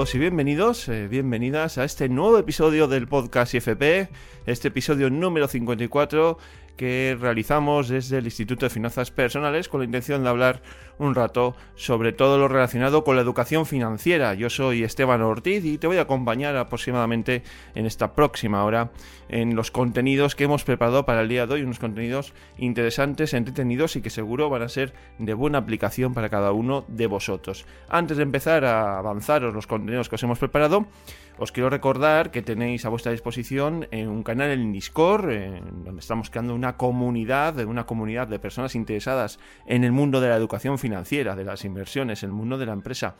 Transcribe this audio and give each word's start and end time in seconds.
Y 0.00 0.18
bienvenidos, 0.18 0.88
eh, 0.88 1.08
bienvenidas 1.08 1.76
a 1.76 1.84
este 1.84 2.08
nuevo 2.08 2.38
episodio 2.38 2.88
del 2.88 3.06
podcast 3.06 3.52
IFP, 3.52 4.08
este 4.46 4.68
episodio 4.68 5.10
número 5.10 5.46
54 5.46 6.38
que 6.80 7.14
realizamos 7.20 7.90
desde 7.90 8.16
el 8.16 8.24
Instituto 8.24 8.64
de 8.64 8.70
Finanzas 8.70 9.10
Personales 9.10 9.68
con 9.68 9.80
la 9.80 9.84
intención 9.84 10.22
de 10.22 10.30
hablar 10.30 10.62
un 10.96 11.14
rato 11.14 11.54
sobre 11.74 12.14
todo 12.14 12.38
lo 12.38 12.48
relacionado 12.48 13.04
con 13.04 13.16
la 13.16 13.22
educación 13.22 13.66
financiera. 13.66 14.32
Yo 14.32 14.48
soy 14.48 14.82
Esteban 14.82 15.20
Ortiz 15.20 15.62
y 15.62 15.76
te 15.76 15.86
voy 15.86 15.98
a 15.98 16.02
acompañar 16.02 16.56
aproximadamente 16.56 17.42
en 17.74 17.84
esta 17.84 18.14
próxima 18.14 18.64
hora 18.64 18.92
en 19.28 19.56
los 19.56 19.70
contenidos 19.70 20.34
que 20.34 20.44
hemos 20.44 20.64
preparado 20.64 21.04
para 21.04 21.20
el 21.20 21.28
día 21.28 21.46
de 21.46 21.52
hoy, 21.52 21.62
unos 21.64 21.78
contenidos 21.78 22.32
interesantes, 22.56 23.34
entretenidos 23.34 23.96
y 23.96 24.00
que 24.00 24.08
seguro 24.08 24.48
van 24.48 24.62
a 24.62 24.68
ser 24.70 24.94
de 25.18 25.34
buena 25.34 25.58
aplicación 25.58 26.14
para 26.14 26.30
cada 26.30 26.52
uno 26.52 26.86
de 26.88 27.06
vosotros. 27.06 27.66
Antes 27.90 28.16
de 28.16 28.22
empezar 28.22 28.64
a 28.64 28.98
avanzaros 28.98 29.52
los 29.52 29.66
contenidos 29.66 30.08
que 30.08 30.14
os 30.14 30.22
hemos 30.22 30.38
preparado, 30.38 30.86
os 31.40 31.52
quiero 31.52 31.70
recordar 31.70 32.30
que 32.30 32.42
tenéis 32.42 32.84
a 32.84 32.90
vuestra 32.90 33.12
disposición 33.12 33.88
un 33.92 34.22
canal 34.22 34.50
en 34.50 34.72
Discord, 34.72 35.30
en 35.30 35.84
donde 35.84 36.00
estamos 36.00 36.28
creando 36.28 36.54
una 36.54 36.76
comunidad, 36.76 37.58
una 37.64 37.86
comunidad 37.86 38.28
de 38.28 38.38
personas 38.38 38.74
interesadas 38.74 39.38
en 39.64 39.82
el 39.82 39.90
mundo 39.90 40.20
de 40.20 40.28
la 40.28 40.36
educación 40.36 40.78
financiera, 40.78 41.34
de 41.34 41.44
las 41.44 41.64
inversiones, 41.64 42.22
el 42.22 42.32
mundo 42.32 42.58
de 42.58 42.66
la 42.66 42.74
empresa. 42.74 43.16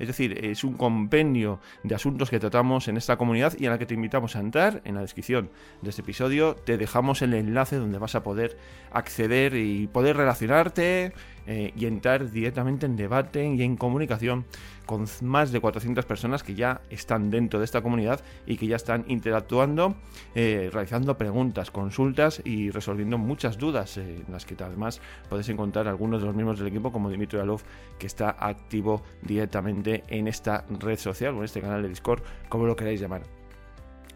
Es 0.00 0.08
decir, 0.08 0.44
es 0.44 0.64
un 0.64 0.74
compendio 0.74 1.60
de 1.84 1.94
asuntos 1.94 2.28
que 2.30 2.40
tratamos 2.40 2.88
en 2.88 2.96
esta 2.96 3.16
comunidad 3.16 3.52
y 3.56 3.66
a 3.66 3.70
la 3.70 3.78
que 3.78 3.86
te 3.86 3.94
invitamos 3.94 4.34
a 4.34 4.40
entrar. 4.40 4.80
En 4.84 4.94
la 4.94 5.02
descripción 5.02 5.50
de 5.82 5.90
este 5.90 6.02
episodio 6.02 6.56
te 6.56 6.76
dejamos 6.76 7.22
el 7.22 7.34
enlace 7.34 7.76
donde 7.76 7.98
vas 7.98 8.14
a 8.14 8.22
poder 8.22 8.56
acceder 8.90 9.54
y 9.54 9.86
poder 9.86 10.16
relacionarte 10.16 11.12
eh, 11.46 11.72
y 11.76 11.86
entrar 11.86 12.30
directamente 12.30 12.86
en 12.86 12.96
debate 12.96 13.44
y 13.46 13.62
en 13.62 13.76
comunicación 13.76 14.44
con 14.86 15.06
más 15.22 15.52
de 15.52 15.60
400 15.60 16.04
personas 16.04 16.42
que 16.42 16.54
ya 16.56 16.80
están 16.90 17.30
dentro 17.30 17.60
de 17.60 17.64
esta 17.64 17.80
comunidad 17.80 18.20
y 18.44 18.56
que 18.56 18.66
ya 18.66 18.74
están 18.74 19.04
interactuando, 19.06 19.94
eh, 20.34 20.68
realizando 20.72 21.16
preguntas, 21.16 21.70
consultas 21.70 22.42
y 22.44 22.70
resolviendo 22.70 23.16
muchas 23.16 23.56
dudas, 23.56 23.96
eh, 23.98 24.24
en 24.26 24.32
las 24.32 24.44
que 24.44 24.56
además 24.62 25.00
podéis 25.28 25.48
encontrar 25.48 25.86
algunos 25.86 26.20
de 26.20 26.26
los 26.26 26.34
miembros 26.34 26.58
del 26.58 26.68
equipo, 26.68 26.90
como 26.90 27.08
Dimitri 27.08 27.38
Alov, 27.38 27.62
que 27.98 28.08
está 28.08 28.36
activo 28.38 29.02
directamente 29.22 30.02
en 30.08 30.26
esta 30.26 30.64
red 30.80 30.98
social 30.98 31.34
o 31.34 31.38
en 31.38 31.44
este 31.44 31.60
canal 31.60 31.82
de 31.82 31.88
Discord, 31.88 32.22
como 32.48 32.66
lo 32.66 32.74
queráis 32.74 33.00
llamar. 33.00 33.39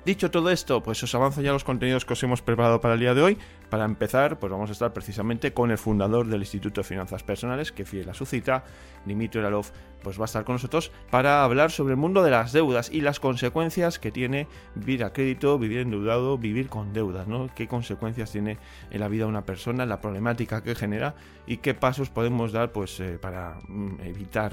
Dicho 0.04 0.30
todo 0.30 0.50
esto, 0.50 0.82
pues 0.82 1.02
os 1.02 1.14
avanzo 1.14 1.40
ya 1.40 1.52
los 1.52 1.64
contenidos 1.64 2.04
que 2.04 2.12
os 2.12 2.22
hemos 2.22 2.42
preparado 2.42 2.78
para 2.78 2.92
el 2.92 3.00
día 3.00 3.14
de 3.14 3.22
hoy. 3.22 3.38
Para 3.70 3.86
empezar, 3.86 4.38
pues 4.38 4.52
vamos 4.52 4.68
a 4.68 4.74
estar 4.74 4.92
precisamente 4.92 5.54
con 5.54 5.70
el 5.70 5.78
fundador 5.78 6.26
del 6.26 6.42
Instituto 6.42 6.82
de 6.82 6.86
Finanzas 6.86 7.22
Personales, 7.22 7.72
que 7.72 7.86
fiel 7.86 8.10
a 8.10 8.14
su 8.14 8.26
cita, 8.26 8.64
Dimitri 9.06 9.40
Oralov, 9.40 9.64
pues 10.02 10.18
va 10.18 10.24
a 10.24 10.26
estar 10.26 10.44
con 10.44 10.56
nosotros 10.56 10.92
para 11.10 11.42
hablar 11.42 11.70
sobre 11.70 11.94
el 11.94 11.96
mundo 11.96 12.22
de 12.22 12.30
las 12.30 12.52
deudas 12.52 12.90
y 12.92 13.00
las 13.00 13.18
consecuencias 13.18 13.98
que 13.98 14.12
tiene 14.12 14.46
vivir 14.74 15.04
a 15.04 15.14
crédito, 15.14 15.58
vivir 15.58 15.78
endeudado, 15.78 16.36
vivir 16.36 16.68
con 16.68 16.92
deudas, 16.92 17.26
¿no? 17.26 17.48
Qué 17.54 17.66
consecuencias 17.66 18.30
tiene 18.30 18.58
en 18.90 19.00
la 19.00 19.08
vida 19.08 19.24
de 19.24 19.30
una 19.30 19.46
persona, 19.46 19.86
la 19.86 20.02
problemática 20.02 20.62
que 20.62 20.74
genera 20.74 21.14
y 21.46 21.56
qué 21.56 21.72
pasos 21.72 22.10
podemos 22.10 22.52
dar 22.52 22.72
pues 22.72 23.00
eh, 23.00 23.18
para 23.18 23.56
mm, 23.68 24.02
evitar 24.02 24.52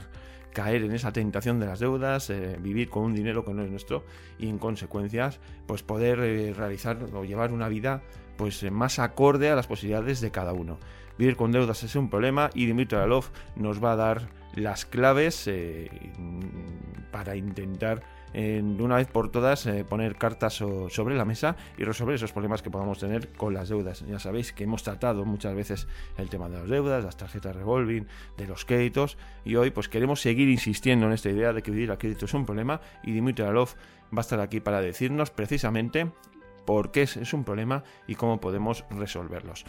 caer 0.52 0.84
en 0.84 0.92
esa 0.92 1.12
tentación 1.12 1.60
de 1.60 1.66
las 1.66 1.80
deudas, 1.80 2.30
eh, 2.30 2.58
vivir 2.60 2.90
con 2.90 3.04
un 3.04 3.16
dinero 3.16 3.44
que 3.44 3.54
no 3.54 3.64
es 3.64 3.70
nuestro 3.70 4.06
y 4.38 4.48
en 4.48 4.58
consecuencias 4.58 5.40
pues 5.66 5.84
poder 5.84 6.20
eh, 6.20 6.54
realizar 6.54 6.98
o 7.14 7.24
llevar 7.24 7.52
una 7.52 7.70
vida 7.70 8.02
pues 8.38 8.62
eh, 8.64 8.72
más 8.72 9.00
acorde 9.00 9.50
a 9.50 9.56
las 9.56 9.68
posibilidades 9.68 10.22
de 10.22 10.32
cada 10.32 10.54
uno. 10.54 10.78
Vivir 11.18 11.36
con 11.36 11.52
deudas 11.52 11.84
es 11.84 11.96
un 11.96 12.10
problema 12.10 12.50
y 12.54 12.66
Dimitri 12.66 12.98
Alov 12.98 13.26
nos 13.56 13.84
va 13.84 13.94
a 13.94 13.96
dar 13.96 14.30
las 14.56 14.86
claves 14.86 15.50
para 17.12 17.36
intentar 17.36 18.02
de 18.34 18.84
una 18.84 18.96
vez 18.96 19.08
por 19.08 19.30
todas 19.30 19.66
eh, 19.66 19.84
poner 19.84 20.16
cartas 20.16 20.54
sobre 20.54 21.16
la 21.16 21.26
mesa 21.26 21.56
y 21.78 21.84
resolver 21.84 22.16
esos 22.16 22.32
problemas 22.32 22.62
que 22.62 22.70
podamos 22.70 23.00
tener 23.00 23.30
con 23.30 23.54
las 23.54 23.70
deudas. 23.70 24.06
Ya 24.08 24.20
sabéis 24.20 24.54
que 24.54 24.64
hemos 24.64 24.84
tratado 24.84 25.26
muchas 25.26 25.56
veces 25.56 25.88
el 26.18 26.30
tema 26.30 26.50
de 26.50 26.60
las 26.60 26.70
deudas, 26.70 27.04
las 27.04 27.18
tarjetas 27.18 27.56
revolving, 27.56 28.08
de 28.38 28.48
los 28.48 28.66
créditos 28.66 29.18
y 29.44 29.56
hoy 29.56 29.72
pues 29.72 29.90
queremos 29.90 30.22
seguir 30.22 30.50
insistiendo 30.50 31.08
en 31.08 31.14
esta 31.14 31.30
idea 31.30 31.54
de 31.54 31.62
que 31.62 31.72
vivir 31.72 31.92
a 31.92 31.98
crédito 31.98 32.26
es 32.26 32.34
un 32.34 32.46
problema 32.46 32.82
y 33.04 33.12
Dimitri 33.12 33.46
Alov 33.46 33.70
va 34.14 34.20
a 34.20 34.22
estar 34.22 34.40
aquí 34.40 34.60
para 34.60 34.82
decirnos 34.82 35.32
precisamente 35.32 36.12
por 36.66 36.92
qué 36.92 37.04
es, 37.04 37.34
un 37.34 37.44
problema 37.44 37.84
y 38.08 38.16
cómo 38.16 38.40
podemos 38.40 38.86
resolverlos. 38.92 39.66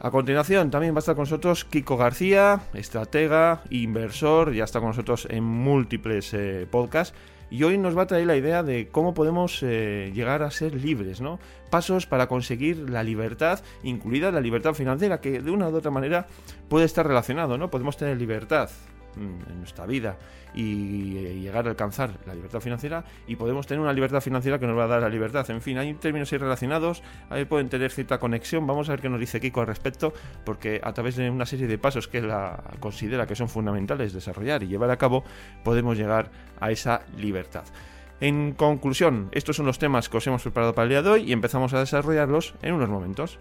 A 0.00 0.10
continuación 0.10 0.70
también 0.70 0.94
va 0.94 0.98
a 0.98 1.00
estar 1.00 1.14
con 1.14 1.24
nosotros 1.24 1.66
Kiko 1.66 1.98
García, 1.98 2.60
estratega, 2.72 3.62
inversor, 3.68 4.54
ya 4.54 4.64
está 4.64 4.80
con 4.80 4.88
nosotros 4.88 5.26
en 5.30 5.44
múltiples 5.44 6.32
eh, 6.32 6.66
podcasts 6.70 7.14
y 7.50 7.64
hoy 7.64 7.78
nos 7.78 7.96
va 7.96 8.02
a 8.02 8.06
traer 8.06 8.26
la 8.26 8.36
idea 8.36 8.62
de 8.62 8.88
cómo 8.88 9.12
podemos 9.14 9.62
eh, 9.62 10.12
llegar 10.14 10.42
a 10.42 10.50
ser 10.50 10.74
libres, 10.74 11.20
¿no? 11.20 11.38
Pasos 11.68 12.06
para 12.06 12.28
conseguir 12.28 12.88
la 12.90 13.02
libertad, 13.02 13.60
incluida 13.82 14.30
la 14.30 14.40
libertad 14.40 14.74
financiera, 14.74 15.20
que 15.20 15.40
de 15.40 15.50
una 15.50 15.68
u 15.68 15.74
otra 15.74 15.90
manera 15.90 16.26
puede 16.68 16.86
estar 16.86 17.06
relacionado, 17.06 17.58
¿no? 17.58 17.70
Podemos 17.70 17.96
tener 17.96 18.16
libertad 18.16 18.70
en 19.16 19.58
nuestra 19.58 19.86
vida 19.86 20.18
y 20.54 21.16
eh, 21.18 21.34
llegar 21.40 21.66
a 21.66 21.70
alcanzar 21.70 22.10
la 22.26 22.34
libertad 22.34 22.60
financiera 22.60 23.04
y 23.26 23.36
podemos 23.36 23.66
tener 23.66 23.80
una 23.80 23.92
libertad 23.92 24.20
financiera 24.20 24.58
que 24.58 24.66
nos 24.66 24.76
va 24.76 24.84
a 24.84 24.88
dar 24.88 25.02
la 25.02 25.08
libertad. 25.08 25.48
En 25.50 25.60
fin, 25.60 25.78
hay 25.78 25.94
términos 25.94 26.32
ahí 26.32 26.38
relacionados, 26.38 27.02
ahí 27.28 27.44
pueden 27.44 27.68
tener 27.68 27.90
cierta 27.90 28.18
conexión. 28.18 28.66
Vamos 28.66 28.88
a 28.88 28.92
ver 28.92 29.00
qué 29.00 29.08
nos 29.08 29.20
dice 29.20 29.40
Kiko 29.40 29.60
al 29.60 29.66
respecto, 29.66 30.12
porque 30.44 30.80
a 30.82 30.92
través 30.92 31.16
de 31.16 31.30
una 31.30 31.46
serie 31.46 31.66
de 31.66 31.78
pasos 31.78 32.08
que 32.08 32.18
él 32.18 32.30
considera 32.80 33.26
que 33.26 33.34
son 33.34 33.48
fundamentales 33.48 34.12
desarrollar 34.12 34.62
y 34.62 34.68
llevar 34.68 34.90
a 34.90 34.96
cabo, 34.96 35.24
podemos 35.64 35.96
llegar 35.96 36.30
a 36.60 36.70
esa 36.70 37.02
libertad. 37.16 37.64
En 38.20 38.52
conclusión, 38.52 39.30
estos 39.32 39.56
son 39.56 39.66
los 39.66 39.78
temas 39.78 40.10
que 40.10 40.18
os 40.18 40.26
hemos 40.26 40.42
preparado 40.42 40.74
para 40.74 40.84
el 40.84 40.90
día 40.90 41.02
de 41.02 41.08
hoy 41.08 41.22
y 41.22 41.32
empezamos 41.32 41.72
a 41.72 41.80
desarrollarlos 41.80 42.54
en 42.60 42.74
unos 42.74 42.90
momentos. 42.90 43.38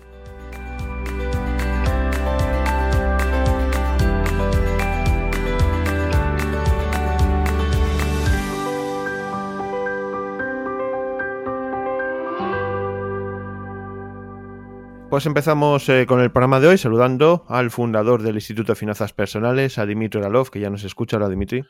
Pues 15.10 15.26
empezamos 15.26 15.90
eh, 15.90 16.06
con 16.06 16.22
el 16.22 16.30
programa 16.30 16.60
de 16.60 16.68
hoy 16.68 16.78
saludando 16.78 17.44
al 17.50 17.72
fundador 17.72 18.22
del 18.22 18.36
Instituto 18.36 18.74
de 18.74 18.76
Finanzas 18.76 19.12
Personales, 19.12 19.80
a 19.80 19.88
Dimitri 19.88 20.20
Oralov, 20.20 20.52
que 20.52 20.60
ya 20.60 20.70
nos 20.70 20.84
escucha. 20.84 21.18
Hola, 21.18 21.28
Dimitri. 21.28 21.64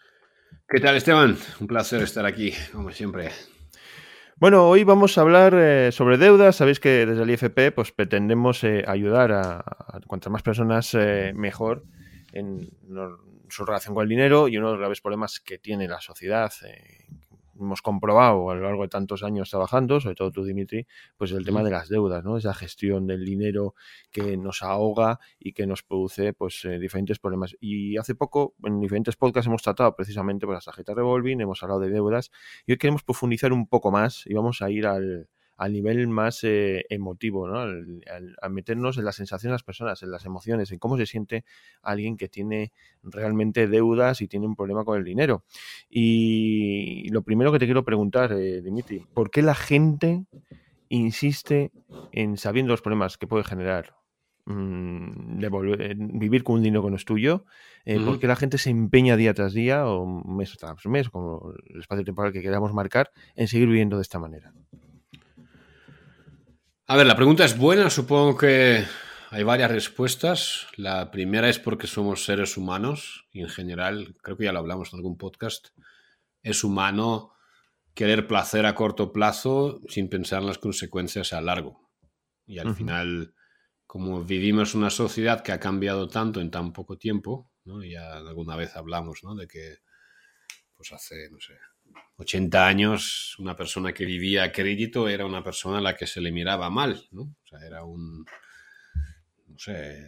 ¿Qué 0.67 0.81
tal, 0.81 0.97
Esteban? 0.97 1.37
Un 1.61 1.67
placer 1.67 2.01
estar 2.01 2.25
aquí, 2.25 2.53
como 2.73 2.91
siempre. 2.91 3.29
Bueno, 4.35 4.67
hoy 4.67 4.83
vamos 4.83 5.17
a 5.17 5.21
hablar 5.21 5.53
eh, 5.55 5.89
sobre 5.93 6.17
deudas. 6.17 6.57
Sabéis 6.57 6.81
que 6.81 7.05
desde 7.05 7.23
el 7.23 7.29
IFP 7.29 7.73
pues, 7.73 7.93
pretendemos 7.93 8.61
eh, 8.65 8.83
ayudar 8.85 9.31
a, 9.31 9.59
a, 9.59 10.01
cuantas 10.05 10.33
más 10.33 10.43
personas 10.43 10.93
mejor 11.33 11.85
en 12.33 12.69
su 13.47 13.63
relación 13.63 13.95
con 13.95 14.03
el 14.03 14.09
dinero 14.09 14.49
y 14.49 14.57
uno 14.57 14.67
de 14.67 14.73
los 14.73 14.79
graves 14.79 14.99
problemas 14.99 15.39
que 15.39 15.57
tiene 15.57 15.87
la 15.87 16.01
sociedad, 16.01 16.51
hemos 17.59 17.81
comprobado 17.81 18.49
a 18.49 18.55
lo 18.55 18.61
largo 18.61 18.83
de 18.83 18.89
tantos 18.89 19.23
años 19.23 19.49
trabajando, 19.49 19.99
sobre 19.99 20.15
todo 20.15 20.31
tú, 20.31 20.43
Dimitri, 20.43 20.87
pues 21.17 21.31
el 21.31 21.45
tema 21.45 21.63
de 21.63 21.71
las 21.71 21.89
deudas, 21.89 22.23
¿no? 22.23 22.37
Esa 22.37 22.53
gestión 22.53 23.07
del 23.07 23.25
dinero 23.25 23.75
que 24.11 24.37
nos 24.37 24.63
ahoga 24.63 25.19
y 25.39 25.53
que 25.53 25.67
nos 25.67 25.83
produce 25.83 26.33
pues 26.33 26.63
eh, 26.65 26.79
diferentes 26.79 27.19
problemas. 27.19 27.55
Y 27.59 27.97
hace 27.97 28.15
poco, 28.15 28.55
en 28.63 28.79
diferentes 28.79 29.15
podcasts 29.15 29.47
hemos 29.47 29.61
tratado 29.61 29.95
precisamente 29.95 30.45
por 30.45 30.55
las 30.55 30.65
tarjetas 30.65 30.95
revolving, 30.95 31.41
hemos 31.41 31.61
hablado 31.63 31.81
de 31.81 31.89
deudas 31.89 32.31
y 32.65 32.71
hoy 32.73 32.77
queremos 32.77 33.03
profundizar 33.03 33.53
un 33.53 33.67
poco 33.67 33.91
más 33.91 34.25
y 34.25 34.33
vamos 34.33 34.61
a 34.61 34.69
ir 34.69 34.87
al, 34.87 35.29
al 35.59 35.73
nivel 35.73 36.07
más 36.07 36.41
eh, 36.45 36.85
emotivo, 36.89 37.45
¿no? 37.45 37.59
Al, 37.59 38.01
a 38.41 38.47
meternos 38.47 38.97
en 38.97 39.03
las 39.03 39.17
sensaciones 39.17 39.51
de 39.51 39.55
las 39.55 39.63
personas, 39.63 40.01
en 40.01 40.09
las 40.09 40.25
emociones, 40.25 40.71
en 40.71 40.79
cómo 40.79 40.95
se 40.97 41.05
siente 41.05 41.43
alguien 41.81 42.15
que 42.15 42.29
tiene 42.29 42.71
realmente 43.03 43.67
deudas 43.67 44.21
y 44.21 44.29
tiene 44.29 44.47
un 44.47 44.55
problema 44.55 44.85
con 44.85 44.97
el 44.97 45.03
dinero. 45.03 45.43
Y 45.89 47.09
lo 47.09 47.23
primero 47.23 47.51
que 47.51 47.59
te 47.59 47.65
quiero 47.65 47.83
preguntar, 47.83 48.31
eh, 48.31 48.61
Dimitri, 48.61 49.05
¿por 49.13 49.31
qué 49.31 49.41
la 49.41 49.53
gente 49.53 50.23
insiste 50.87 51.71
en 52.13 52.37
sabiendo 52.37 52.71
los 52.71 52.81
problemas 52.81 53.17
que 53.17 53.27
puede 53.27 53.43
generar 53.43 53.95
mm, 54.45 55.39
vivir 56.19 56.45
con 56.45 56.55
un 56.55 56.63
dinero 56.63 56.83
que 56.83 56.89
no 56.89 56.95
es 56.95 57.03
tuyo, 57.03 57.43
eh, 57.83 57.99
¿por 57.99 58.17
qué 58.17 58.27
la 58.27 58.37
gente 58.37 58.57
se 58.57 58.69
empeña 58.69 59.17
día 59.17 59.33
tras 59.33 59.51
día 59.51 59.85
o 59.87 60.05
mes 60.05 60.55
tras 60.57 60.85
mes, 60.85 61.09
como 61.09 61.51
el 61.67 61.81
espacio 61.81 62.05
temporal 62.05 62.31
que 62.31 62.41
queramos 62.41 62.73
marcar, 62.73 63.11
en 63.35 63.49
seguir 63.49 63.67
viviendo 63.67 63.97
de 63.97 64.03
esta 64.03 64.19
manera. 64.19 64.53
A 66.91 66.97
ver, 66.97 67.05
la 67.05 67.15
pregunta 67.15 67.45
es 67.45 67.55
buena, 67.55 67.91
supongo 67.91 68.35
que 68.35 68.83
hay 69.29 69.43
varias 69.43 69.69
respuestas. 69.69 70.65
La 70.75 71.11
primera 71.11 71.47
es 71.47 71.59
porque 71.59 71.85
somos 71.85 72.25
seres 72.25 72.57
humanos 72.57 73.27
y 73.31 73.41
en 73.41 73.49
general, 73.49 74.15
creo 74.23 74.37
que 74.37 74.45
ya 74.45 74.51
lo 74.51 74.57
hablamos 74.57 74.91
en 74.91 74.97
algún 74.97 75.15
podcast, 75.15 75.67
es 76.41 76.63
humano 76.63 77.35
querer 77.93 78.25
placer 78.25 78.65
a 78.65 78.73
corto 78.73 79.13
plazo 79.13 79.81
sin 79.87 80.09
pensar 80.09 80.41
en 80.41 80.47
las 80.47 80.57
consecuencias 80.57 81.31
a 81.31 81.41
largo. 81.41 81.91
Y 82.47 82.57
al 82.57 82.73
final, 82.73 83.35
como 83.85 84.23
vivimos 84.23 84.73
una 84.73 84.89
sociedad 84.89 85.43
que 85.43 85.51
ha 85.51 85.59
cambiado 85.59 86.07
tanto 86.07 86.41
en 86.41 86.49
tan 86.49 86.73
poco 86.73 86.97
tiempo, 86.97 87.51
¿no? 87.65 87.83
ya 87.83 88.13
alguna 88.13 88.55
vez 88.55 88.75
hablamos 88.75 89.19
¿no? 89.23 89.35
de 89.35 89.47
que 89.47 89.77
pues 90.73 90.91
hace, 90.91 91.29
no 91.29 91.39
sé, 91.39 91.53
80 92.19 92.67
años, 92.67 93.35
una 93.39 93.55
persona 93.55 93.93
que 93.93 94.05
vivía 94.05 94.43
a 94.43 94.51
crédito 94.51 95.07
era 95.07 95.25
una 95.25 95.41
persona 95.41 95.77
a 95.77 95.81
la 95.81 95.95
que 95.95 96.05
se 96.05 96.19
le 96.19 96.33
miraba 96.33 96.69
mal, 96.69 97.07
¿no? 97.11 97.33
Era 97.65 97.85
un, 97.85 98.25
no 99.47 99.57
sé, 99.57 100.05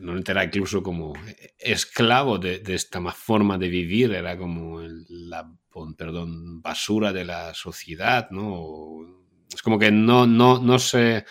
no 0.00 0.16
era 0.16 0.44
incluso 0.44 0.82
como 0.82 1.12
esclavo 1.58 2.38
de, 2.38 2.62
esta 2.68 3.02
forma 3.12 3.58
de 3.58 3.68
vivir, 3.68 4.14
era 4.14 4.38
como 4.38 4.80
la, 4.80 5.52
perdón, 5.96 6.62
basura 6.62 7.12
de 7.12 7.26
la 7.26 7.52
sociedad, 7.52 8.30
¿no? 8.30 9.26
Es 9.52 9.60
como 9.60 9.78
que 9.78 9.90
no, 9.90 10.26
no, 10.26 10.58
no 10.58 10.78
se, 10.78 11.26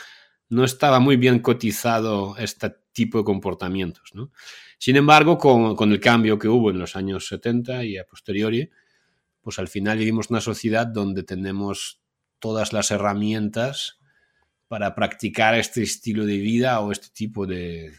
no 0.49 0.63
estaba 0.63 0.99
muy 0.99 1.17
bien 1.17 1.39
cotizado 1.39 2.37
este 2.37 2.71
tipo 2.93 3.17
de 3.17 3.23
comportamientos, 3.23 4.11
¿no? 4.13 4.31
Sin 4.77 4.97
embargo, 4.97 5.39
con, 5.39 5.75
con 5.75 5.91
el 5.91 5.99
cambio 5.99 6.37
que 6.37 6.47
hubo 6.47 6.69
en 6.69 6.77
los 6.77 6.95
años 6.95 7.27
70 7.27 7.83
y 7.85 7.97
a 7.97 8.05
posteriori, 8.05 8.69
pues 9.41 9.59
al 9.59 9.67
final 9.67 9.97
vivimos 9.97 10.29
una 10.29 10.41
sociedad 10.41 10.87
donde 10.87 11.23
tenemos 11.23 12.01
todas 12.39 12.73
las 12.73 12.91
herramientas 12.91 13.99
para 14.67 14.95
practicar 14.95 15.55
este 15.55 15.83
estilo 15.83 16.25
de 16.25 16.37
vida 16.37 16.79
o 16.79 16.91
este 16.91 17.09
tipo 17.13 17.45
de, 17.45 17.91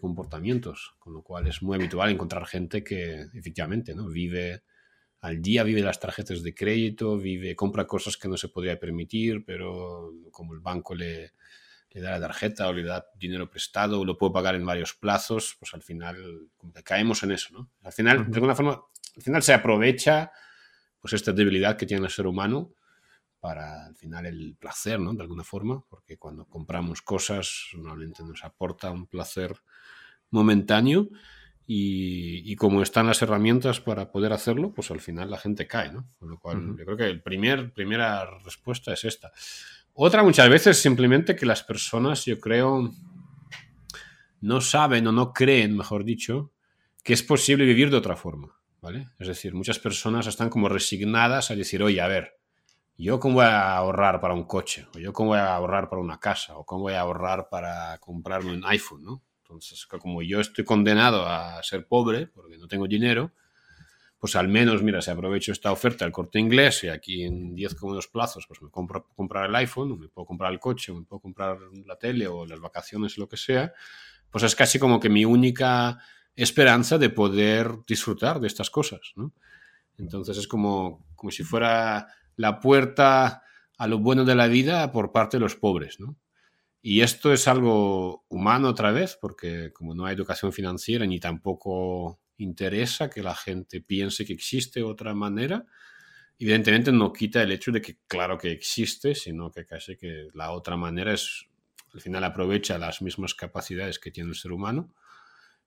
comportamientos, 0.00 0.94
con 0.98 1.14
lo 1.14 1.22
cual 1.22 1.46
es 1.46 1.62
muy 1.62 1.76
habitual 1.76 2.10
encontrar 2.10 2.44
gente 2.46 2.84
que 2.84 3.26
efectivamente 3.34 3.94
¿no? 3.94 4.08
vive 4.08 4.62
al 5.20 5.40
día, 5.40 5.62
vive 5.62 5.80
las 5.80 5.98
tarjetas 5.98 6.42
de 6.42 6.54
crédito, 6.54 7.18
vive, 7.18 7.56
compra 7.56 7.86
cosas 7.86 8.16
que 8.16 8.28
no 8.28 8.36
se 8.36 8.48
podría 8.48 8.78
permitir, 8.78 9.44
pero 9.44 10.12
como 10.30 10.54
el 10.54 10.60
banco 10.60 10.94
le, 10.94 11.32
le 11.90 12.00
da 12.00 12.12
la 12.12 12.20
tarjeta 12.20 12.68
o 12.68 12.72
le 12.72 12.84
da 12.84 13.06
dinero 13.16 13.50
prestado 13.50 14.00
o 14.00 14.04
lo 14.04 14.18
puede 14.18 14.32
pagar 14.32 14.54
en 14.54 14.66
varios 14.66 14.94
plazos, 14.94 15.56
pues 15.58 15.72
al 15.74 15.82
final 15.82 16.50
caemos 16.84 17.22
en 17.22 17.32
eso, 17.32 17.50
¿no? 17.52 17.70
Al 17.82 17.92
final, 17.92 18.30
de 18.30 18.34
alguna 18.34 18.54
forma, 18.54 18.82
al 19.16 19.22
final 19.22 19.42
se 19.42 19.54
aprovecha 19.54 20.30
pues 21.00 21.14
esta 21.14 21.32
debilidad 21.32 21.76
que 21.76 21.86
tiene 21.86 22.04
el 22.04 22.12
ser 22.12 22.26
humano 22.26 22.74
para 23.40 23.86
al 23.86 23.96
final 23.96 24.26
el 24.26 24.56
placer, 24.58 24.98
¿no? 24.98 25.14
De 25.14 25.22
alguna 25.22 25.44
forma, 25.44 25.84
porque 25.88 26.18
cuando 26.18 26.46
compramos 26.46 27.02
cosas 27.02 27.68
normalmente 27.74 28.22
nos 28.24 28.44
aporta 28.44 28.90
un 28.90 29.06
placer 29.06 29.54
momentáneo 30.30 31.08
y, 31.70 32.56
como 32.56 32.80
están 32.82 33.06
las 33.06 33.20
herramientas 33.20 33.78
para 33.78 34.10
poder 34.10 34.32
hacerlo, 34.32 34.72
pues 34.72 34.90
al 34.90 35.00
final 35.00 35.30
la 35.30 35.36
gente 35.36 35.66
cae, 35.66 35.92
¿no? 35.92 36.08
Con 36.18 36.30
lo 36.30 36.38
cual 36.38 36.74
yo 36.78 36.84
creo 36.84 36.96
que 36.96 37.12
la 37.12 37.22
primer, 37.22 37.74
primera 37.74 38.24
respuesta 38.42 38.94
es 38.94 39.04
esta. 39.04 39.30
Otra 39.92 40.22
muchas 40.22 40.48
veces 40.48 40.78
simplemente 40.78 41.36
que 41.36 41.44
las 41.44 41.62
personas, 41.62 42.24
yo 42.24 42.40
creo, 42.40 42.90
no 44.40 44.60
saben 44.62 45.06
o 45.08 45.12
no 45.12 45.34
creen, 45.34 45.76
mejor 45.76 46.04
dicho, 46.04 46.52
que 47.04 47.12
es 47.12 47.22
posible 47.22 47.66
vivir 47.66 47.90
de 47.90 47.98
otra 47.98 48.16
forma. 48.16 48.57
¿Vale? 48.80 49.08
Es 49.18 49.28
decir, 49.28 49.54
muchas 49.54 49.78
personas 49.78 50.26
están 50.26 50.50
como 50.50 50.68
resignadas 50.68 51.50
a 51.50 51.56
decir, 51.56 51.82
oye, 51.82 52.00
a 52.00 52.08
ver, 52.08 52.38
¿yo 52.96 53.20
cómo 53.20 53.36
voy 53.36 53.44
a 53.44 53.76
ahorrar 53.76 54.20
para 54.20 54.34
un 54.34 54.44
coche? 54.44 54.86
¿O 54.94 54.98
yo 54.98 55.12
cómo 55.12 55.30
voy 55.30 55.38
a 55.38 55.54
ahorrar 55.54 55.88
para 55.88 56.02
una 56.02 56.18
casa? 56.18 56.56
¿O 56.56 56.64
cómo 56.64 56.82
voy 56.82 56.94
a 56.94 57.00
ahorrar 57.00 57.48
para 57.48 57.98
comprarme 57.98 58.52
un 58.52 58.64
iPhone? 58.64 59.04
¿no? 59.04 59.22
Entonces, 59.42 59.86
como 59.86 60.22
yo 60.22 60.40
estoy 60.40 60.64
condenado 60.64 61.26
a 61.26 61.62
ser 61.62 61.86
pobre 61.86 62.26
porque 62.26 62.58
no 62.58 62.68
tengo 62.68 62.86
dinero, 62.86 63.32
pues 64.18 64.34
al 64.34 64.48
menos, 64.48 64.82
mira, 64.82 65.00
si 65.00 65.10
aprovecho 65.10 65.52
esta 65.52 65.70
oferta 65.70 66.04
del 66.04 66.12
corte 66.12 66.40
inglés 66.40 66.82
y 66.82 66.88
aquí 66.88 67.22
en 67.22 67.54
10 67.54 67.76
cómodos 67.76 68.08
plazos, 68.08 68.46
pues 68.48 68.60
me 68.60 68.68
compro 68.68 69.06
comprar 69.14 69.48
el 69.48 69.54
iPhone, 69.54 69.98
me 69.98 70.08
puedo 70.08 70.26
comprar 70.26 70.52
el 70.52 70.58
coche, 70.58 70.92
me 70.92 71.02
puedo 71.02 71.20
comprar 71.20 71.58
la 71.86 71.96
tele 71.96 72.26
o 72.26 72.44
las 72.44 72.58
vacaciones, 72.58 73.16
lo 73.16 73.28
que 73.28 73.36
sea, 73.36 73.72
pues 74.30 74.42
es 74.42 74.56
casi 74.56 74.78
como 74.80 74.98
que 74.98 75.08
mi 75.08 75.24
única 75.24 76.00
esperanza 76.38 76.98
de 76.98 77.10
poder 77.10 77.68
disfrutar 77.86 78.38
de 78.38 78.46
estas 78.46 78.70
cosas. 78.70 79.12
Entonces 79.96 80.38
es 80.38 80.46
como, 80.46 81.04
como 81.16 81.32
si 81.32 81.42
fuera 81.42 82.06
la 82.36 82.60
puerta 82.60 83.42
a 83.76 83.86
lo 83.88 83.98
bueno 83.98 84.24
de 84.24 84.36
la 84.36 84.46
vida 84.46 84.92
por 84.92 85.10
parte 85.10 85.36
de 85.36 85.40
los 85.40 85.56
pobres. 85.56 85.98
¿no? 85.98 86.16
Y 86.80 87.00
esto 87.00 87.32
es 87.32 87.48
algo 87.48 88.24
humano 88.28 88.68
otra 88.68 88.92
vez, 88.92 89.18
porque 89.20 89.72
como 89.72 89.96
no 89.96 90.06
hay 90.06 90.14
educación 90.14 90.52
financiera 90.52 91.04
ni 91.06 91.18
tampoco 91.18 92.20
interesa 92.36 93.10
que 93.10 93.24
la 93.24 93.34
gente 93.34 93.80
piense 93.80 94.24
que 94.24 94.32
existe 94.32 94.84
otra 94.84 95.14
manera, 95.14 95.66
evidentemente 96.38 96.92
no 96.92 97.12
quita 97.12 97.42
el 97.42 97.50
hecho 97.50 97.72
de 97.72 97.82
que 97.82 97.98
claro 98.06 98.38
que 98.38 98.52
existe, 98.52 99.16
sino 99.16 99.50
que 99.50 99.66
casi 99.66 99.96
que 99.96 100.28
la 100.34 100.52
otra 100.52 100.76
manera 100.76 101.12
es, 101.12 101.46
al 101.92 102.00
final 102.00 102.22
aprovecha 102.22 102.78
las 102.78 103.02
mismas 103.02 103.34
capacidades 103.34 103.98
que 103.98 104.12
tiene 104.12 104.30
el 104.30 104.36
ser 104.36 104.52
humano 104.52 104.94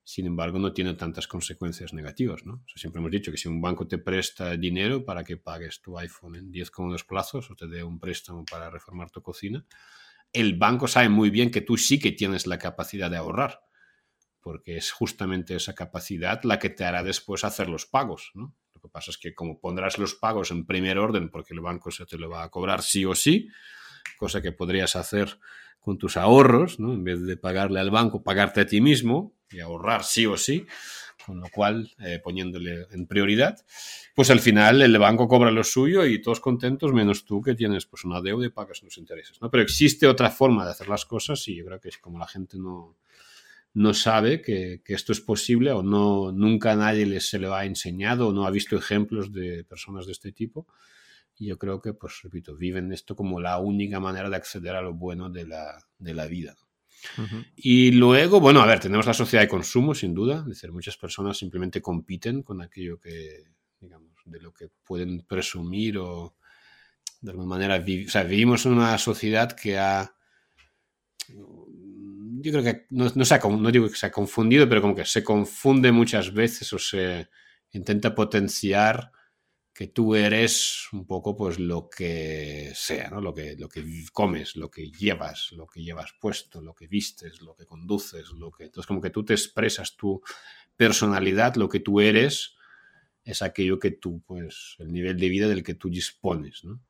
sin 0.04 0.26
embargo, 0.26 0.58
no 0.58 0.72
tiene 0.72 0.94
tantas 0.94 1.28
consecuencias 1.28 1.92
negativas. 1.92 2.44
¿no? 2.44 2.64
siempre 2.74 3.00
hemos 3.00 3.10
dicho 3.10 3.30
que 3.30 3.38
si 3.38 3.48
un 3.48 3.60
banco 3.60 3.86
te 3.86 3.98
presta 3.98 4.56
dinero 4.56 5.04
para 5.04 5.22
que 5.22 5.36
pagues 5.36 5.80
tu 5.80 5.98
iPhone 5.98 6.36
en 6.36 6.50
10 6.50 6.70
cómodos 6.70 7.04
plazos 7.04 7.50
o 7.50 7.54
te 7.54 7.68
dé 7.68 7.84
un 7.84 8.00
préstamo 8.00 8.44
para 8.44 8.68
reformar 8.68 9.10
tu 9.10 9.22
cocina, 9.22 9.64
el 10.32 10.56
banco 10.56 10.88
sabe 10.88 11.08
muy 11.08 11.30
bien 11.30 11.50
que 11.50 11.60
tú 11.60 11.76
sí 11.76 12.00
que 12.00 12.12
tienes 12.12 12.46
la 12.46 12.58
capacidad 12.58 13.10
de 13.10 13.18
ahorrar, 13.18 13.60
porque 14.40 14.76
es 14.76 14.90
justamente 14.90 15.54
esa 15.54 15.74
capacidad 15.74 16.42
la 16.42 16.58
que 16.58 16.70
te 16.70 16.84
hará 16.84 17.02
después 17.04 17.44
hacer 17.44 17.68
los 17.68 17.86
pagos. 17.86 18.32
¿no? 18.34 18.56
Lo 18.74 18.80
que 18.80 18.88
pasa 18.88 19.12
es 19.12 19.18
que 19.18 19.34
como 19.34 19.60
pondrás 19.60 19.98
los 19.98 20.14
pagos 20.14 20.50
en 20.50 20.66
primer 20.66 20.98
orden 20.98 21.28
porque 21.28 21.54
el 21.54 21.60
banco 21.60 21.90
se 21.90 22.06
te 22.06 22.18
lo 22.18 22.28
va 22.28 22.42
a 22.42 22.50
cobrar 22.50 22.82
sí 22.82 23.04
o 23.04 23.14
sí, 23.14 23.48
cosa 24.16 24.42
que 24.42 24.50
podrías 24.50 24.96
hacer 24.96 25.38
con 25.78 25.98
tus 25.98 26.16
ahorros, 26.16 26.80
¿no? 26.80 26.92
en 26.92 27.04
vez 27.04 27.20
de 27.22 27.36
pagarle 27.36 27.78
al 27.78 27.90
banco, 27.90 28.22
pagarte 28.22 28.60
a 28.60 28.66
ti 28.66 28.80
mismo, 28.80 29.34
y 29.52 29.60
ahorrar 29.60 30.04
sí 30.04 30.26
o 30.26 30.36
sí, 30.36 30.66
con 31.24 31.40
lo 31.40 31.48
cual 31.48 31.90
eh, 32.00 32.20
poniéndole 32.22 32.86
en 32.90 33.06
prioridad, 33.06 33.64
pues 34.14 34.30
al 34.30 34.40
final 34.40 34.82
el 34.82 34.98
banco 34.98 35.28
cobra 35.28 35.50
lo 35.50 35.64
suyo 35.64 36.04
y 36.04 36.20
todos 36.20 36.40
contentos, 36.40 36.92
menos 36.92 37.24
tú 37.24 37.40
que 37.40 37.54
tienes 37.54 37.86
pues 37.86 38.04
una 38.04 38.20
deuda 38.20 38.46
y 38.46 38.50
pagas 38.50 38.82
los 38.82 38.98
intereses. 38.98 39.40
¿no? 39.40 39.50
Pero 39.50 39.62
existe 39.62 40.06
otra 40.06 40.30
forma 40.30 40.64
de 40.64 40.72
hacer 40.72 40.88
las 40.88 41.04
cosas 41.04 41.46
y 41.48 41.56
yo 41.56 41.64
creo 41.64 41.80
que 41.80 41.88
es 41.88 41.98
como 41.98 42.18
la 42.18 42.26
gente 42.26 42.58
no, 42.58 42.96
no 43.74 43.94
sabe 43.94 44.42
que, 44.42 44.82
esto 44.86 45.12
es 45.12 45.20
posible 45.20 45.72
o 45.72 45.82
no 45.82 46.32
nunca 46.32 46.76
nadie 46.76 47.06
les 47.06 47.28
se 47.28 47.38
le 47.38 47.48
ha 47.48 47.64
enseñado 47.64 48.28
o 48.28 48.32
no 48.32 48.46
ha 48.46 48.50
visto 48.50 48.76
ejemplos 48.76 49.32
de 49.32 49.64
personas 49.64 50.06
de 50.06 50.12
este 50.12 50.32
tipo. 50.32 50.66
Y 51.38 51.46
yo 51.46 51.58
creo 51.58 51.80
que, 51.80 51.94
pues 51.94 52.20
repito, 52.22 52.54
viven 52.54 52.92
esto 52.92 53.16
como 53.16 53.40
la 53.40 53.58
única 53.58 53.98
manera 54.00 54.28
de 54.28 54.36
acceder 54.36 54.76
a 54.76 54.82
lo 54.82 54.92
bueno 54.92 55.30
de 55.30 55.46
la, 55.46 55.78
de 55.98 56.14
la 56.14 56.26
vida. 56.26 56.56
Y 57.56 57.92
luego, 57.92 58.40
bueno, 58.40 58.60
a 58.60 58.66
ver, 58.66 58.80
tenemos 58.80 59.06
la 59.06 59.14
sociedad 59.14 59.42
de 59.42 59.48
consumo, 59.48 59.94
sin 59.94 60.14
duda. 60.14 60.42
Decir, 60.46 60.72
muchas 60.72 60.96
personas 60.96 61.36
simplemente 61.36 61.80
compiten 61.80 62.42
con 62.42 62.62
aquello 62.62 62.98
que, 62.98 63.44
digamos, 63.80 64.12
de 64.24 64.40
lo 64.40 64.52
que 64.52 64.68
pueden 64.84 65.22
presumir 65.22 65.98
o 65.98 66.34
de 67.20 67.30
alguna 67.30 67.48
manera, 67.48 67.76
o 67.76 68.10
sea, 68.10 68.24
vivimos 68.24 68.66
en 68.66 68.72
una 68.72 68.98
sociedad 68.98 69.52
que 69.52 69.78
ha, 69.78 70.12
yo 71.28 72.52
creo 72.52 72.62
que 72.64 72.86
no, 72.90 73.10
no, 73.14 73.24
se 73.24 73.34
ha, 73.34 73.38
no 73.38 73.70
digo 73.70 73.88
que 73.88 73.96
se 73.96 74.06
ha 74.06 74.10
confundido, 74.10 74.68
pero 74.68 74.80
como 74.82 74.96
que 74.96 75.04
se 75.04 75.22
confunde 75.22 75.92
muchas 75.92 76.32
veces 76.32 76.72
o 76.72 76.78
se 76.78 77.28
intenta 77.70 78.14
potenciar 78.14 79.12
tú 79.88 80.14
eres 80.14 80.88
un 80.92 81.06
poco 81.06 81.36
pues 81.36 81.58
lo 81.58 81.88
que 81.88 82.72
sea, 82.74 83.10
¿no? 83.10 83.20
Lo 83.20 83.32
que, 83.32 83.56
lo 83.56 83.68
que 83.68 83.84
comes, 84.12 84.56
lo 84.56 84.70
que 84.70 84.90
llevas, 84.90 85.52
lo 85.52 85.66
que 85.66 85.82
llevas 85.82 86.14
puesto, 86.20 86.60
lo 86.60 86.74
que 86.74 86.86
vistes, 86.86 87.40
lo 87.40 87.54
que 87.54 87.66
conduces, 87.66 88.30
lo 88.32 88.50
que... 88.50 88.64
Entonces 88.64 88.86
como 88.86 89.00
que 89.00 89.10
tú 89.10 89.24
te 89.24 89.34
expresas 89.34 89.96
tu 89.96 90.20
personalidad, 90.76 91.56
lo 91.56 91.68
que 91.68 91.80
tú 91.80 92.00
eres, 92.00 92.56
es 93.24 93.42
aquello 93.42 93.78
que 93.78 93.92
tú, 93.92 94.22
pues, 94.26 94.76
el 94.78 94.92
nivel 94.92 95.18
de 95.18 95.28
vida 95.28 95.48
del 95.48 95.62
que 95.62 95.74
tú 95.74 95.88
dispones, 95.88 96.64
¿no? 96.64 96.82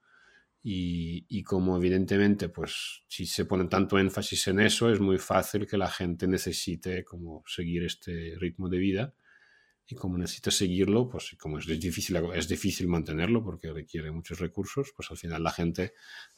Y, 0.65 1.27
y 1.29 1.43
como 1.43 1.77
evidentemente, 1.77 2.49
pues, 2.49 3.05
si 3.09 3.27
se 3.27 3.45
pone 3.45 3.67
tanto 3.67 3.99
énfasis 3.99 4.47
en 4.49 4.61
eso, 4.61 4.91
es 4.91 5.01
muy 5.01 5.19
fácil 5.19 5.67
que 5.67 5.77
la 5.77 5.91
gente 5.91 6.27
necesite 6.27 7.05
como 7.05 7.43
seguir 7.47 7.85
este 7.85 8.35
ritmo 8.39 8.69
de 8.69 8.79
vida 8.79 9.15
y 9.87 9.95
como 9.95 10.17
necesita 10.17 10.51
seguirlo, 10.51 11.09
pues 11.09 11.37
como 11.39 11.59
es 11.59 11.67
difícil, 11.67 12.17
es 12.35 12.49
difícil 12.49 12.89
mantenerlo 12.89 13.43
porque 13.43 13.73
requiere 13.73 14.11
muchos 14.11 14.39
recursos, 14.39 14.93
pues 14.97 15.11
al 15.11 15.17
final 15.17 15.43
la 15.43 15.51
gente 15.51 15.95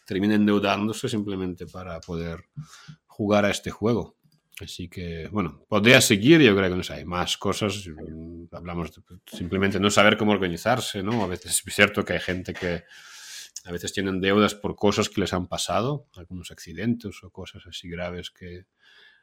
termina 0.06 0.34
endeudándose 0.34 1.08
simplemente 1.08 1.66
para 1.66 2.00
poder 2.00 2.44
jugar 3.06 3.44
a 3.44 3.50
este 3.50 3.70
juego. 3.70 4.16
Así 4.60 4.88
que, 4.88 5.28
bueno, 5.32 5.64
podría 5.68 6.00
seguir, 6.00 6.40
yo 6.40 6.54
creo 6.56 6.70
que 6.70 6.76
no 6.76 6.82
sé, 6.84 6.94
hay 6.94 7.04
más 7.04 7.36
cosas, 7.36 7.88
hablamos 8.52 8.94
de, 8.94 9.02
simplemente 9.26 9.80
no 9.80 9.90
saber 9.90 10.16
cómo 10.16 10.32
organizarse, 10.32 11.02
¿no? 11.02 11.24
A 11.24 11.26
veces 11.26 11.62
es 11.66 11.74
cierto 11.74 12.04
que 12.04 12.12
hay 12.12 12.20
gente 12.20 12.54
que 12.54 12.84
a 13.64 13.72
veces 13.72 13.92
tienen 13.92 14.20
deudas 14.20 14.54
por 14.54 14.76
cosas 14.76 15.08
que 15.08 15.20
les 15.20 15.32
han 15.32 15.48
pasado, 15.48 16.06
algunos 16.14 16.52
accidentes 16.52 17.22
o 17.24 17.30
cosas 17.30 17.66
así 17.66 17.88
graves 17.88 18.30
que, 18.30 18.66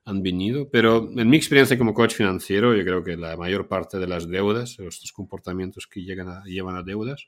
han 0.05 0.23
venido, 0.23 0.69
pero 0.69 1.09
en 1.15 1.29
mi 1.29 1.37
experiencia 1.37 1.77
como 1.77 1.93
coach 1.93 2.15
financiero, 2.15 2.75
yo 2.75 2.83
creo 2.83 3.03
que 3.03 3.17
la 3.17 3.37
mayor 3.37 3.67
parte 3.67 3.99
de 3.99 4.07
las 4.07 4.27
deudas, 4.27 4.79
estos 4.79 5.11
comportamientos 5.11 5.87
que 5.87 6.01
llegan 6.03 6.29
a, 6.29 6.43
llevan 6.43 6.75
a 6.75 6.83
deudas, 6.83 7.27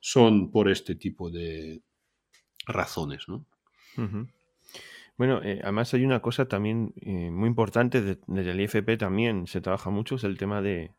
son 0.00 0.50
por 0.50 0.70
este 0.70 0.94
tipo 0.94 1.30
de 1.30 1.80
razones, 2.66 3.28
¿no? 3.28 3.46
Bueno, 5.16 5.42
eh, 5.42 5.60
además 5.62 5.92
hay 5.94 6.04
una 6.04 6.20
cosa 6.20 6.46
también 6.46 6.92
eh, 6.96 7.30
muy 7.30 7.48
importante 7.48 8.00
desde 8.26 8.50
el 8.50 8.60
IFP 8.60 8.96
también 8.98 9.46
se 9.46 9.60
trabaja 9.60 9.90
mucho, 9.90 10.16
es 10.16 10.24
el 10.24 10.38
tema 10.38 10.62
de, 10.62 10.92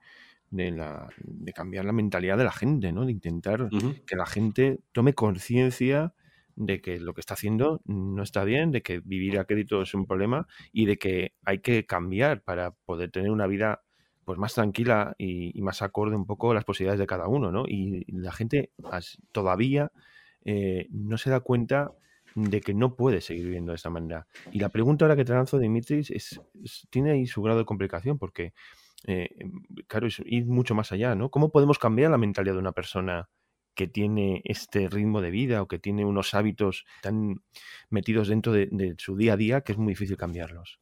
de, 0.49 0.71
la, 0.71 1.09
de 1.17 1.51
cambiar 1.51 1.85
la 1.85 1.93
mentalidad 1.93 2.37
de 2.37 2.43
la 2.43 2.51
gente, 2.51 2.91
¿no? 2.91 3.05
De 3.05 3.11
intentar 3.11 3.69
que 4.05 4.15
la 4.15 4.25
gente 4.25 4.79
tome 4.91 5.13
conciencia 5.13 6.13
de 6.55 6.81
que 6.81 6.99
lo 6.99 7.13
que 7.13 7.21
está 7.21 7.33
haciendo 7.33 7.81
no 7.85 8.23
está 8.23 8.43
bien, 8.43 8.71
de 8.71 8.81
que 8.81 8.99
vivir 8.99 9.39
a 9.39 9.45
crédito 9.45 9.81
es 9.81 9.93
un 9.93 10.05
problema 10.05 10.47
y 10.71 10.85
de 10.85 10.97
que 10.97 11.33
hay 11.43 11.59
que 11.59 11.85
cambiar 11.85 12.41
para 12.41 12.71
poder 12.71 13.11
tener 13.11 13.31
una 13.31 13.47
vida 13.47 13.83
pues 14.25 14.39
más 14.39 14.53
tranquila 14.53 15.15
y, 15.17 15.61
más 15.61 15.81
acorde 15.81 16.15
un 16.15 16.25
poco 16.25 16.51
a 16.51 16.53
las 16.53 16.63
posibilidades 16.63 16.99
de 16.99 17.07
cada 17.07 17.27
uno, 17.27 17.51
¿no? 17.51 17.65
Y 17.67 18.05
la 18.11 18.31
gente 18.31 18.71
todavía 19.31 19.91
eh, 20.45 20.87
no 20.91 21.17
se 21.17 21.29
da 21.29 21.41
cuenta 21.41 21.91
de 22.35 22.61
que 22.61 22.73
no 22.73 22.95
puede 22.95 23.21
seguir 23.21 23.45
viviendo 23.45 23.71
de 23.71 23.75
esta 23.75 23.89
manera. 23.89 24.27
Y 24.51 24.59
la 24.59 24.69
pregunta 24.69 25.05
ahora 25.05 25.15
que 25.15 25.25
te 25.25 25.33
lanzo, 25.33 25.59
Dimitris, 25.59 26.09
es, 26.09 26.41
tiene 26.89 27.11
ahí 27.11 27.27
su 27.27 27.41
grado 27.41 27.59
de 27.59 27.65
complicación, 27.65 28.17
porque, 28.17 28.53
eh, 29.05 29.29
claro, 29.87 30.07
es 30.07 30.21
ir 30.25 30.45
mucho 30.45 30.73
más 30.73 30.91
allá, 30.91 31.15
¿no? 31.15 31.29
¿Cómo 31.29 31.51
podemos 31.51 31.77
cambiar 31.77 32.11
la 32.11 32.17
mentalidad 32.17 32.53
de 32.53 32.59
una 32.59 32.71
persona 32.71 33.29
que 33.75 33.87
tiene 33.87 34.41
este 34.45 34.87
ritmo 34.87 35.21
de 35.21 35.31
vida 35.31 35.61
o 35.61 35.67
que 35.67 35.79
tiene 35.79 36.05
unos 36.05 36.33
hábitos 36.33 36.85
tan 37.01 37.41
metidos 37.89 38.27
dentro 38.27 38.53
de, 38.53 38.95
su 38.97 39.15
día 39.15 39.33
a 39.33 39.37
día 39.37 39.61
que 39.61 39.73
es 39.73 39.77
muy 39.77 39.93
difícil 39.93 40.17
cambiarlos? 40.17 40.79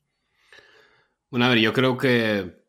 Bueno, 1.30 1.46
a 1.46 1.50
ver, 1.50 1.60
yo 1.60 1.74
creo 1.74 1.98
que... 1.98 2.62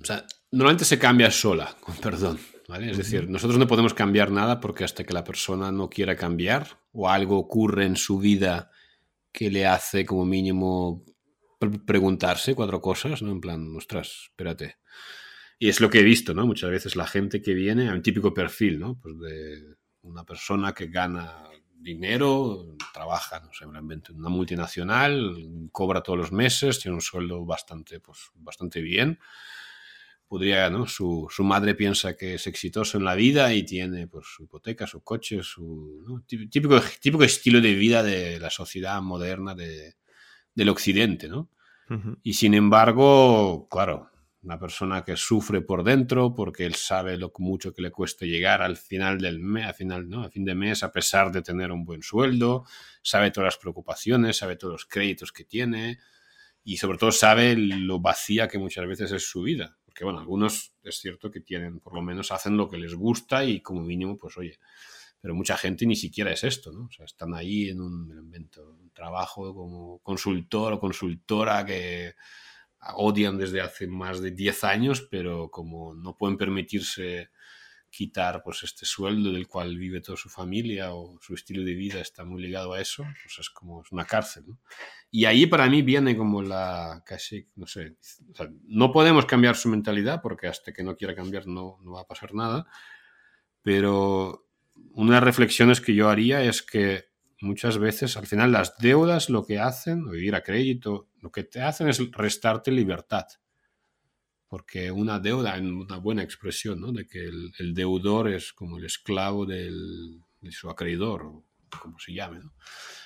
O 0.00 0.04
sea, 0.04 0.24
normalmente 0.50 0.84
se 0.84 0.98
cambia 0.98 1.30
sola, 1.30 1.76
con 1.80 1.96
perdón. 1.96 2.38
Es 2.80 2.96
decir, 2.96 3.28
nosotros 3.28 3.58
no 3.58 3.66
podemos 3.66 3.92
cambiar 3.92 4.30
nada 4.30 4.58
porque 4.58 4.84
hasta 4.84 5.04
que 5.04 5.12
la 5.12 5.24
persona 5.24 5.70
no 5.70 5.90
quiera 5.90 6.16
cambiar 6.16 6.78
o 6.92 7.08
algo 7.08 7.36
ocurre 7.36 7.84
en 7.84 7.96
su 7.96 8.18
vida 8.18 8.70
que 9.30 9.50
le 9.50 9.66
hace 9.66 10.06
como 10.06 10.24
mínimo 10.24 11.04
preguntarse 11.86 12.54
cuatro 12.54 12.80
cosas, 12.80 13.22
¿no? 13.22 13.30
En 13.30 13.40
plan, 13.40 13.76
ostras, 13.76 14.28
espérate. 14.30 14.76
Y 15.62 15.68
es 15.68 15.80
lo 15.80 15.90
que 15.90 16.00
he 16.00 16.02
visto, 16.02 16.34
¿no? 16.34 16.44
Muchas 16.44 16.72
veces 16.72 16.96
la 16.96 17.06
gente 17.06 17.40
que 17.40 17.54
viene 17.54 17.88
a 17.88 17.92
un 17.92 18.02
típico 18.02 18.34
perfil, 18.34 18.80
¿no? 18.80 18.98
Pues 18.98 19.16
de 19.20 19.76
una 20.00 20.24
persona 20.24 20.74
que 20.74 20.88
gana 20.88 21.44
dinero, 21.72 22.76
trabaja, 22.92 23.38
no 23.38 23.52
sé, 23.52 23.62
en 23.62 23.70
una 23.70 24.28
multinacional, 24.28 25.68
cobra 25.70 26.02
todos 26.02 26.18
los 26.18 26.32
meses, 26.32 26.80
tiene 26.80 26.96
un 26.96 27.00
sueldo 27.00 27.44
bastante, 27.44 28.00
pues, 28.00 28.32
bastante 28.34 28.80
bien 28.80 29.20
podría, 30.26 30.68
¿no? 30.68 30.88
Su, 30.88 31.28
madre 31.44 31.76
piensa 31.76 32.16
que 32.16 32.34
es 32.34 32.48
exitoso 32.48 32.98
en 32.98 33.04
la 33.04 33.14
vida 33.14 33.54
y 33.54 33.62
tiene 33.62 34.08
pues, 34.08 34.26
su 34.26 34.42
hipoteca, 34.42 34.88
su 34.88 35.04
coche, 35.04 35.44
su 35.44 36.24
típico, 36.26 36.80
típico 37.00 37.22
estilo 37.22 37.60
de 37.60 37.74
vida 37.74 38.02
de 38.02 38.40
la 38.40 38.50
sociedad 38.50 39.00
moderna 39.00 39.54
de, 39.54 39.94
del 40.56 40.70
occidente, 40.70 41.28
¿no? 41.28 41.50
Y 42.24 42.32
sin 42.32 42.54
embargo, 42.54 43.68
claro, 43.70 44.11
una 44.42 44.58
persona 44.58 45.04
que 45.04 45.16
sufre 45.16 45.60
por 45.60 45.84
dentro 45.84 46.34
porque 46.34 46.66
él 46.66 46.74
sabe 46.74 47.16
lo 47.16 47.32
mucho 47.38 47.72
que 47.72 47.82
le 47.82 47.90
cuesta 47.90 48.26
llegar 48.26 48.62
al 48.62 48.76
final 48.76 49.20
del 49.20 49.38
mes, 49.38 49.66
al 49.66 49.74
final, 49.74 50.08
¿no? 50.08 50.24
A 50.24 50.30
fin 50.30 50.44
de 50.44 50.54
mes, 50.54 50.82
a 50.82 50.90
pesar 50.90 51.30
de 51.30 51.42
tener 51.42 51.70
un 51.70 51.84
buen 51.84 52.02
sueldo, 52.02 52.64
sabe 53.02 53.30
todas 53.30 53.54
las 53.54 53.58
preocupaciones, 53.58 54.38
sabe 54.38 54.56
todos 54.56 54.72
los 54.72 54.86
créditos 54.86 55.32
que 55.32 55.44
tiene 55.44 55.98
y 56.64 56.76
sobre 56.76 56.98
todo 56.98 57.12
sabe 57.12 57.56
lo 57.56 58.00
vacía 58.00 58.48
que 58.48 58.58
muchas 58.58 58.86
veces 58.86 59.12
es 59.12 59.28
su 59.28 59.42
vida 59.42 59.78
porque 59.92 60.04
bueno, 60.04 60.20
algunos 60.20 60.72
es 60.82 60.96
cierto 60.96 61.30
que 61.30 61.40
tienen, 61.40 61.78
por 61.78 61.94
lo 61.94 62.00
menos 62.00 62.32
hacen 62.32 62.56
lo 62.56 62.66
que 62.66 62.78
les 62.78 62.94
gusta 62.94 63.44
y 63.44 63.60
como 63.60 63.82
mínimo, 63.82 64.16
pues 64.16 64.38
oye, 64.38 64.58
pero 65.20 65.34
mucha 65.34 65.58
gente 65.58 65.84
ni 65.84 65.96
siquiera 65.96 66.32
es 66.32 66.44
esto, 66.44 66.72
¿no? 66.72 66.84
O 66.86 66.90
sea, 66.90 67.04
están 67.04 67.34
ahí 67.34 67.68
en 67.68 67.82
un, 67.82 68.10
un 68.10 68.90
trabajo 68.94 69.54
como 69.54 69.98
consultor 69.98 70.72
o 70.72 70.80
consultora 70.80 71.62
que 71.66 72.14
odian 72.94 73.38
desde 73.38 73.60
hace 73.60 73.86
más 73.86 74.20
de 74.20 74.32
10 74.32 74.64
años, 74.64 75.06
pero 75.10 75.50
como 75.50 75.94
no 75.94 76.16
pueden 76.16 76.36
permitirse 76.36 77.30
quitar 77.92 78.42
pues 78.42 78.62
este 78.62 78.86
sueldo 78.86 79.32
del 79.32 79.46
cual 79.46 79.76
vive 79.76 80.00
toda 80.00 80.16
su 80.16 80.30
familia 80.30 80.94
o 80.94 81.18
su 81.20 81.34
estilo 81.34 81.62
de 81.62 81.74
vida 81.74 82.00
está 82.00 82.24
muy 82.24 82.40
ligado 82.40 82.72
a 82.72 82.80
eso, 82.80 83.04
pues 83.22 83.38
es 83.38 83.50
como 83.50 83.84
una 83.90 84.06
cárcel. 84.06 84.46
Y 85.10 85.26
ahí 85.26 85.46
para 85.46 85.68
mí 85.68 85.82
viene 85.82 86.16
como 86.16 86.42
la 86.42 87.02
casi, 87.04 87.46
no 87.54 87.66
sé, 87.66 87.96
no 88.64 88.90
podemos 88.92 89.26
cambiar 89.26 89.56
su 89.56 89.68
mentalidad 89.68 90.22
porque 90.22 90.48
hasta 90.48 90.72
que 90.72 90.82
no 90.82 90.96
quiera 90.96 91.14
cambiar 91.14 91.46
no, 91.46 91.78
no 91.82 91.92
va 91.92 92.00
a 92.00 92.06
pasar 92.06 92.34
nada, 92.34 92.66
pero 93.60 94.48
una 94.94 95.10
de 95.10 95.16
las 95.16 95.24
reflexiones 95.24 95.82
que 95.82 95.94
yo 95.94 96.08
haría 96.08 96.42
es 96.42 96.62
que 96.62 97.11
muchas 97.42 97.78
veces 97.78 98.16
al 98.16 98.26
final 98.26 98.52
las 98.52 98.78
deudas 98.78 99.28
lo 99.28 99.44
que 99.44 99.58
hacen, 99.58 100.06
o 100.06 100.10
vivir 100.12 100.34
a 100.34 100.42
crédito, 100.42 101.08
lo 101.20 101.30
que 101.30 101.44
te 101.44 101.60
hacen 101.60 101.88
es 101.88 102.00
restarte 102.12 102.70
libertad 102.70 103.26
porque 104.52 104.90
una 104.90 105.18
deuda, 105.18 105.56
en 105.56 105.72
una 105.72 105.96
buena 105.96 106.22
expresión, 106.22 106.78
¿no? 106.78 106.92
de 106.92 107.06
que 107.06 107.24
el, 107.24 107.72
deudor 107.72 108.28
es 108.28 108.52
como 108.52 108.76
el 108.76 108.84
esclavo 108.84 109.46
de 109.46 109.72
su 110.50 110.68
acreedor, 110.68 111.22
o 111.22 111.46
como 111.80 111.98
se 111.98 112.12
llame. 112.12 112.40
¿no? 112.40 112.52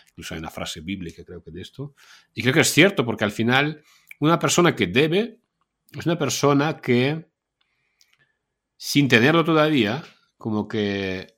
Incluso 0.08 0.34
hay 0.34 0.40
una 0.40 0.50
frase 0.50 0.80
bíblica, 0.80 1.24
creo 1.24 1.44
que 1.44 1.52
de 1.52 1.62
esto. 1.62 1.94
Y 2.34 2.42
creo 2.42 2.52
que 2.52 2.62
es 2.62 2.72
cierto, 2.72 3.04
porque 3.04 3.22
al 3.22 3.30
final, 3.30 3.84
una 4.18 4.40
persona 4.40 4.74
que 4.74 4.88
debe 4.88 5.38
es 5.92 6.04
una 6.04 6.18
persona 6.18 6.78
que, 6.78 7.28
sin 8.76 9.06
tenerlo 9.06 9.44
todavía, 9.44 10.02
como 10.38 10.66
que 10.66 11.35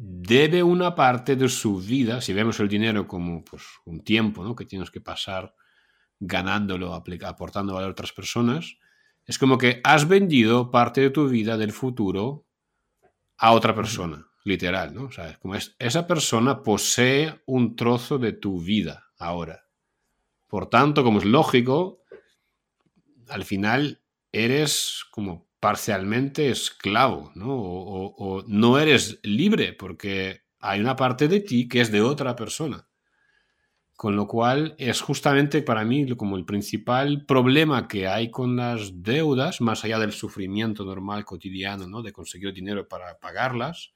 debe 0.00 0.62
una 0.62 0.94
parte 0.94 1.34
de 1.34 1.48
su 1.48 1.78
vida, 1.78 2.20
si 2.20 2.32
vemos 2.32 2.60
el 2.60 2.68
dinero 2.68 3.08
como 3.08 3.42
pues, 3.44 3.64
un 3.84 4.04
tiempo 4.04 4.44
¿no? 4.44 4.54
que 4.54 4.64
tienes 4.64 4.92
que 4.92 5.00
pasar 5.00 5.56
ganándolo, 6.20 6.94
aportando 6.94 7.74
valor 7.74 7.88
a 7.88 7.92
otras 7.92 8.12
personas, 8.12 8.76
es 9.26 9.38
como 9.38 9.58
que 9.58 9.80
has 9.82 10.06
vendido 10.06 10.70
parte 10.70 11.00
de 11.00 11.10
tu 11.10 11.28
vida 11.28 11.56
del 11.56 11.72
futuro 11.72 12.46
a 13.38 13.52
otra 13.52 13.74
persona, 13.74 14.28
literal, 14.44 14.94
¿no? 14.94 15.04
O 15.04 15.12
sea, 15.12 15.36
como 15.38 15.56
es, 15.56 15.74
esa 15.78 16.06
persona 16.06 16.62
posee 16.62 17.42
un 17.46 17.74
trozo 17.74 18.18
de 18.18 18.32
tu 18.32 18.60
vida 18.60 19.10
ahora. 19.18 19.64
Por 20.46 20.70
tanto, 20.70 21.02
como 21.02 21.18
es 21.18 21.24
lógico, 21.24 22.02
al 23.28 23.44
final 23.44 24.00
eres 24.32 25.04
como 25.10 25.47
parcialmente 25.60 26.50
esclavo, 26.50 27.32
¿no? 27.34 27.54
o 27.54 28.44
no 28.46 28.78
eres 28.78 29.18
libre 29.22 29.72
porque 29.72 30.42
hay 30.60 30.80
una 30.80 30.96
parte 30.96 31.28
de 31.28 31.40
ti 31.40 31.68
que 31.68 31.80
es 31.80 31.92
de 31.92 32.00
otra 32.00 32.34
persona. 32.36 32.86
Con 33.96 34.14
lo 34.14 34.28
cual 34.28 34.76
es 34.78 35.00
justamente 35.00 35.60
para 35.62 35.84
mí 35.84 36.14
como 36.14 36.36
el 36.36 36.44
principal 36.44 37.26
problema 37.26 37.88
que 37.88 38.06
hay 38.06 38.30
con 38.30 38.54
las 38.54 39.02
deudas, 39.02 39.60
más 39.60 39.84
allá 39.84 39.98
del 39.98 40.12
sufrimiento 40.12 40.84
normal 40.84 41.24
cotidiano, 41.24 41.88
¿no? 41.88 42.00
De 42.00 42.12
conseguir 42.12 42.52
dinero 42.52 42.86
para 42.86 43.18
pagarlas 43.18 43.92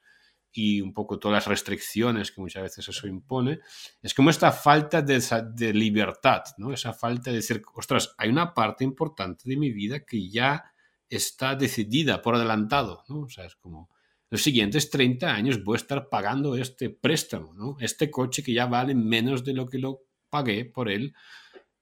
y 0.50 0.80
un 0.80 0.92
poco 0.92 1.20
todas 1.20 1.36
las 1.36 1.46
restricciones 1.46 2.32
que 2.32 2.40
muchas 2.40 2.64
veces 2.64 2.88
eso 2.88 3.06
impone, 3.06 3.60
es 4.02 4.12
como 4.12 4.30
esta 4.30 4.50
falta 4.50 5.02
de, 5.02 5.22
de 5.54 5.72
libertad, 5.72 6.42
¿no? 6.58 6.72
Esa 6.72 6.92
falta 6.92 7.30
de 7.30 7.36
decir, 7.36 7.62
ostras, 7.72 8.12
hay 8.18 8.28
una 8.28 8.52
parte 8.54 8.82
importante 8.82 9.48
de 9.48 9.56
mi 9.56 9.70
vida 9.70 10.04
que 10.04 10.28
ya 10.28 10.71
está 11.16 11.54
decidida 11.54 12.22
por 12.22 12.34
adelantado, 12.34 13.04
¿no? 13.08 13.20
O 13.20 13.28
sea, 13.28 13.44
es 13.44 13.56
como 13.56 13.90
los 14.30 14.42
siguientes 14.42 14.88
30 14.88 15.32
años 15.32 15.62
voy 15.62 15.74
a 15.74 15.76
estar 15.76 16.08
pagando 16.08 16.56
este 16.56 16.88
préstamo, 16.88 17.52
¿no? 17.54 17.76
Este 17.80 18.10
coche 18.10 18.42
que 18.42 18.54
ya 18.54 18.66
vale 18.66 18.94
menos 18.94 19.44
de 19.44 19.52
lo 19.52 19.66
que 19.66 19.78
lo 19.78 20.00
pagué 20.30 20.64
por 20.64 20.88
él, 20.88 21.14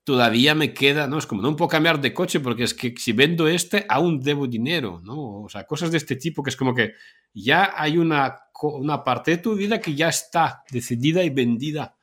todavía 0.03 0.57
me 0.57 0.75
queda, 0.75 1.07
¿no? 1.07 1.19
Es 1.19 1.27
como, 1.27 1.43
no 1.43 1.55
puedo 1.55 1.69
cambiar 1.69 2.01
de 2.01 2.13
coche 2.13 2.41
porque 2.41 2.65
es 2.65 2.75
que 2.75 2.95
si 2.97 3.13
vendo 3.13 3.47
este, 3.47 3.87
aún 3.89 4.19
debo 4.19 4.49
dinero, 4.49 5.01
¿no? 5.05 5.43
O 5.43 5.49
sea, 5.49 5.65
cosas 5.65 5.93
de 5.93 5.99
este 5.99 6.17
tipo 6.17 6.43
que 6.43 6.51
es 6.51 6.57
como 6.57 6.75
que 6.75 6.95
ya 7.33 7.73
hay 7.77 7.99
una, 7.99 8.37
una 8.63 9.05
parte 9.05 9.33
de 9.33 9.39
tu 9.39 9.55
vida 9.55 9.81
que 9.81 9.95
ya 9.95 10.09
está 10.09 10.65
decidida 10.71 11.23
y 11.23 11.31
vendida. 11.31 11.97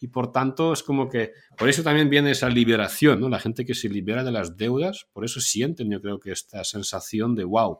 Y 0.00 0.08
por 0.08 0.32
tanto 0.32 0.72
es 0.72 0.82
como 0.82 1.08
que, 1.08 1.34
por 1.56 1.68
eso 1.68 1.82
también 1.82 2.08
viene 2.08 2.30
esa 2.30 2.48
liberación, 2.48 3.20
¿no? 3.20 3.28
La 3.28 3.38
gente 3.38 3.66
que 3.66 3.74
se 3.74 3.88
libera 3.88 4.24
de 4.24 4.32
las 4.32 4.56
deudas, 4.56 5.06
por 5.12 5.24
eso 5.24 5.40
sienten, 5.40 5.90
yo 5.90 6.00
creo 6.00 6.18
que 6.18 6.32
esta 6.32 6.64
sensación 6.64 7.34
de, 7.34 7.44
wow, 7.44 7.78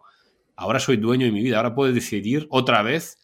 ahora 0.54 0.78
soy 0.78 0.98
dueño 0.98 1.24
de 1.24 1.32
mi 1.32 1.42
vida, 1.42 1.56
ahora 1.56 1.74
puedo 1.74 1.92
decidir 1.92 2.46
otra 2.50 2.82
vez 2.82 3.18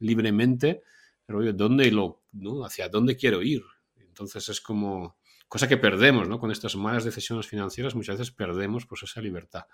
libremente, 0.00 0.82
pero 1.24 1.52
¿dónde 1.52 1.92
lo, 1.92 2.24
¿no? 2.32 2.64
hacia 2.64 2.88
dónde 2.88 3.16
quiero 3.16 3.40
ir. 3.42 3.62
Entonces 3.96 4.48
es 4.48 4.60
como 4.60 5.16
cosa 5.46 5.68
que 5.68 5.76
perdemos, 5.76 6.28
¿no? 6.28 6.38
Con 6.38 6.50
estas 6.50 6.76
malas 6.76 7.04
decisiones 7.04 7.46
financieras 7.46 7.94
muchas 7.94 8.18
veces 8.18 8.32
perdemos 8.32 8.86
pues 8.86 9.02
esa 9.02 9.20
libertad. 9.20 9.64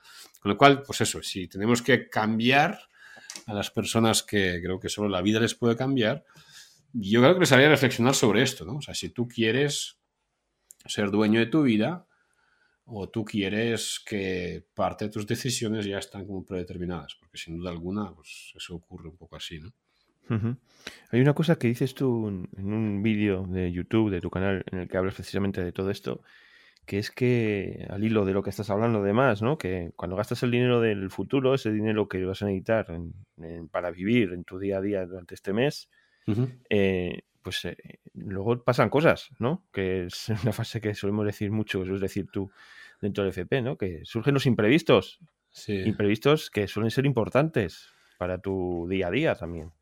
Con 0.40 0.50
lo 0.52 0.59
cual, 0.59 0.83
pues 0.83 1.02
eso, 1.02 1.23
si 1.23 1.49
tenemos 1.49 1.83
que 1.83 2.09
cambiar 2.09 2.78
a 3.47 3.52
las 3.52 3.71
personas 3.71 4.23
que 4.23 4.61
creo 4.62 4.80
que 4.80 4.88
solo 4.88 5.09
la 5.09 5.21
vida 5.21 5.38
les 5.38 5.54
puede 5.54 5.76
cambiar, 5.76 6.25
yo 6.98 7.20
creo 7.20 7.34
que 7.34 7.40
les 7.40 7.52
haría 7.52 7.68
reflexionar 7.68 8.14
sobre 8.14 8.42
esto, 8.42 8.64
¿no? 8.64 8.76
O 8.76 8.82
sea, 8.82 8.94
si 8.94 9.10
tú 9.10 9.28
quieres 9.28 9.98
ser 10.84 11.10
dueño 11.10 11.40
de 11.40 11.46
tu 11.46 11.62
vida, 11.62 12.06
o 12.84 13.08
tú 13.08 13.24
quieres 13.24 14.00
que 14.06 14.64
parte 14.74 15.06
de 15.06 15.10
tus 15.10 15.26
decisiones 15.26 15.84
ya 15.84 15.98
están 15.98 16.24
como 16.24 16.44
predeterminadas, 16.44 17.16
porque 17.16 17.36
sin 17.36 17.58
duda 17.58 17.70
alguna 17.70 18.14
pues 18.14 18.52
eso 18.56 18.76
ocurre 18.76 19.08
un 19.08 19.16
poco 19.16 19.36
así, 19.36 19.58
¿no? 19.58 19.72
Hay 21.10 21.20
una 21.20 21.34
cosa 21.34 21.56
que 21.56 21.68
dices 21.68 21.94
tú 21.94 22.28
en 22.28 22.72
un 22.72 23.02
vídeo 23.02 23.46
de 23.46 23.70
YouTube, 23.70 24.10
de 24.10 24.20
tu 24.20 24.30
canal, 24.30 24.64
en 24.72 24.80
el 24.80 24.88
que 24.88 24.96
hablas 24.96 25.14
precisamente 25.14 25.62
de 25.62 25.72
todo 25.72 25.90
esto, 25.90 26.22
que 26.84 26.98
es 26.98 27.10
que, 27.10 27.86
al 27.90 28.02
hilo 28.02 28.24
de 28.24 28.32
lo 28.32 28.42
que 28.42 28.50
estás 28.50 28.70
hablando 28.70 29.02
de 29.02 29.12
más, 29.12 29.42
¿no? 29.42 29.56
Que 29.58 29.92
cuando 29.96 30.16
gastas 30.16 30.42
el 30.42 30.50
dinero 30.50 30.80
del 30.80 31.10
futuro, 31.10 31.54
ese 31.54 31.72
dinero 31.72 32.08
que 32.08 32.24
vas 32.24 32.42
a 32.42 32.46
necesitar 32.46 32.86
para 33.70 33.90
vivir 33.90 34.32
en 34.32 34.44
tu 34.44 34.58
día 34.58 34.78
a 34.78 34.80
día 34.80 35.06
durante 35.06 35.34
este 35.34 35.52
mes, 35.52 35.88
eh, 36.71 37.23
pues 37.42 37.64
eh, 37.64 37.76
luego 38.14 38.62
pasan 38.62 38.90
cosas, 38.90 39.30
¿no? 39.38 39.64
Que 39.73 40.06
es 40.06 40.28
una 40.42 40.52
fase 40.52 40.80
que 40.80 40.95
solemos 40.95 41.26
decir 41.26 41.50
mucho, 41.50 41.83
eso 41.83 41.95
es 41.95 42.00
decir 42.00 42.26
tú 42.30 42.50
dentro 43.00 43.25
del 43.25 43.30
FP, 43.30 43.62
¿no? 43.62 43.76
Que 43.76 44.00
surgen 44.04 44.35
los 44.35 44.47
imprevistos. 44.47 45.21
Imprevistos 45.68 46.50
que 46.50 46.68
suelen 46.68 46.90
ser 46.90 47.06
importantes 47.06 47.88
para 48.18 48.38
tu 48.38 48.87
día 48.90 49.09
a 49.09 49.11
día 49.11 49.35
también. 49.35 49.73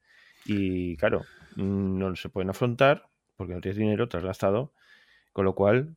Y 0.45 0.97
claro, 0.99 1.25
no 1.57 2.15
se 2.15 2.29
pueden 2.29 2.51
afrontar 2.51 3.09
porque 3.37 3.55
no 3.55 3.61
tienes 3.61 3.79
dinero, 3.79 4.09
te 4.09 4.17
has 4.17 4.25
gastado, 4.25 4.73
con 5.33 5.45
lo 5.45 5.55
cual 5.55 5.97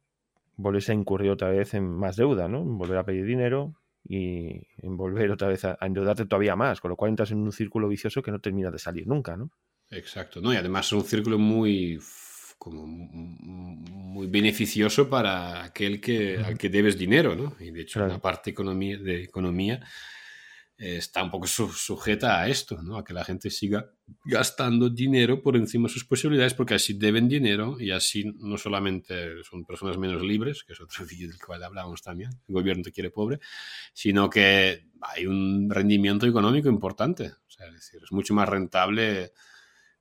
vuelves 0.56 0.89
a 0.89 0.94
incurrir 0.94 1.30
otra 1.32 1.50
vez 1.50 1.74
en 1.74 1.88
más 1.88 2.16
deuda, 2.16 2.48
¿no? 2.48 2.62
En 2.62 2.77
volver 2.77 2.98
a 2.98 3.06
pedir 3.06 3.25
dinero 3.25 3.75
y 4.04 4.68
en 4.77 4.98
volver 4.98 5.32
otra 5.32 5.48
vez 5.48 5.66
a, 5.66 5.77
endeudarte 5.82 6.25
todavía 6.25 6.56
más, 6.56 6.82
con 6.82 6.89
lo 6.89 6.96
cual 6.96 7.10
entras 7.10 7.32
en 7.32 7.39
un 7.39 7.51
círculo 7.51 7.88
vicioso 7.88 8.22
que 8.22 8.32
no 8.32 8.39
termina 8.39 8.72
de 8.72 8.80
salir 8.80 9.08
nunca, 9.08 9.38
¿no? 9.38 9.51
Exacto, 9.89 10.41
¿no? 10.41 10.53
Y 10.53 10.58
además 10.58 10.88
es 10.88 10.94
un 10.94 11.03
círculo 11.03 11.38
muy 11.38 12.00
como 12.58 12.88
muy 12.88 14.27
beneficioso 14.27 15.10
para 15.10 15.63
aquel 15.63 16.01
que, 16.01 16.39
al 16.39 16.58
que 16.58 16.70
debes 16.70 16.98
dinero, 16.98 17.36
¿no? 17.36 17.56
Y 17.60 17.72
de 17.72 17.82
hecho, 17.82 18.06
la 18.06 18.20
parte 18.20 18.50
economía, 18.50 18.98
de 18.98 19.24
economía 19.24 19.79
está 20.77 21.24
un 21.24 21.32
poco 21.32 21.48
sujeta 21.48 22.39
a 22.39 22.48
esto, 22.48 22.82
¿no? 22.84 22.98
a 22.98 23.03
que 23.03 23.13
la 23.13 23.25
gente 23.25 23.50
siga 23.50 23.89
gastando 24.24 24.89
dinero 24.89 25.41
por 25.41 25.58
encima 25.58 25.88
de 25.88 25.94
sus 25.94 26.06
posibilidades, 26.06 26.53
porque 26.53 26.75
así 26.75 26.94
deben 26.94 27.27
dinero 27.27 27.77
y 27.79 27.89
así 27.89 28.32
no 28.38 28.58
solamente 28.58 29.44
son 29.44 29.65
personas 29.65 29.98
menos 29.98 30.22
libres, 30.22 30.63
que 30.63 30.74
es 30.74 30.82
otro 30.82 31.06
vídeo 31.10 31.29
del 31.29 31.39
cual 31.39 31.63
hablábamos 31.63 32.03
también, 32.03 32.29
el 32.48 32.53
gobierno 32.53 32.84
te 32.84 32.91
quiere 32.91 33.10
pobre, 33.10 33.39
sino 33.91 34.29
que 34.29 34.86
hay 35.01 35.25
un 35.25 35.67
rendimiento 35.70 36.27
económico 36.27 36.70
importante. 36.70 37.25
O 37.25 37.50
sea, 37.50 37.67
es 37.67 37.74
decir, 37.74 38.01
es 38.03 38.12
mucho 38.12 38.36
más 38.36 38.48
rentable, 38.48 39.32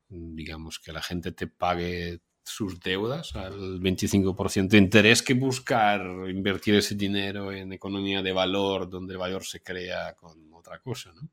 digamos, 0.09 0.79
que 0.79 0.93
la 0.93 1.03
gente 1.03 1.33
te 1.33 1.47
pague 1.47 2.21
sus 2.43 2.79
deudas 2.79 3.35
al 3.35 3.81
25% 3.81 4.69
de 4.69 4.79
interés 4.79 5.23
que 5.23 5.35
buscar 5.35 6.01
invertir 6.29 6.77
ese 6.77 6.95
dinero 6.95 7.53
en 7.53 7.73
economía 7.73 8.23
de 8.23 8.33
valor, 8.33 8.89
donde 8.89 9.15
el 9.15 9.19
valor 9.19 9.45
se 9.45 9.63
crea 9.63 10.15
con 10.15 10.53
otra 10.53 10.79
cosa, 10.79 11.13
¿no? 11.13 11.29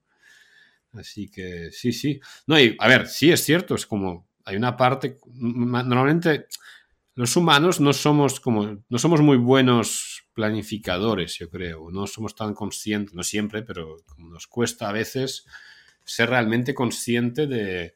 Así 0.99 1.29
que 1.29 1.71
sí, 1.71 1.91
sí. 1.91 2.19
No, 2.47 2.59
y 2.59 2.75
a 2.79 2.87
ver, 2.87 3.07
sí 3.07 3.31
es 3.31 3.43
cierto, 3.43 3.75
es 3.75 3.85
como 3.85 4.27
hay 4.45 4.55
una 4.55 4.75
parte, 4.75 5.17
normalmente 5.35 6.47
los 7.15 7.35
humanos 7.35 7.79
no 7.79 7.93
somos 7.93 8.39
como, 8.39 8.83
no 8.89 8.97
somos 8.97 9.21
muy 9.21 9.37
buenos 9.37 10.25
planificadores, 10.33 11.37
yo 11.37 11.49
creo, 11.49 11.91
no 11.91 12.07
somos 12.07 12.35
tan 12.35 12.53
conscientes, 12.53 13.13
no 13.13 13.23
siempre, 13.23 13.61
pero 13.61 13.97
nos 14.17 14.47
cuesta 14.47 14.89
a 14.89 14.93
veces 14.93 15.45
ser 16.03 16.29
realmente 16.29 16.73
consciente 16.73 17.47
de 17.47 17.95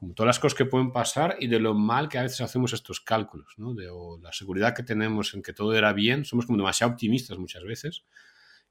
como 0.00 0.14
todas 0.14 0.28
las 0.28 0.38
cosas 0.38 0.56
que 0.56 0.64
pueden 0.64 0.92
pasar 0.92 1.36
y 1.40 1.46
de 1.46 1.60
lo 1.60 1.74
mal 1.74 2.08
que 2.08 2.16
a 2.16 2.22
veces 2.22 2.40
hacemos 2.40 2.72
estos 2.72 3.00
cálculos, 3.00 3.52
¿no? 3.58 3.74
De 3.74 3.86
la 4.22 4.32
seguridad 4.32 4.74
que 4.74 4.82
tenemos 4.82 5.34
en 5.34 5.42
que 5.42 5.52
todo 5.52 5.74
era 5.74 5.92
bien, 5.92 6.24
somos 6.24 6.46
como 6.46 6.56
demasiado 6.56 6.94
optimistas 6.94 7.38
muchas 7.38 7.62
veces 7.64 8.04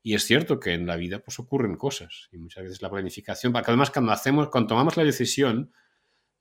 y 0.01 0.15
es 0.15 0.23
cierto 0.23 0.59
que 0.59 0.73
en 0.73 0.87
la 0.87 0.95
vida 0.95 1.19
pues 1.19 1.37
ocurren 1.37 1.75
cosas 1.75 2.29
y 2.31 2.39
muchas 2.39 2.63
veces 2.63 2.81
la 2.81 2.89
planificación, 2.89 3.53
porque 3.53 3.69
además 3.69 3.91
cuando 3.91 4.11
hacemos, 4.11 4.49
cuando 4.49 4.69
tomamos 4.69 4.97
la 4.97 5.03
decisión, 5.03 5.71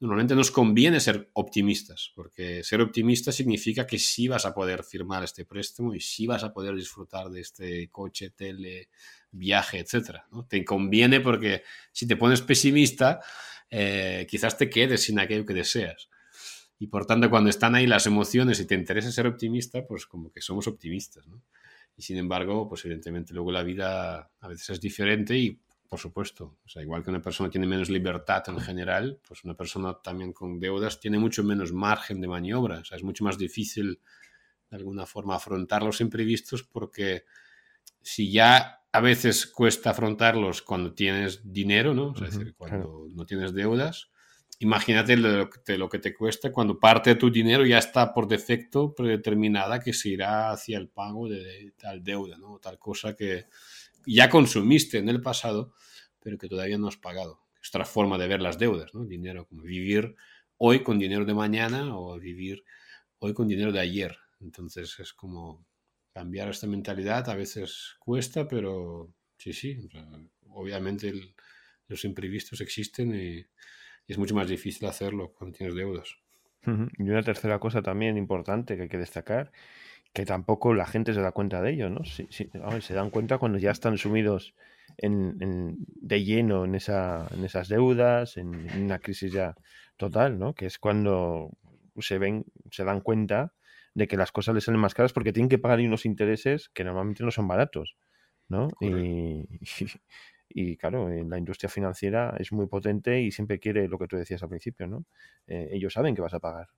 normalmente 0.01 0.35
nos 0.35 0.51
conviene 0.51 1.01
ser 1.01 1.29
optimistas, 1.35 2.13
porque 2.15 2.65
ser 2.65 2.81
optimista 2.81 3.31
significa 3.31 3.87
que 3.87 3.99
sí 3.99 4.27
vas 4.27 4.47
a 4.47 4.55
poder 4.55 4.85
firmar 4.85 5.23
este 5.23 5.45
préstamo 5.45 5.95
y 5.95 6.01
sí 6.01 6.27
vas 6.27 6.45
a 6.45 6.53
poder 6.55 6.75
disfrutar 6.75 7.29
de 7.29 7.41
este 7.41 7.91
coche, 7.91 8.31
tele, 8.31 8.89
viaje, 9.33 9.81
etc. 9.81 10.21
¿no? 10.33 10.47
Te 10.47 10.65
conviene 10.65 11.21
porque 11.21 11.63
si 11.93 12.07
te 12.07 12.17
pones 12.17 12.41
pesimista, 12.41 13.21
eh, 13.71 14.27
quizás 14.29 14.57
te 14.57 14.71
quedes 14.71 15.03
sin 15.03 15.19
aquello 15.19 15.45
que 15.45 15.55
deseas. 15.55 16.09
Y 16.79 16.87
por 16.87 17.07
tanto, 17.07 17.29
cuando 17.29 17.51
están 17.51 17.75
ahí 17.75 17.87
las 17.87 18.07
emociones 18.07 18.61
y 18.61 18.67
te 18.67 18.75
interesa 18.75 19.11
ser 19.11 19.27
optimista, 19.27 19.85
pues 19.87 20.07
como 20.07 20.31
que 20.31 20.41
somos 20.41 20.69
optimistas. 20.69 21.27
Y 21.97 22.03
sin 22.03 22.17
embargo, 22.17 22.69
pues 22.69 22.85
evidentemente 22.85 23.35
luego 23.35 23.51
la 23.51 23.65
vida 23.65 24.31
a 24.41 24.49
veces 24.49 24.71
es 24.71 24.81
diferente 24.81 25.37
y, 25.37 25.61
por 25.89 25.99
supuesto, 25.99 26.59
o 26.65 26.81
igual 26.81 27.03
que 27.03 27.11
una 27.11 27.21
persona 27.21 27.51
tiene 27.51 27.67
menos 27.67 27.91
libertad 27.91 28.45
en 28.49 28.61
general, 28.61 29.21
pues 29.27 29.43
una 29.43 29.55
persona 29.55 29.99
también 30.01 30.33
con 30.33 30.61
deudas 30.61 31.01
tiene 31.01 31.19
mucho 31.19 31.43
menos 31.43 31.73
margen 31.73 32.21
de 32.21 32.29
maniobra. 32.29 32.79
O 32.79 32.85
sea, 32.85 32.97
es 32.97 33.03
mucho 33.03 33.25
más 33.25 33.37
difícil 33.37 34.01
de 34.71 34.77
alguna 34.77 35.07
forma 35.07 35.35
afrontar 35.35 35.83
los 35.83 36.01
imprevistos 36.01 36.63
porque 36.63 37.25
si 38.03 38.33
ya 38.33 38.83
a 38.93 39.01
veces 39.01 39.47
cuesta 39.47 39.91
afrontarlos 39.91 40.63
cuando 40.63 40.95
tienes 40.95 41.41
dinero, 41.53 41.95
¿no? 41.95 42.15
Es 42.15 42.33
decir, 42.33 42.55
cuando 42.57 43.07
no 43.11 43.27
tienes 43.27 43.53
deudas, 43.53 44.11
imagínate 44.61 45.17
lo, 45.17 45.89
que 45.89 45.99
te 45.99 46.15
cuesta 46.15 46.51
cuando 46.51 46.79
parte 46.79 47.11
de 47.11 47.17
tu 47.17 47.31
dinero 47.31 47.65
ya 47.65 47.79
está 47.79 48.13
por 48.13 48.27
defecto 48.27 48.95
predeterminada 48.95 49.81
que 49.81 49.93
se 49.93 50.11
irá 50.11 50.51
hacia 50.51 50.79
el 50.79 50.89
pago 50.89 51.29
de, 51.29 51.73
tal 51.79 52.03
deuda, 52.03 52.39
¿no? 52.39 52.59
Tal 52.59 52.79
cosa 52.79 53.15
que 53.15 53.47
ya 54.07 54.29
consumiste 54.31 54.99
en 54.99 55.09
el 55.09 55.21
pasado, 55.21 55.75
pero 56.21 56.39
que 56.39 56.49
todavía 56.49 56.79
no 56.79 56.89
has 56.89 56.97
pagado. 56.97 57.43
Es 57.63 57.69
otra 57.69 57.85
forma 57.85 58.19
de 58.19 58.29
ver 58.29 58.41
las 58.41 58.59
deudas, 58.59 58.95
¿no? 58.95 59.05
Dinero, 59.05 59.47
como 59.47 59.63
vivir 59.63 60.17
hoy 60.57 60.83
con 60.83 60.99
dinero 60.99 61.25
de 61.25 61.35
mañana 61.35 61.97
o 61.97 62.19
vivir 62.19 62.65
hoy 63.19 63.35
con 63.35 63.49
dinero 63.49 63.71
de 63.71 63.81
ayer. 63.81 64.17
Entonces 64.41 64.99
es 64.99 65.13
como 65.13 65.68
cambiar 66.19 66.49
esta 66.49 66.67
mentalidad 66.67 67.29
a 67.31 67.37
veces 67.37 67.97
cuesta, 68.01 68.49
pero 68.49 69.15
sí, 69.37 69.53
sí, 69.53 69.89
obviamente 70.51 71.13
los 71.87 72.05
imprevistos 72.05 72.61
existen 72.61 73.15
y 73.15 73.47
es 74.09 74.19
mucho 74.19 74.35
más 74.35 74.49
difícil 74.49 74.89
hacerlo 74.89 75.33
cuando 75.33 75.57
tienes 75.57 75.77
deudas. 75.77 76.17
Y 76.99 77.03
una 77.03 77.23
tercera 77.23 77.61
cosa 77.61 77.83
también 77.83 78.17
importante 78.19 78.77
que 78.77 78.83
hay 78.83 78.89
que 78.89 78.99
destacar, 78.99 79.53
que 80.13 80.27
tampoco 80.27 80.75
la 80.75 80.87
gente 80.87 81.15
se 81.15 81.21
da 81.21 81.31
cuenta 81.31 81.63
de 81.63 81.71
ello, 81.71 81.89
¿no? 81.89 82.05
se 82.05 82.95
dan 82.95 83.11
cuenta 83.11 83.39
cuando 83.39 83.59
ya 83.59 83.71
están 83.71 83.97
sumidos 83.97 84.55
de 85.01 86.25
lleno 86.25 86.65
en, 86.65 86.75
esa, 86.75 87.29
en 87.31 87.45
esas 87.45 87.69
deudas, 87.69 88.37
en, 88.37 88.69
una 88.83 88.99
crisis 88.99 89.33
ya 89.33 89.55
total, 89.97 90.39
¿no? 90.39 90.53
Que 90.53 90.67
es 90.67 90.79
cuando 90.79 91.53
se 92.01 92.19
ven, 92.19 92.45
se 92.73 92.85
dan 92.85 93.01
cuenta 93.01 93.53
de 93.99 94.07
que 94.07 94.17
las 94.17 94.31
cosas 94.33 94.55
les 94.55 94.65
salen 94.65 94.81
más 94.81 94.95
caras 94.95 95.13
porque 95.13 95.33
tienen 95.33 95.49
que 95.49 95.59
pagar 95.59 95.81
unos 95.81 96.07
intereses 96.07 96.69
que 96.69 96.85
normalmente 96.85 97.25
no 97.25 97.31
son 97.33 97.49
baratos, 97.49 97.97
¿no? 98.49 98.69
Y, 98.81 99.45
y 100.49 100.77
claro, 100.77 101.11
en 101.11 101.29
la 101.29 101.37
industria 101.37 101.69
financiera 101.69 102.37
es 102.39 102.53
muy 102.53 102.69
potente 102.69 103.21
y 103.21 103.33
siempre 103.33 103.59
quiere 103.59 103.89
lo 103.89 103.99
que 103.99 104.07
tú 104.07 104.17
decías 104.17 104.43
al 104.43 104.49
principio, 104.49 104.87
¿no? 104.87 105.05
Eh, 105.49 105.71
ellos 105.73 105.93
saben 105.93 106.15
que 106.15 106.23
vas 106.23 106.35
a 106.35 106.39
pagar. 106.39 106.69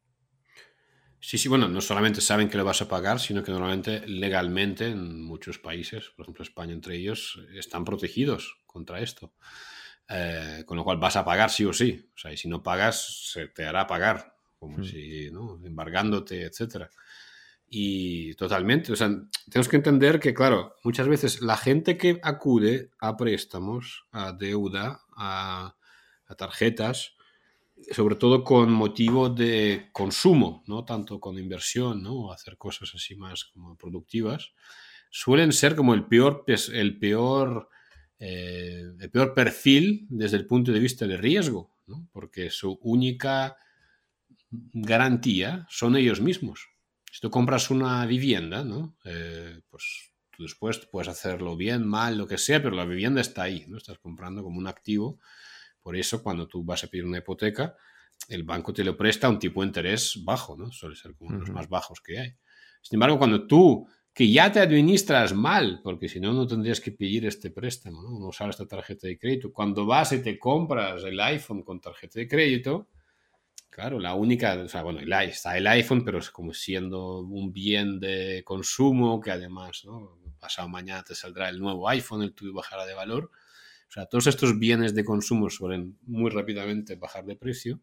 Sí, 1.20 1.36
sí, 1.36 1.50
bueno, 1.50 1.68
no 1.68 1.82
solamente 1.82 2.22
saben 2.22 2.48
que 2.48 2.56
lo 2.56 2.64
vas 2.64 2.80
a 2.80 2.88
pagar, 2.88 3.20
sino 3.20 3.42
que 3.42 3.52
normalmente 3.52 4.00
legalmente 4.08 4.86
en 4.86 5.22
muchos 5.22 5.58
países, 5.58 6.08
por 6.16 6.24
ejemplo 6.24 6.42
España 6.42 6.72
entre 6.72 6.96
ellos, 6.96 7.38
están 7.54 7.84
protegidos 7.84 8.62
contra 8.66 9.00
esto. 9.00 9.34
Eh, 10.08 10.64
con 10.66 10.78
lo 10.78 10.82
cual 10.82 10.96
vas 10.96 11.16
a 11.16 11.24
pagar 11.24 11.50
sí 11.50 11.66
o 11.66 11.74
sí. 11.74 12.10
O 12.14 12.18
sea, 12.18 12.32
y 12.32 12.38
si 12.38 12.48
no 12.48 12.62
pagas, 12.62 13.30
se 13.30 13.48
te 13.48 13.66
hará 13.66 13.86
pagar, 13.86 14.34
como 14.58 14.78
hmm. 14.78 14.84
si, 14.84 15.30
¿no? 15.30 15.60
Embargándote, 15.62 16.42
etcétera. 16.42 16.88
Y 17.72 18.34
totalmente, 18.34 18.92
o 18.92 18.96
sea, 18.96 19.08
tenemos 19.48 19.68
que 19.68 19.76
entender 19.76 20.18
que, 20.18 20.34
claro, 20.34 20.74
muchas 20.82 21.06
veces 21.06 21.40
la 21.40 21.56
gente 21.56 21.96
que 21.96 22.18
acude 22.20 22.90
a 22.98 23.16
préstamos, 23.16 24.06
a 24.10 24.32
deuda, 24.32 25.02
a, 25.16 25.76
tarjetas, 26.36 27.14
sobre 27.92 28.16
todo 28.16 28.42
con 28.42 28.72
motivo 28.72 29.28
de 29.28 29.88
consumo, 29.92 30.64
no 30.66 30.84
tanto 30.84 31.20
con 31.20 31.38
inversión, 31.38 32.02
¿no? 32.02 32.32
hacer 32.32 32.56
cosas 32.56 32.92
así 32.94 33.14
más 33.14 33.44
como 33.44 33.76
productivas, 33.76 34.52
suelen 35.10 35.52
ser 35.52 35.76
como 35.76 35.94
el 35.94 36.06
peor, 36.06 36.44
el 36.46 36.98
peor, 36.98 37.68
eh, 38.18 38.82
el 38.98 39.10
peor 39.10 39.32
perfil 39.32 40.06
desde 40.08 40.36
el 40.38 40.46
punto 40.46 40.72
de 40.72 40.80
vista 40.80 41.06
de 41.06 41.16
riesgo, 41.16 41.72
¿no? 41.86 42.08
porque 42.12 42.50
su 42.50 42.78
única 42.82 43.56
garantía 44.50 45.66
son 45.68 45.96
ellos 45.96 46.20
mismos. 46.20 46.69
Si 47.10 47.20
tú 47.20 47.30
compras 47.30 47.70
una 47.70 48.06
vivienda, 48.06 48.64
¿no? 48.64 48.96
Eh, 49.04 49.60
pues 49.68 50.12
tú 50.30 50.44
después 50.44 50.78
puedes 50.90 51.08
hacerlo 51.08 51.56
bien, 51.56 51.86
mal, 51.86 52.16
lo 52.16 52.26
que 52.26 52.38
sea, 52.38 52.62
pero 52.62 52.76
la 52.76 52.84
vivienda 52.84 53.20
está 53.20 53.42
ahí, 53.42 53.64
¿no? 53.68 53.76
Estás 53.76 53.98
comprando 53.98 54.42
como 54.42 54.58
un 54.58 54.66
activo. 54.66 55.18
Por 55.82 55.96
eso, 55.96 56.22
cuando 56.22 56.46
tú 56.46 56.64
vas 56.64 56.84
a 56.84 56.86
pedir 56.86 57.04
una 57.04 57.18
hipoteca, 57.18 57.76
el 58.28 58.44
banco 58.44 58.72
te 58.72 58.84
lo 58.84 58.96
presta 58.96 59.26
a 59.26 59.30
un 59.30 59.38
tipo 59.38 59.60
de 59.60 59.68
interés 59.68 60.20
bajo, 60.24 60.56
¿no? 60.56 60.70
Suele 60.70 60.94
ser 60.94 61.14
como 61.14 61.30
uno 61.30 61.40
de 61.40 61.46
los 61.46 61.54
más 61.54 61.68
bajos 61.68 62.00
que 62.00 62.18
hay. 62.18 62.34
Sin 62.80 62.96
embargo, 62.96 63.18
cuando 63.18 63.46
tú, 63.46 63.86
que 64.14 64.30
ya 64.30 64.52
te 64.52 64.60
administras 64.60 65.34
mal, 65.34 65.80
porque 65.82 66.08
si 66.08 66.20
no, 66.20 66.32
no 66.32 66.46
tendrías 66.46 66.80
que 66.80 66.92
pedir 66.92 67.26
este 67.26 67.50
préstamo, 67.50 68.02
¿no? 68.02 68.18
No 68.18 68.28
usar 68.28 68.50
esta 68.50 68.66
tarjeta 68.66 69.06
de 69.06 69.18
crédito. 69.18 69.52
Cuando 69.52 69.84
vas 69.84 70.12
y 70.12 70.22
te 70.22 70.38
compras 70.38 71.02
el 71.04 71.18
iPhone 71.20 71.62
con 71.62 71.80
tarjeta 71.80 72.20
de 72.20 72.28
crédito, 72.28 72.88
Claro, 73.70 74.00
la 74.00 74.14
única, 74.14 74.54
o 74.54 74.68
sea, 74.68 74.82
bueno, 74.82 75.00
está 75.00 75.56
el 75.56 75.66
iPhone, 75.68 76.04
pero 76.04 76.18
es 76.18 76.30
como 76.30 76.52
siendo 76.52 77.20
un 77.20 77.52
bien 77.52 78.00
de 78.00 78.42
consumo 78.44 79.20
que 79.20 79.30
además, 79.30 79.84
¿no? 79.84 80.18
Pasado 80.40 80.68
mañana 80.68 81.04
te 81.04 81.14
saldrá 81.14 81.48
el 81.48 81.60
nuevo 81.60 81.88
iPhone, 81.88 82.22
el 82.22 82.34
tuyo 82.34 82.52
bajará 82.52 82.84
de 82.84 82.94
valor. 82.94 83.30
O 83.88 83.92
sea, 83.92 84.06
todos 84.06 84.26
estos 84.26 84.58
bienes 84.58 84.94
de 84.94 85.04
consumo 85.04 85.50
suelen 85.50 85.98
muy 86.02 86.30
rápidamente 86.30 86.96
bajar 86.96 87.24
de 87.24 87.36
precio, 87.36 87.80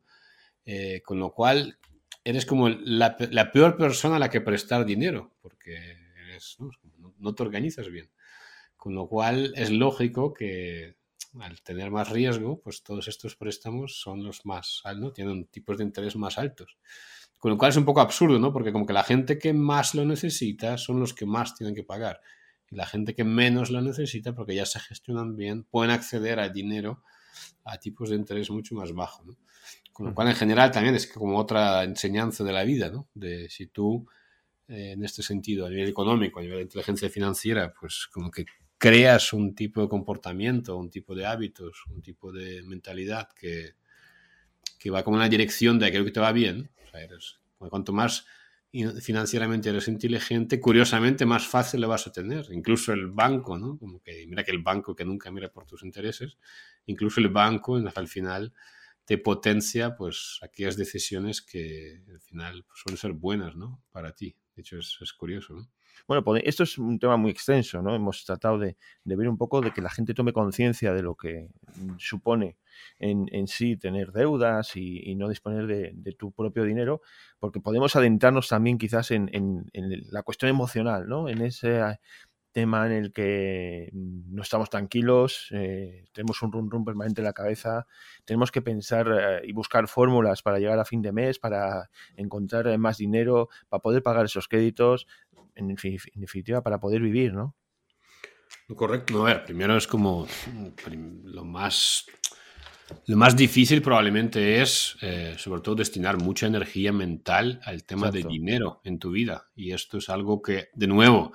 eh, 0.66 1.02
con 1.06 1.20
lo 1.20 1.32
cual 1.32 1.80
eres 2.26 2.46
como 2.46 2.68
la, 2.68 3.16
peor 3.54 3.78
persona 3.78 4.18
a 4.18 4.20
la 4.20 4.30
que 4.30 4.42
prestar 4.42 4.86
dinero, 4.86 5.34
porque 5.42 5.96
no, 7.18 7.34
te 7.34 7.44
organizas 7.44 7.90
bien. 7.90 8.12
Con 8.76 8.94
lo 8.94 9.08
cual 9.08 9.54
es 9.56 9.72
lógico 9.72 10.34
que 10.34 10.97
al 11.42 11.62
tener 11.62 11.92
más 11.92 12.10
riesgo, 12.10 12.60
pues 12.62 12.84
todos 12.84 13.08
estos 13.08 13.36
préstamos 13.36 14.00
son 14.00 14.24
los 14.24 14.46
más 14.46 14.82
altos, 14.84 15.14
tienen 15.14 15.46
tipos 15.46 15.78
de 15.78 15.84
interés 15.84 16.16
más 16.16 16.38
altos. 16.38 16.78
Con 17.40 17.52
lo 17.52 17.58
cual 17.58 17.70
es 17.70 17.78
un 17.78 17.86
poco 17.86 18.02
absurdo, 18.02 18.40
¿no? 18.40 18.52
Porque 18.52 18.72
como 18.72 18.86
que 18.86 18.94
la 18.94 19.04
gente 19.04 19.38
que 19.38 19.54
más 19.54 19.94
lo 19.94 20.06
necesita 20.06 20.78
son 20.78 21.00
los 21.00 21.14
que 21.14 21.26
más 21.26 21.56
tienen 21.56 21.76
que 21.76 21.84
pagar 21.84 22.20
y 22.70 22.76
la 22.76 22.86
gente 22.86 23.16
que 23.16 23.24
menos 23.24 23.70
lo 23.70 23.82
necesita, 23.82 24.34
porque 24.34 24.56
ya 24.56 24.66
se 24.66 24.80
gestionan 24.80 25.36
bien, 25.36 25.64
pueden 25.64 25.92
acceder 25.92 26.40
al 26.40 26.52
dinero 26.52 27.04
a 27.64 27.78
tipos 27.78 28.10
de 28.10 28.16
interés 28.16 28.50
mucho 28.50 28.76
más 28.76 28.92
bajos. 28.94 29.38
Con 29.94 30.08
lo 30.08 30.14
cual, 30.14 30.28
en 30.28 30.36
general, 30.36 30.72
también 30.72 30.96
es 30.96 31.08
como 31.08 31.38
otra 31.38 31.84
enseñanza 31.84 32.44
de 32.44 32.54
la 32.54 32.64
vida, 32.64 32.90
¿no? 32.90 33.10
De 33.14 33.50
si 33.50 33.68
tú, 33.68 34.06
eh, 34.68 34.92
en 34.92 35.04
este 35.04 35.24
sentido, 35.24 35.66
a 35.66 35.70
nivel 35.70 35.90
económico, 35.90 36.40
a 36.40 36.44
nivel 36.44 36.58
de 36.58 36.64
inteligencia 36.64 37.10
financiera, 37.10 37.74
pues 37.80 38.08
como 38.12 38.30
que 38.30 38.46
creas 38.78 39.34
un 39.34 39.56
tipo 39.56 39.82
de 39.82 39.90
comportamiento, 39.90 40.78
un 40.78 40.90
tipo 40.90 41.16
de 41.16 41.26
hábitos, 41.26 41.84
un 41.90 42.02
tipo 42.02 42.32
de 42.32 42.62
mentalidad 42.64 43.30
que, 43.34 43.76
que 44.78 44.90
va 44.90 45.04
como 45.04 45.18
en 45.18 45.22
la 45.22 45.30
dirección 45.30 45.80
de 45.80 45.88
aquello 45.88 46.06
que 46.06 46.12
te 46.12 46.20
va 46.20 46.32
bien. 46.32 46.70
O 46.86 46.90
sea, 46.90 47.70
cuanto 47.70 47.94
más 47.94 48.26
financieramente 49.02 49.70
eres 49.70 49.88
inteligente, 49.88 50.60
curiosamente 50.60 51.26
más 51.26 51.48
fácil 51.48 51.82
lo 51.82 51.88
vas 51.88 52.06
a 52.06 52.12
tener. 52.12 52.48
Incluso 52.52 52.94
el 52.94 53.08
banco, 53.08 53.58
¿no? 53.58 53.78
Como 53.78 54.02
que 54.02 54.26
mira 54.28 54.44
que 54.44 54.52
el 54.52 54.62
banco 54.62 54.96
que 54.96 55.06
nunca 55.06 55.32
mira 55.32 55.52
por 55.52 55.66
tus 55.66 55.84
intereses, 55.84 56.38
incluso 56.86 57.20
el 57.20 57.30
banco 57.30 57.78
al 57.78 58.08
final 58.08 58.54
te 59.06 59.18
potencia 59.18 59.96
pues 59.96 60.40
aquellas 60.42 60.76
decisiones 60.76 61.42
que 61.42 62.04
al 62.10 62.20
final 62.20 62.66
pues, 62.66 62.80
suelen 62.82 62.98
ser 62.98 63.14
buenas, 63.14 63.56
¿no? 63.56 63.82
Para 63.92 64.14
ti. 64.14 64.36
De 64.56 64.62
hecho, 64.62 64.78
es, 64.78 64.98
es 65.02 65.14
curioso, 65.14 65.54
¿no? 65.54 65.70
Bueno, 66.08 66.24
esto 66.44 66.64
es 66.64 66.78
un 66.78 67.00
tema 67.00 67.18
muy 67.18 67.32
extenso, 67.32 67.82
¿no? 67.82 67.96
Hemos 67.96 68.26
tratado 68.26 68.60
de, 68.60 68.78
ver 69.04 69.28
un 69.30 69.38
poco 69.38 69.62
de 69.62 69.72
que 69.72 69.82
la 69.82 69.90
gente 69.90 70.14
tome 70.14 70.34
conciencia 70.34 70.94
de 70.94 71.02
lo 71.02 71.16
que 71.16 71.50
supone 71.98 72.58
en, 73.00 73.48
sí 73.48 73.78
tener 73.78 74.12
deudas 74.12 74.76
y, 74.76 75.16
no 75.16 75.30
disponer 75.30 75.68
de, 75.68 76.14
tu 76.14 76.32
propio 76.32 76.64
dinero, 76.64 77.02
porque 77.40 77.60
podemos 77.60 77.96
adentrarnos 77.96 78.50
también 78.50 78.78
quizás 78.78 79.12
en, 79.12 79.30
la 80.12 80.24
cuestión 80.24 80.50
emocional, 80.50 81.08
¿no? 81.08 81.30
En 81.30 81.42
ese 81.42 81.82
tema 82.58 82.88
en 82.88 82.92
el 82.92 83.14
que 83.14 83.92
no 83.94 84.42
estamos 84.42 84.72
tranquilos, 84.72 85.50
eh, 85.52 86.06
tenemos 86.12 86.42
un 86.42 86.52
rum 86.52 86.72
rum 86.72 86.84
permanente 86.84 87.22
en 87.22 87.26
la 87.26 87.34
cabeza, 87.34 87.86
tenemos 88.26 88.52
que 88.52 88.64
pensar 88.64 89.08
eh, 89.08 89.42
y 89.44 89.54
buscar 89.54 89.88
fórmulas 89.88 90.42
para 90.42 90.58
llegar 90.58 90.80
a 90.80 90.84
fin 90.84 91.04
de 91.04 91.12
mes, 91.12 91.38
para 91.38 91.92
encontrar 92.16 92.76
más 92.80 92.98
dinero, 92.98 93.50
para 93.70 93.82
poder 93.84 94.02
pagar 94.02 94.26
esos 94.26 94.48
créditos 94.48 95.06
en, 95.58 95.76
definitiva, 96.16 96.62
para 96.62 96.80
poder 96.80 97.02
vivir, 97.02 97.34
¿no? 97.34 97.56
Correcto. 98.76 99.22
a 99.22 99.26
ver, 99.26 99.46
primero 99.46 99.78
es 99.78 99.88
como 99.88 100.28
lo 101.24 101.46
más, 101.46 102.06
lo 103.06 103.18
más 103.18 103.36
difícil 103.36 103.82
probablemente 103.82 104.62
es, 104.62 104.98
eh, 105.02 105.36
sobre 105.38 105.62
todo, 105.62 105.76
destinar 105.76 106.18
mucha 106.18 106.48
energía 106.48 106.92
mental 106.92 107.60
al 107.64 107.84
tema 107.84 108.12
de 108.12 108.24
dinero 108.24 108.82
en 108.84 109.00
tu 109.00 109.12
vida. 109.12 109.50
Y 109.56 109.72
esto 109.72 109.98
es 109.98 110.10
algo 110.10 110.42
que, 110.42 110.70
de 110.74 110.88
nuevo, 110.88 111.32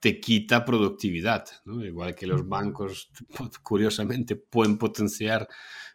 te 0.00 0.20
quita 0.20 0.64
productividad. 0.64 1.46
Igual 1.66 2.14
que 2.14 2.26
los 2.26 2.46
bancos, 2.48 3.10
curiosamente, 3.62 4.36
pueden 4.36 4.78
potenciar 4.78 5.48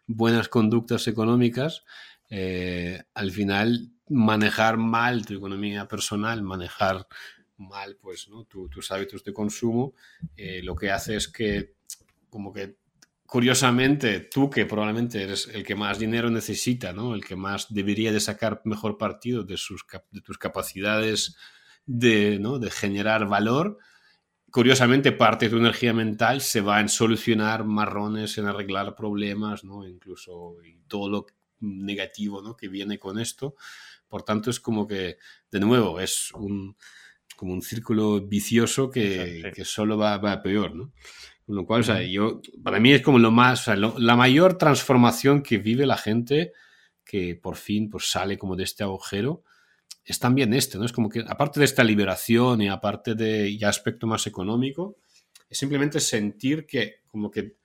buenas 0.08 0.50
conductas 0.50 1.08
económicas, 1.08 1.84
eh, 2.30 3.04
al 3.13 3.32
final 3.32 3.91
manejar 4.08 4.78
mal 4.78 5.26
tu 5.26 5.34
economía 5.34 5.88
personal, 5.88 6.43
manejar 6.43 7.08
mal 7.67 7.97
pues, 8.02 8.28
¿no? 8.30 8.45
tus 8.45 8.91
hábitos 8.91 9.24
de 9.24 9.34
consumo, 9.34 9.93
eh, 10.36 10.62
lo 10.63 10.76
que 10.76 10.91
hace 10.91 11.15
es 11.15 11.28
que, 11.28 11.76
como 12.30 12.52
que, 12.52 12.78
curiosamente, 13.26 14.19
tú 14.19 14.50
que 14.50 14.65
probablemente 14.65 15.24
eres 15.24 15.47
el 15.47 15.63
que 15.63 15.76
más 15.76 16.00
dinero 16.00 16.30
necesita, 16.30 16.91
¿no? 16.91 17.15
el 17.15 17.24
que 17.24 17.36
más 17.36 17.74
debería 17.74 18.12
de 18.12 18.19
sacar 18.19 18.62
mejor 18.65 18.97
partido 18.97 19.43
de, 19.43 19.58
sus, 19.58 19.86
de 20.12 20.21
tus 20.21 20.38
capacidades 20.38 21.38
de, 21.86 22.39
¿no? 22.39 22.60
de 22.60 22.69
generar 22.69 23.28
valor, 23.28 23.78
curiosamente 24.52 25.13
parte 25.13 25.45
de 25.45 25.52
tu 25.52 25.58
energía 25.58 25.93
mental 25.93 26.41
se 26.41 26.62
va 26.62 26.82
en 26.82 26.89
solucionar 26.89 27.63
marrones, 27.63 28.38
en 28.38 28.47
arreglar 28.47 28.95
problemas, 28.95 29.63
¿no? 29.63 29.88
incluso 29.88 30.58
todo 30.88 31.10
lo 31.10 31.26
negativo 31.62 32.41
¿no? 32.41 32.58
que 32.58 32.67
viene 32.67 33.00
con 33.00 33.17
esto. 33.17 33.56
Por 34.08 34.24
tanto, 34.24 34.50
es 34.50 34.60
como 34.60 34.86
que, 34.86 35.17
de 35.50 35.60
nuevo, 35.62 36.02
es 36.02 36.32
un, 36.34 36.76
como 37.41 37.54
un 37.54 37.63
círculo 37.63 38.21
vicioso 38.21 38.91
que, 38.91 39.51
que 39.56 39.65
solo 39.65 39.97
va, 39.97 40.19
va, 40.19 40.43
peor, 40.43 40.75
¿no? 40.75 40.91
Con 41.43 41.56
lo 41.56 41.65
cual, 41.65 41.82
o 41.82 41.84
sea, 41.84 42.04
yo, 42.04 42.39
para 42.63 42.80
mí 42.80 42.93
es 42.93 43.01
como 43.01 43.17
lo 43.17 43.32
más, 43.32 43.62
o 43.62 43.63
sea, 43.63 43.75
la 43.75 44.15
mayor 44.15 44.60
transformación 44.60 45.41
que 45.41 45.58
vive 45.58 45.88
la 45.88 45.97
gente 45.97 46.51
que 47.04 47.34
por 47.34 47.56
fin 47.56 47.89
pues, 47.89 48.12
sale 48.12 48.38
como 48.38 48.56
de 48.56 48.65
este 48.65 48.84
agujero, 48.84 49.43
es 50.06 50.19
también 50.19 50.54
este, 50.54 50.77
¿no? 50.77 50.86
Es 50.86 50.91
como 50.91 51.10
que, 51.10 51.25
aparte 51.27 51.60
de 51.60 51.65
esta 51.65 51.84
liberación 51.84 52.62
y 52.62 52.69
aparte 52.69 53.15
de 53.15 53.58
ya 53.58 53.69
aspecto 53.69 54.06
más 54.06 54.27
económico, 54.27 54.97
es 55.49 55.58
simplemente 55.58 55.99
sentir 55.99 56.67
que 56.67 56.97
como 57.08 57.32
que 57.32 57.56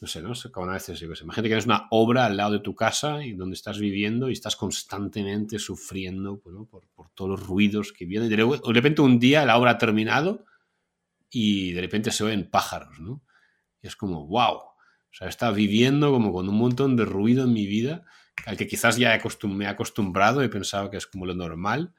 no 0.00 0.06
sé, 0.06 0.22
¿no? 0.22 0.32
Como 0.50 0.70
a 0.70 0.74
veces, 0.74 0.98
yo 0.98 1.06
imagínate 1.06 1.42
que 1.42 1.48
tienes 1.48 1.66
una 1.66 1.86
obra 1.90 2.24
al 2.24 2.36
lado 2.36 2.52
de 2.52 2.60
tu 2.60 2.74
casa 2.74 3.22
y 3.22 3.32
donde 3.32 3.54
estás 3.54 3.78
viviendo 3.78 4.30
y 4.30 4.32
estás 4.32 4.56
constantemente 4.56 5.58
sufriendo 5.58 6.40
por, 6.40 6.86
todos 7.14 7.30
los 7.30 7.46
ruidos 7.46 7.92
que 7.92 8.06
vienen. 8.06 8.30
De 8.30 8.72
repente 8.72 9.02
un 9.02 9.18
día 9.18 9.44
la 9.44 9.58
obra 9.58 9.72
ha 9.72 9.78
terminado 9.78 10.46
y 11.30 11.72
de 11.72 11.82
repente 11.82 12.10
se 12.10 12.24
oyen 12.24 12.48
pájaros, 12.48 12.98
¿no? 12.98 13.22
Y 13.82 13.88
es 13.88 13.96
como, 13.96 14.26
wow. 14.26 14.54
O 14.56 15.12
sea, 15.12 15.28
estaba 15.28 15.52
viviendo 15.52 16.10
como 16.12 16.32
con 16.32 16.48
un 16.48 16.56
montón 16.56 16.96
de 16.96 17.04
ruido 17.04 17.44
en 17.44 17.52
mi 17.52 17.66
vida 17.66 18.04
al 18.46 18.56
que 18.56 18.66
quizás 18.66 18.96
ya 18.96 19.20
me 19.42 19.64
he 19.64 19.68
acostumbrado, 19.68 20.40
he 20.40 20.48
pensado 20.48 20.90
que 20.90 20.96
es 20.96 21.06
como 21.06 21.26
lo 21.26 21.34
normal. 21.34 21.92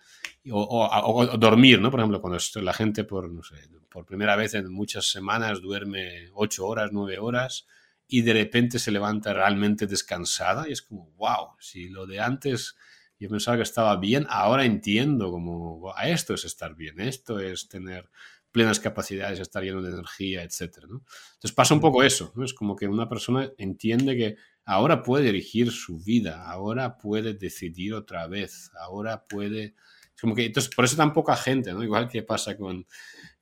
O, 0.49 1.37
dormir, 1.37 1.79
¿no? 1.79 1.91
Por 1.91 1.99
ejemplo, 1.99 2.19
cuando 2.19 2.39
la 2.61 2.73
gente 2.73 3.03
por, 3.03 3.31
no 3.31 3.43
sé, 3.43 3.57
por 3.89 4.07
primera 4.07 4.35
vez 4.35 4.55
en 4.55 4.71
muchas 4.71 5.05
semanas 5.11 5.61
duerme 5.61 6.31
ocho 6.33 6.65
horas, 6.65 6.89
nueve 6.91 7.19
horas 7.19 7.67
y 8.13 8.23
de 8.23 8.33
repente 8.33 8.77
se 8.77 8.91
levanta 8.91 9.33
realmente 9.33 9.87
descansada 9.87 10.67
y 10.67 10.73
es 10.73 10.81
como, 10.81 11.11
wow, 11.11 11.55
si 11.61 11.87
lo 11.87 12.05
de 12.05 12.19
antes 12.19 12.75
yo 13.17 13.29
pensaba 13.29 13.55
que 13.55 13.63
estaba 13.63 13.95
bien, 13.95 14.27
ahora 14.29 14.65
entiendo 14.65 15.31
como, 15.31 15.93
a 15.95 16.09
esto 16.09 16.33
es 16.33 16.43
estar 16.43 16.75
bien, 16.75 16.99
esto 16.99 17.39
es 17.39 17.69
tener 17.69 18.09
plenas 18.51 18.81
capacidades, 18.81 19.39
estar 19.39 19.63
lleno 19.63 19.81
de 19.81 19.91
energía, 19.91 20.43
etc. 20.43 20.79
Entonces 20.83 21.53
pasa 21.55 21.73
un 21.73 21.79
poco 21.79 22.03
eso, 22.03 22.33
¿no? 22.35 22.43
es 22.43 22.53
como 22.53 22.75
que 22.75 22.85
una 22.85 23.07
persona 23.07 23.49
entiende 23.57 24.17
que 24.17 24.35
ahora 24.65 25.03
puede 25.03 25.27
dirigir 25.27 25.71
su 25.71 25.97
vida, 25.97 26.51
ahora 26.51 26.97
puede 26.97 27.33
decidir 27.33 27.93
otra 27.93 28.27
vez, 28.27 28.71
ahora 28.77 29.23
puede... 29.25 29.73
como 30.19 30.35
que, 30.35 30.47
entonces, 30.47 30.75
por 30.75 30.83
eso 30.83 30.97
tan 30.97 31.13
poca 31.13 31.37
gente, 31.37 31.71
¿no? 31.71 31.81
igual 31.81 32.09
que 32.09 32.23
pasa 32.23 32.57
con, 32.57 32.85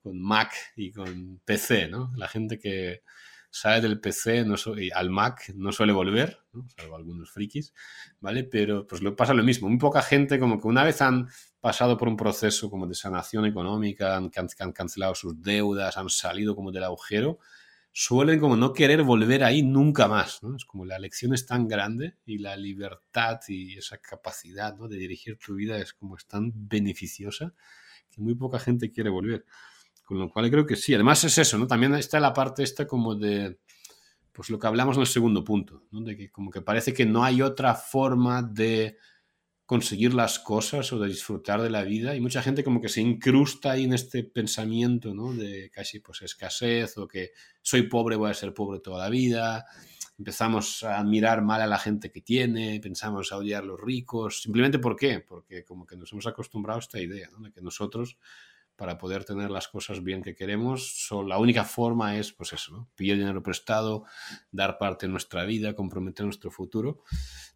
con 0.03 0.21
Mac 0.21 0.53
y 0.75 0.91
con 0.91 1.41
PC, 1.43 1.87
¿no? 1.87 2.13
la 2.15 2.27
gente 2.27 2.59
que 2.59 3.01
sale 3.49 3.81
del 3.81 3.99
PC 3.99 4.45
no 4.45 4.55
al 4.93 5.09
Mac 5.09 5.51
no 5.55 5.71
suele 5.71 5.91
volver, 5.91 6.39
salvo 6.77 6.95
algunos 6.95 7.31
frikis, 7.31 7.73
¿vale? 8.19 8.43
Pero 8.43 8.85
pues 8.87 9.01
lo 9.01 9.15
pasa 9.15 9.33
lo 9.33 9.43
mismo. 9.43 9.69
Muy 9.69 9.79
poca 9.79 10.01
gente 10.01 10.39
como 10.39 10.59
que 10.59 10.67
una 10.67 10.83
vez 10.83 11.01
han 11.01 11.29
pasado 11.59 11.97
por 11.97 12.07
un 12.07 12.17
proceso 12.17 12.69
como 12.69 12.87
de 12.87 12.95
sanación 12.95 13.45
económica, 13.45 14.15
han, 14.15 14.29
cancelado 14.29 15.15
sus 15.15 15.41
deudas, 15.41 15.97
han 15.97 16.09
salido 16.09 16.55
como 16.55 16.71
del 16.71 16.83
agujero, 16.83 17.39
suelen 17.91 18.39
como 18.39 18.55
no 18.55 18.71
querer 18.71 19.03
volver 19.03 19.43
ahí 19.43 19.63
nunca 19.63 20.07
más. 20.07 20.41
Es 20.55 20.65
como 20.65 20.85
la 20.85 20.99
lección 20.99 21.33
es 21.33 21.45
tan 21.45 21.67
grande 21.67 22.17
y 22.25 22.37
la 22.37 22.55
libertad 22.55 23.39
y 23.47 23.77
esa 23.77 23.97
capacidad 23.97 24.77
¿no? 24.77 24.87
de 24.87 24.97
dirigir 24.97 25.37
tu 25.37 25.55
vida 25.55 25.77
es 25.79 25.93
como 25.93 26.15
es 26.15 26.25
tan 26.27 26.51
beneficiosa 26.55 27.53
que 28.09 28.21
muy 28.21 28.35
poca 28.35 28.59
gente 28.59 28.91
quiere 28.91 29.09
volver. 29.09 29.45
Con 30.09 30.17
lo 30.17 30.27
cual 30.27 30.49
creo 30.49 30.65
que 30.65 30.75
sí. 30.75 30.95
Además 30.95 31.23
es 31.23 31.37
eso, 31.37 31.59
¿no? 31.59 31.67
También 31.67 31.93
está 31.93 32.19
la 32.19 32.33
parte 32.33 32.63
esta 32.63 32.87
como 32.87 33.13
de, 33.13 33.59
pues 34.31 34.49
lo 34.49 34.57
que 34.57 34.65
hablamos 34.65 34.95
en 34.95 35.01
el 35.01 35.07
segundo 35.07 35.43
punto, 35.43 35.83
¿no? 35.91 36.01
De 36.01 36.17
que 36.17 36.31
como 36.31 36.49
que 36.49 36.61
parece 36.61 36.95
que 36.95 37.05
no 37.05 37.23
hay 37.23 37.43
otra 37.43 37.75
forma 37.75 38.41
de 38.41 38.97
conseguir 39.67 40.15
las 40.15 40.39
cosas 40.39 40.91
o 40.93 40.99
de 40.99 41.09
disfrutar 41.09 41.61
de 41.61 41.69
la 41.69 41.83
vida 41.83 42.15
y 42.15 42.21
mucha 42.21 42.41
gente 42.41 42.63
como 42.63 42.81
que 42.81 42.89
se 42.89 43.01
incrusta 43.01 43.73
ahí 43.73 43.83
en 43.83 43.93
este 43.93 44.23
pensamiento, 44.23 45.13
¿no? 45.13 45.31
De 45.31 45.69
casi 45.69 45.99
pues 45.99 46.23
escasez 46.23 46.97
o 46.97 47.07
que 47.07 47.29
soy 47.61 47.83
pobre, 47.83 48.15
voy 48.15 48.31
a 48.31 48.33
ser 48.33 48.51
pobre 48.51 48.79
toda 48.79 49.03
la 49.03 49.11
vida, 49.11 49.67
empezamos 50.17 50.81
a 50.81 51.03
mirar 51.03 51.43
mal 51.43 51.61
a 51.61 51.67
la 51.67 51.77
gente 51.77 52.11
que 52.11 52.21
tiene, 52.21 52.79
pensamos 52.79 53.31
a 53.31 53.37
odiar 53.37 53.61
a 53.61 53.67
los 53.67 53.79
ricos, 53.79 54.41
simplemente 54.41 54.79
¿por 54.79 54.95
qué? 54.95 55.19
Porque 55.19 55.63
como 55.63 55.85
que 55.85 55.95
nos 55.95 56.11
hemos 56.13 56.25
acostumbrado 56.25 56.79
a 56.79 56.81
esta 56.81 56.99
idea, 56.99 57.29
de 57.37 57.51
que 57.51 57.61
nosotros 57.61 58.17
para 58.79 58.97
poder 58.97 59.25
tener 59.25 59.51
las 59.51 59.67
cosas 59.67 60.01
bien 60.01 60.23
que 60.23 60.33
queremos, 60.33 61.09
la 61.27 61.37
única 61.37 61.65
forma 61.65 62.17
es, 62.17 62.31
pues 62.31 62.53
eso, 62.53 62.71
¿no? 62.71 62.89
Pillar 62.95 63.17
dinero 63.17 63.43
prestado, 63.43 64.05
dar 64.53 64.77
parte 64.77 65.05
de 65.05 65.11
nuestra 65.11 65.43
vida, 65.43 65.75
comprometer 65.75 66.23
nuestro 66.23 66.49
futuro. 66.49 67.03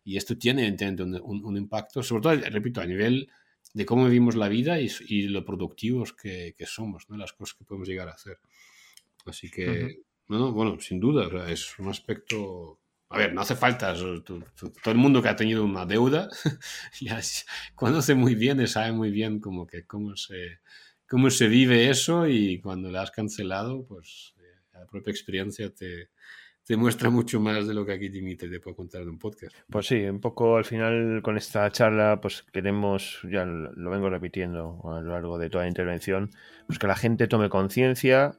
Y 0.04 0.18
esto 0.18 0.38
tiene, 0.38 0.64
evidentemente, 0.64 1.22
un, 1.24 1.56
impacto, 1.56 2.04
sobre 2.04 2.22
todo, 2.24 2.36
repito, 2.52 2.82
a 2.82 2.86
nivel 2.86 3.32
de 3.74 3.86
cómo 3.86 4.04
vivimos 4.04 4.36
la 4.36 4.50
vida 4.50 4.82
y, 4.82 5.22
lo 5.30 5.46
productivos 5.46 6.12
que, 6.12 6.54
somos, 6.66 7.10
¿no? 7.10 7.16
Las 7.16 7.32
cosas 7.32 7.56
que 7.58 7.64
podemos 7.64 7.88
llegar 7.88 8.10
a 8.10 8.16
hacer. 8.16 8.40
Así 9.26 9.50
que, 9.50 10.02
bueno, 10.28 10.78
sin 10.82 11.00
duda, 11.00 11.50
es 11.50 11.80
un 11.80 11.88
aspecto 11.88 12.82
a 13.08 13.18
ver, 13.18 13.34
no 13.34 13.42
hace 13.42 13.56
falta. 13.56 13.94
Todo 13.94 14.44
el 14.88 14.98
mundo 14.98 15.22
que 15.22 15.30
ha 15.30 15.36
tenido 15.36 15.64
una 15.64 15.86
deuda 15.86 16.30
ya 17.00 17.22
conoce 17.76 18.16
muy 18.16 18.34
bien 18.34 18.60
y 18.60 18.66
sabe 18.66 18.92
muy 18.92 19.12
bien 19.12 19.40
cómo, 19.40 19.68
que, 19.68 19.86
cómo 19.86 20.16
se, 20.16 20.62
cómo 21.14 21.30
se 21.30 21.48
vive 21.48 21.92
eso 21.92 22.28
y 22.28 22.60
cuando 22.60 22.90
la 22.90 23.04
has 23.04 23.12
cancelado, 23.12 23.86
pues 23.86 24.34
eh, 24.40 24.62
la 24.74 24.88
propia 24.88 25.12
experiencia 25.12 25.70
te, 25.72 26.10
te 26.66 26.76
muestra 26.76 27.12
mucho 27.12 27.40
más 27.40 27.68
de 27.68 27.76
lo 27.76 27.86
que 27.86 27.94
aquí 27.94 28.10
Dimitri 28.10 28.50
te 28.50 28.60
puedo 28.60 28.76
contar 28.76 29.04
en 29.04 29.10
un 29.10 29.20
podcast. 29.20 29.56
Pues 29.70 29.86
sí, 29.86 30.04
un 30.06 30.20
poco 30.20 30.58
al 30.58 30.66
final 30.66 31.22
con 31.22 31.38
esta 31.38 31.70
charla, 31.70 32.20
pues 32.20 32.42
queremos, 32.52 33.20
ya 33.30 33.46
lo 33.46 33.92
vengo 33.92 34.10
repitiendo 34.10 34.82
a 34.86 35.02
lo 35.02 35.12
largo 35.12 35.38
de 35.38 35.52
toda 35.52 35.66
la 35.66 35.70
intervención, 35.70 36.32
pues 36.66 36.80
que 36.80 36.88
la 36.88 36.96
gente 36.96 37.28
tome 37.28 37.48
conciencia 37.48 38.32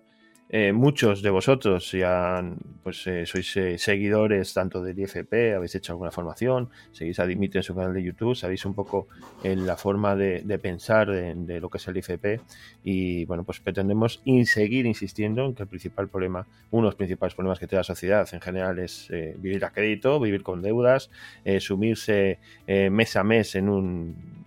eh, 0.57 0.73
muchos 0.73 1.21
de 1.21 1.31
vosotros 1.31 1.91
ya 1.91 2.41
pues, 2.85 3.05
eh, 3.09 3.27
sois 3.27 3.57
eh, 3.57 3.77
seguidores 3.77 4.55
tanto 4.55 4.85
del 4.85 4.97
IFP, 4.97 5.57
habéis 5.57 5.75
hecho 5.75 5.95
alguna 5.95 6.13
formación, 6.13 6.71
seguís 6.93 7.19
a 7.19 7.27
Dimitri 7.27 7.59
en 7.59 7.65
su 7.65 7.75
canal 7.75 7.93
de 7.93 8.05
YouTube, 8.05 8.37
sabéis 8.37 8.65
un 8.65 8.73
poco 8.73 9.09
en 9.43 9.67
la 9.67 9.77
forma 9.77 10.15
de, 10.15 10.45
pensar 10.63 11.11
de, 11.11 11.59
lo 11.59 11.69
que 11.69 11.79
es 11.79 11.89
el 11.89 11.97
IFP 11.97 12.41
y 12.85 13.25
bueno, 13.25 13.43
pues 13.43 13.59
pretendemos 13.59 14.23
seguir 14.45 14.87
insistiendo 14.87 15.45
en 15.45 15.57
que 15.57 15.65
el 15.65 15.69
principal 15.69 16.09
problema, 16.09 16.47
uno 16.71 16.83
de 16.83 16.91
los 16.91 16.95
principales 16.95 17.35
problemas 17.35 17.59
que 17.59 17.67
tiene 17.67 17.81
la 17.81 17.83
sociedad 17.83 18.29
en 18.33 18.41
general 18.41 18.79
es 18.79 19.09
vivir 19.11 19.65
a 19.65 19.73
crédito, 19.73 20.21
vivir 20.21 20.45
con 20.45 20.63
deudas, 20.63 21.11
sumirse 21.59 22.39
mes 22.69 23.17
a 23.17 23.25
mes 23.25 23.57
en 23.57 23.69
un 23.69 24.45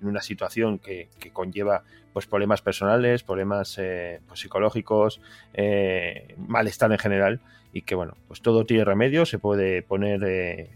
en 0.00 0.08
una 0.08 0.22
situación 0.22 0.78
que, 0.78 1.08
conlleva 1.32 1.82
pues 2.12 2.26
problemas 2.26 2.60
personales, 2.60 3.22
problemas 3.22 3.76
eh, 3.78 4.20
pues, 4.26 4.40
psicológicos, 4.40 5.20
eh, 5.54 6.34
malestar 6.36 6.90
en 6.90 6.98
general 6.98 7.40
y 7.72 7.82
que 7.82 7.94
bueno, 7.94 8.16
pues 8.26 8.40
todo 8.42 8.64
tiene 8.66 8.84
remedio, 8.84 9.26
se 9.26 9.38
puede 9.38 9.82
poner, 9.82 10.22
eh, 10.24 10.70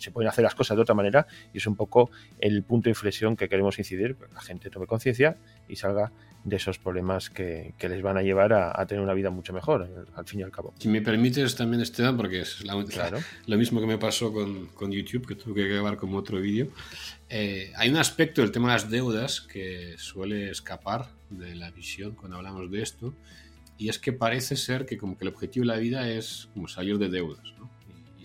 se 0.00 0.10
pueden 0.10 0.28
hacer 0.28 0.44
las 0.44 0.54
cosas 0.54 0.76
de 0.76 0.82
otra 0.82 0.94
manera 0.94 1.26
y 1.52 1.58
es 1.58 1.66
un 1.66 1.76
poco 1.76 2.10
el 2.38 2.62
punto 2.62 2.84
de 2.84 2.90
inflexión 2.90 3.36
que 3.36 3.48
queremos 3.48 3.78
incidir, 3.78 4.16
que 4.16 4.32
la 4.32 4.40
gente 4.40 4.70
tome 4.70 4.86
conciencia 4.86 5.36
y 5.68 5.76
salga 5.76 6.12
de 6.46 6.56
esos 6.56 6.78
problemas 6.78 7.28
que, 7.28 7.74
les 7.80 8.02
van 8.02 8.16
a 8.16 8.22
llevar 8.22 8.52
a, 8.52 8.86
tener 8.86 9.02
una 9.02 9.14
vida 9.14 9.30
mucho 9.30 9.52
mejor, 9.52 10.06
al 10.14 10.24
fin 10.26 10.40
y 10.40 10.42
al 10.44 10.52
cabo. 10.52 10.72
Si 10.78 10.88
me 10.88 11.02
permites 11.02 11.56
también, 11.56 11.82
Esteban, 11.82 12.16
porque 12.16 12.40
es 12.40 12.62
lo 13.46 13.56
mismo 13.58 13.80
que 13.80 13.86
me 13.86 13.98
pasó 13.98 14.32
con, 14.32 14.66
con, 14.68 14.92
YouTube, 14.92 15.26
que 15.26 15.34
tuve 15.34 15.62
que 15.62 15.68
grabar 15.68 15.96
como 15.96 16.18
otro 16.18 16.40
vídeo, 16.40 16.68
eh, 17.28 17.72
hay 17.76 17.88
un 17.90 17.96
aspecto 17.96 18.42
del 18.42 18.52
tema 18.52 18.68
de 18.68 18.74
las 18.74 18.90
deudas 18.90 19.40
que 19.40 19.96
suele 19.98 20.50
escapar 20.50 21.08
de 21.30 21.56
la 21.56 21.72
visión 21.72 22.14
cuando 22.14 22.36
hablamos 22.36 22.70
de 22.70 22.80
esto, 22.80 23.12
y 23.76 23.88
es 23.88 23.98
que 23.98 24.12
parece 24.12 24.54
ser 24.54 24.86
que 24.86 24.96
como 24.96 25.18
que 25.18 25.24
el 25.24 25.34
objetivo 25.34 25.64
de 25.64 25.72
la 25.74 25.78
vida 25.78 26.08
es 26.08 26.48
como 26.54 26.68
salir 26.68 26.98
de 26.98 27.08
deudas, 27.08 27.54
¿no? 27.58 27.75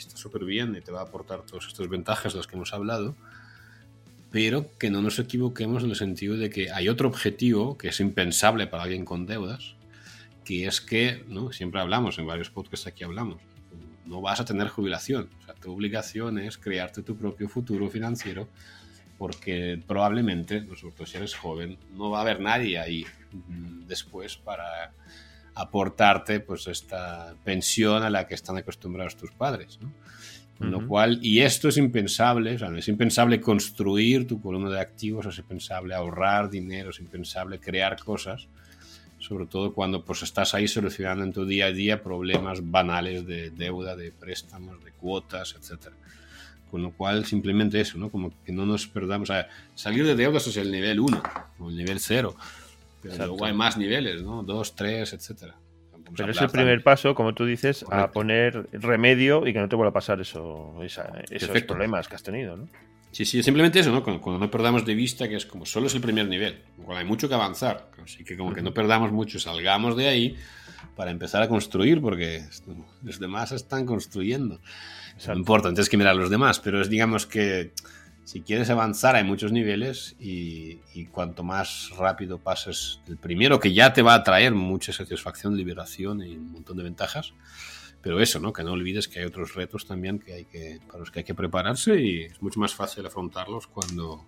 Está 0.02 0.18
súper 0.18 0.46
bien 0.46 0.76
y 0.76 0.82
te 0.82 0.92
va 0.92 1.00
a 1.02 1.04
aportar 1.04 1.42
todas 1.44 1.68
estas 1.68 1.88
ventajas 1.88 2.34
de 2.34 2.38
las 2.38 2.48
que 2.48 2.56
hemos 2.56 2.74
hablado, 2.74 3.16
pero 4.32 4.66
que 4.78 4.90
no 4.90 5.02
nos 5.02 5.20
equivoquemos 5.20 5.84
en 5.84 5.90
el 5.90 5.96
sentido 5.96 6.38
de 6.38 6.50
que 6.50 6.72
hay 6.72 6.90
otro 6.90 7.08
objetivo 7.08 7.78
que 7.78 7.90
es 7.90 8.00
impensable 8.00 8.68
para 8.68 8.84
alguien 8.84 9.06
con 9.06 9.26
deudas, 9.26 9.76
que 10.46 10.68
es 10.68 10.82
que, 10.82 11.24
¿no? 11.28 11.52
siempre 11.52 11.82
hablamos, 11.82 12.18
en 12.18 12.28
varios 12.28 12.50
podcasts 12.50 12.88
aquí 12.88 13.04
hablamos, 13.04 13.42
no 14.06 14.22
vas 14.22 14.40
a 14.40 14.46
tener 14.46 14.68
jubilación. 14.68 15.30
O 15.42 15.46
sea, 15.46 15.56
tu 15.56 15.72
obligación 15.74 16.38
es 16.40 16.58
crearte 16.58 17.02
tu 17.02 17.16
propio 17.16 17.48
futuro 17.48 17.90
financiero, 17.90 18.48
porque 19.18 19.82
probablemente, 19.88 20.62
nosotros 20.62 21.10
si 21.10 21.18
eres 21.18 21.36
joven, 21.36 21.78
no 21.94 22.10
va 22.10 22.20
a 22.20 22.22
haber 22.22 22.40
nadie 22.40 22.80
ahí 22.80 23.06
mm, 23.32 23.86
después 23.86 24.36
para 24.38 24.94
aportarte 25.56 26.40
pues 26.40 26.68
esta 26.68 27.36
pensión 27.44 28.04
a 28.04 28.10
la 28.10 28.28
que 28.28 28.36
están 28.36 28.58
acostumbrados 28.58 29.16
tus 29.16 29.32
padres. 29.32 29.80
¿no? 29.82 29.92
lo 30.70 30.88
cual, 30.88 31.20
y 31.22 31.40
esto 31.40 31.70
es 31.70 31.78
impensable, 31.78 32.56
o 32.56 32.60
sea, 32.60 32.78
es 32.78 32.88
impensable 32.88 33.42
construir 33.42 34.28
tu 34.28 34.40
columna 34.42 34.70
de 34.70 34.80
activos, 34.80 35.26
es 35.26 35.40
impensable 35.40 35.96
ahorrar 35.96 36.50
dinero, 36.50 36.92
es 36.92 37.00
impensable 37.00 37.60
crear 37.60 37.98
cosas, 37.98 38.48
sobre 39.18 39.46
todo 39.46 39.74
cuando 39.74 40.04
pues 40.04 40.24
estás 40.24 40.54
ahí 40.54 40.68
solucionando 40.68 41.24
en 41.24 41.34
tu 41.34 41.46
día 41.46 41.68
a 41.68 41.72
día 41.72 42.04
problemas 42.04 42.70
banales 42.70 43.26
de 43.26 43.50
deuda, 43.50 43.96
de 43.96 44.12
préstamos, 44.12 44.84
de 44.84 44.92
cuotas, 44.92 45.56
etc. 45.56 45.94
Con 46.70 46.84
lo 46.84 46.92
cual, 46.92 47.26
simplemente 47.26 47.82
eso, 47.82 47.98
¿no? 47.98 48.10
Como 48.10 48.32
que 48.46 48.52
no 48.52 48.66
nos 48.66 48.88
perdamos. 48.88 49.30
O 49.30 49.34
sea, 49.34 49.48
salir 49.76 50.06
de 50.06 50.16
deudas 50.16 50.48
es 50.48 50.58
el 50.58 50.72
nivel 50.72 51.00
1 51.00 51.24
o 51.60 51.70
el 51.70 51.76
nivel 51.76 52.00
0, 52.00 52.36
pero 53.02 53.28
luego 53.28 53.46
hay 53.46 53.54
más 53.54 53.78
niveles, 53.78 54.24
¿no? 54.24 54.44
2, 54.44 54.76
3, 54.76 55.14
etcétera. 55.14 55.56
Pero 56.16 56.32
es 56.32 56.42
el 56.42 56.50
primer 56.50 56.84
paso, 56.84 57.16
como 57.16 57.34
tú 57.34 57.46
dices, 57.46 57.86
a 57.90 58.12
poner 58.12 58.68
remedio 58.74 59.48
y 59.48 59.54
que 59.54 59.60
no 59.60 59.70
te 59.70 59.76
vuelva 59.76 59.92
a 59.92 59.94
pasar 59.94 60.20
eso, 60.20 60.76
esos 60.84 61.64
problemas 61.64 62.08
que 62.08 62.16
has 62.16 62.24
tenido, 62.24 62.58
¿no? 62.58 62.68
Sí, 63.12 63.26
sí, 63.26 63.44
simplemente 63.44 63.80
eso, 63.80 63.92
¿no? 63.92 64.04
Cuando, 64.04 64.40
no 64.40 64.50
perdamos 64.50 64.86
de 64.86 64.96
vista 64.96 65.28
que 65.28 65.36
es 65.36 65.46
como 65.46 65.66
solo 65.66 65.88
es 65.88 65.96
el 65.96 66.02
primer 66.02 66.28
nivel, 66.28 66.62
cual 66.84 66.98
hay 66.98 67.06
mucho 67.06 67.28
que 67.28 67.36
avanzar, 67.36 67.90
así 68.02 68.24
que 68.24 68.38
como 68.38 68.54
que 68.54 68.62
no 68.62 68.74
perdamos 68.74 69.12
mucho, 69.12 69.38
salgamos 69.38 69.98
de 69.98 70.08
ahí 70.08 70.38
para 70.96 71.12
empezar 71.12 71.42
a 71.44 71.50
construir, 71.50 72.00
porque 72.00 72.44
los 73.04 73.20
demás 73.20 73.52
están 73.52 73.86
construyendo. 73.86 74.62
No 75.28 75.34
importa, 75.36 75.68
entonces 75.68 75.90
que 75.90 75.98
mirar 75.98 76.14
a 76.14 76.20
los 76.20 76.30
demás, 76.30 76.60
pero 76.60 76.82
es 76.82 76.90
digamos 76.90 77.26
que 77.26 77.74
si 78.24 78.42
quieres 78.42 78.70
avanzar 78.70 79.16
hay 79.16 79.24
muchos 79.24 79.52
niveles 79.52 80.16
y, 80.20 80.80
cuanto 81.12 81.44
más 81.44 81.90
rápido 81.98 82.38
pases 82.38 83.02
el 83.08 83.18
primero, 83.18 83.60
que 83.60 83.74
ya 83.74 83.92
te 83.94 84.02
va 84.02 84.14
a 84.14 84.24
traer 84.24 84.54
mucha 84.54 84.94
satisfacción, 84.94 85.58
liberación 85.58 86.24
y 86.24 86.36
un 86.36 86.52
montón 86.52 86.78
de 86.78 86.84
ventajas, 86.84 87.34
pero 88.02 88.22
eso, 88.22 88.40
¿no? 88.40 88.54
Que 88.54 88.64
no 88.64 88.72
olvides 88.72 89.08
que 89.08 89.20
hay 89.20 89.26
otros 89.26 89.56
retos 89.56 89.86
también 89.86 90.20
que 90.20 90.34
hay 90.34 90.46
que, 90.46 90.80
para 90.88 91.00
los 91.00 91.12
que 91.12 91.20
hay 91.20 91.26
que 91.26 91.36
prepararse 91.36 92.00
y 92.00 92.22
es 92.24 92.42
mucho 92.42 92.60
más 92.60 92.74
fácil 92.74 93.06
afrontarlos 93.06 93.68
cuando 93.68 94.26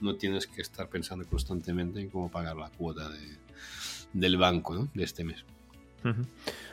no 0.00 0.16
tienes 0.16 0.46
que 0.46 0.60
estar 0.60 0.88
pensando 0.88 1.26
constantemente 1.26 2.00
en 2.00 2.10
cómo 2.10 2.30
pagar 2.30 2.56
la 2.56 2.70
cuota 2.70 3.10
del 4.12 4.36
banco 4.36 4.74
¿no? 4.74 4.88
de 4.94 5.04
este 5.04 5.24
mes. 5.24 5.44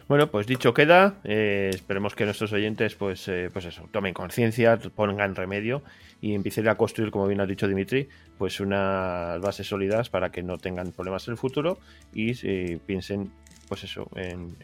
Bueno, 0.07 0.29
pues 0.29 0.45
dicho 0.45 0.73
queda, 0.73 1.15
eh, 1.23 1.71
esperemos 1.73 2.13
que 2.13 2.25
nuestros 2.25 2.53
oyentes, 2.53 2.93
pues, 2.93 3.27
eh, 3.27 3.49
pues 3.51 3.65
eso, 3.65 3.89
tomen 3.91 4.13
conciencia, 4.13 4.77
pongan 4.77 5.33
remedio 5.33 5.81
y 6.21 6.35
empiecen 6.35 6.67
a 6.67 6.75
construir, 6.75 7.09
como 7.09 7.25
bien 7.25 7.41
ha 7.41 7.47
dicho 7.47 7.67
Dimitri, 7.67 8.07
pues 8.37 8.59
unas 8.59 9.41
bases 9.41 9.67
sólidas 9.67 10.09
para 10.09 10.31
que 10.31 10.43
no 10.43 10.59
tengan 10.59 10.91
problemas 10.91 11.27
en 11.27 11.31
el 11.31 11.37
futuro 11.37 11.79
y 12.13 12.33
eh, 12.43 12.77
piensen, 12.85 13.31
pues 13.67 13.83
eso, 13.83 14.07
en, 14.15 14.55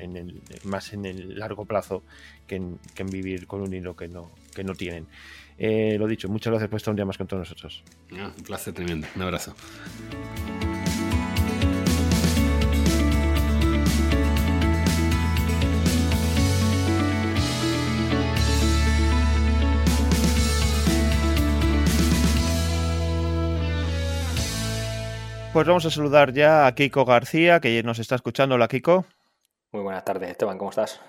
más 0.63 0.93
en 0.93 1.05
el 1.05 1.39
largo 1.39 1.65
plazo 1.65 2.03
que 2.45 2.57
en, 2.57 2.79
vivir 3.09 3.47
con 3.47 3.61
un 3.61 3.73
hilo 3.73 3.95
que 3.95 4.07
no, 4.07 4.29
que 4.53 4.63
no 4.63 4.75
tienen. 4.75 5.07
lo 5.57 6.05
dicho, 6.05 6.29
muchas 6.29 6.51
gracias 6.51 6.69
por 6.69 6.77
estar 6.77 6.91
un 6.91 6.97
día 6.97 7.05
más 7.05 7.17
con 7.17 7.25
todos 7.25 7.49
nosotros. 7.49 7.83
Un 8.11 8.43
placer 8.43 8.75
tremendo. 8.75 9.07
Un 9.15 9.23
abrazo. 9.23 9.55
Pues 25.53 25.67
vamos 25.67 25.85
a 25.85 25.91
saludar 25.91 26.31
ya 26.31 26.65
a 26.65 26.73
Kiko 26.73 27.03
García, 27.03 27.59
que 27.59 27.83
nos 27.83 27.99
está 27.99 28.15
escuchando. 28.15 28.55
Hola, 28.55 28.69
Kiko. 28.69 29.05
Muy 29.73 29.83
buenas 29.83 30.05
tardes, 30.05 30.29
Esteban, 30.29 30.57
¿cómo 30.57 30.69
estás? 30.69 31.01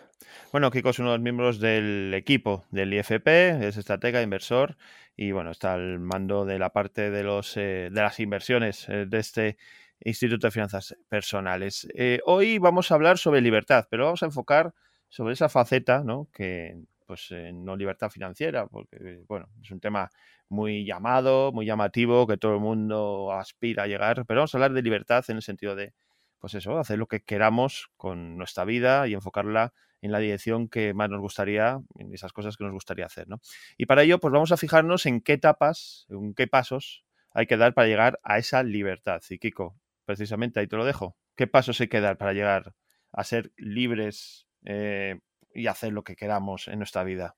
Bueno, 0.50 0.72
Kiko 0.72 0.90
es 0.90 0.98
uno 0.98 1.12
de 1.12 1.18
los 1.18 1.22
miembros 1.22 1.60
del 1.60 2.12
equipo 2.12 2.64
del 2.72 2.92
IFP, 2.92 3.28
es 3.68 3.76
estratega, 3.76 4.20
inversor 4.20 4.76
y 5.16 5.30
bueno, 5.30 5.52
está 5.52 5.74
al 5.74 6.00
mando 6.00 6.44
de 6.44 6.58
la 6.58 6.70
parte 6.70 7.10
de, 7.10 7.22
los, 7.22 7.56
eh, 7.56 7.88
de 7.92 8.02
las 8.02 8.18
inversiones 8.18 8.88
eh, 8.88 9.06
de 9.06 9.18
este 9.20 9.58
Instituto 10.00 10.48
de 10.48 10.50
Finanzas 10.50 10.96
Personales. 11.08 11.86
Eh, 11.94 12.18
hoy 12.26 12.58
vamos 12.58 12.90
a 12.90 12.96
hablar 12.96 13.18
sobre 13.18 13.40
libertad, 13.42 13.86
pero 13.88 14.06
vamos 14.06 14.24
a 14.24 14.26
enfocar 14.26 14.74
sobre 15.08 15.34
esa 15.34 15.50
faceta, 15.50 16.02
¿no? 16.02 16.26
Que 16.32 16.78
pues 17.12 17.28
no 17.52 17.76
libertad 17.76 18.08
financiera, 18.08 18.66
porque 18.66 19.22
bueno, 19.28 19.50
es 19.62 19.70
un 19.70 19.80
tema 19.80 20.08
muy 20.48 20.86
llamado, 20.86 21.52
muy 21.52 21.66
llamativo, 21.66 22.26
que 22.26 22.38
todo 22.38 22.54
el 22.54 22.60
mundo 22.60 23.32
aspira 23.32 23.82
a 23.82 23.86
llegar, 23.86 24.24
pero 24.24 24.40
vamos 24.40 24.54
a 24.54 24.56
hablar 24.56 24.72
de 24.72 24.80
libertad 24.80 25.22
en 25.28 25.36
el 25.36 25.42
sentido 25.42 25.76
de 25.76 25.92
pues 26.38 26.54
eso, 26.54 26.78
hacer 26.78 26.98
lo 26.98 27.06
que 27.06 27.20
queramos 27.20 27.90
con 27.98 28.38
nuestra 28.38 28.64
vida 28.64 29.06
y 29.08 29.12
enfocarla 29.12 29.74
en 30.00 30.10
la 30.10 30.20
dirección 30.20 30.68
que 30.68 30.94
más 30.94 31.10
nos 31.10 31.20
gustaría, 31.20 31.80
en 31.98 32.14
esas 32.14 32.32
cosas 32.32 32.56
que 32.56 32.64
nos 32.64 32.72
gustaría 32.72 33.04
hacer, 33.04 33.28
¿no? 33.28 33.42
Y 33.76 33.84
para 33.84 34.04
ello, 34.04 34.18
pues 34.18 34.32
vamos 34.32 34.52
a 34.52 34.56
fijarnos 34.56 35.04
en 35.04 35.20
qué 35.20 35.34
etapas, 35.34 36.06
en 36.08 36.32
qué 36.32 36.46
pasos 36.46 37.04
hay 37.32 37.46
que 37.46 37.58
dar 37.58 37.74
para 37.74 37.88
llegar 37.88 38.18
a 38.22 38.38
esa 38.38 38.62
libertad. 38.62 39.20
Y 39.28 39.38
Kiko, 39.38 39.76
precisamente 40.06 40.60
ahí 40.60 40.66
te 40.66 40.76
lo 40.76 40.86
dejo. 40.86 41.18
¿Qué 41.36 41.46
pasos 41.46 41.78
hay 41.82 41.88
que 41.88 42.00
dar 42.00 42.16
para 42.16 42.32
llegar 42.32 42.74
a 43.12 43.22
ser 43.22 43.52
libres 43.58 44.46
eh, 44.64 45.20
y 45.54 45.66
hacer 45.66 45.92
lo 45.92 46.04
que 46.04 46.16
queramos 46.16 46.68
en 46.68 46.78
nuestra 46.78 47.04
vida? 47.04 47.36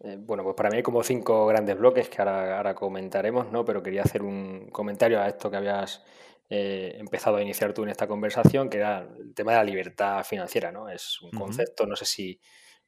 Eh, 0.00 0.16
bueno, 0.18 0.42
pues 0.42 0.56
para 0.56 0.70
mí 0.70 0.76
hay 0.76 0.82
como 0.82 1.02
cinco 1.02 1.46
grandes 1.46 1.78
bloques 1.78 2.08
que 2.08 2.22
ahora, 2.22 2.56
ahora, 2.56 2.74
comentaremos, 2.74 3.52
¿no? 3.52 3.64
Pero 3.64 3.82
quería 3.82 4.02
hacer 4.02 4.22
un 4.22 4.68
comentario 4.70 5.20
a 5.20 5.28
esto 5.28 5.50
que 5.50 5.56
habías 5.58 6.02
eh, 6.48 6.96
empezado 6.98 7.36
a 7.36 7.42
iniciar 7.42 7.72
tú 7.72 7.82
en 7.82 7.90
esta 7.90 8.06
conversación, 8.06 8.68
que 8.68 8.78
era 8.78 9.08
el 9.18 9.34
tema 9.34 9.52
de 9.52 9.58
la 9.58 9.64
libertad 9.64 10.24
financiera, 10.24 10.72
¿no? 10.72 10.88
Es 10.88 11.20
un 11.22 11.30
concepto, 11.30 11.86
no 11.86 11.96
sé 11.96 12.04
si 12.04 12.40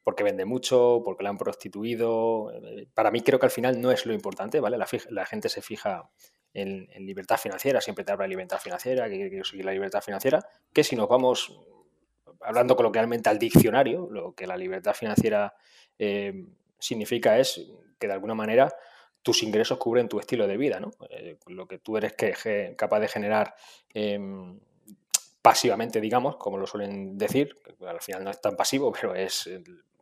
porque 0.03 0.23
vende 0.23 0.45
mucho, 0.45 1.01
porque 1.03 1.23
la 1.23 1.31
han 1.31 1.37
prostituido. 1.39 2.51
Eh, 2.51 2.87
para 2.93 3.09
mí 3.09 3.21
creo 3.21 3.39
que 3.39 3.47
al 3.47 3.51
final 3.51 3.81
no 3.81 3.91
es 3.91 4.05
lo 4.05 4.13
importante, 4.13 4.59
¿vale? 4.59 4.77
La, 4.77 5.25
gente 5.25 5.49
se 5.49 5.63
fija 5.63 6.11
en, 6.53 6.87
libertad 6.99 7.37
financiera, 7.37 7.81
siempre 7.81 8.05
te 8.05 8.11
habla 8.11 8.25
de 8.25 8.29
libertad 8.29 8.59
financiera, 8.59 9.09
que 9.09 9.29
quiero 9.29 9.43
seguir 9.43 9.65
la 9.65 9.71
libertad 9.71 10.01
financiera, 10.01 10.45
que 10.71 10.83
si 10.83 10.95
nos 10.95 11.09
vamos 11.09 11.59
hablando 12.41 12.75
coloquialmente 12.75 13.29
al 13.29 13.39
diccionario, 13.39 14.07
lo 14.11 14.33
que 14.33 14.47
la 14.47 14.57
libertad 14.57 14.93
financiera 14.93 15.53
eh, 15.97 16.45
significa 16.79 17.37
es 17.37 17.61
que 17.99 18.07
de 18.07 18.13
alguna 18.13 18.35
manera 18.35 18.73
tus 19.21 19.41
ingresos 19.43 19.77
cubren 19.77 20.07
tu 20.07 20.19
estilo 20.19 20.47
de 20.47 20.57
vida, 20.57 20.79
¿no? 20.79 20.91
Eh, 21.09 21.37
lo 21.47 21.67
que 21.67 21.79
tú 21.79 21.97
eres 21.97 22.13
que, 22.13 22.75
capaz 22.77 22.99
de 22.99 23.07
generar 23.07 23.55
em, 23.93 24.59
pasivamente, 25.41 25.99
digamos, 25.99 26.37
como 26.37 26.57
lo 26.57 26.67
suelen 26.67 27.17
decir, 27.17 27.55
al 27.87 28.01
final 28.01 28.23
no 28.23 28.29
es 28.29 28.39
tan 28.39 28.55
pasivo, 28.55 28.91
pero 28.99 29.15
es 29.15 29.49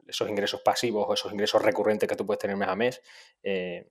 esos 0.08 0.30
ingresos 0.30 0.62
pasivos 0.62 1.06
o 1.08 1.14
esos 1.14 1.32
ingresos 1.32 1.62
recurrentes 1.62 2.08
que 2.08 2.16
tú 2.16 2.26
puedes 2.26 2.40
tener 2.40 2.58
mes 2.58 2.68
a 2.68 2.76
mes, 2.76 3.02
eh, 3.42 3.88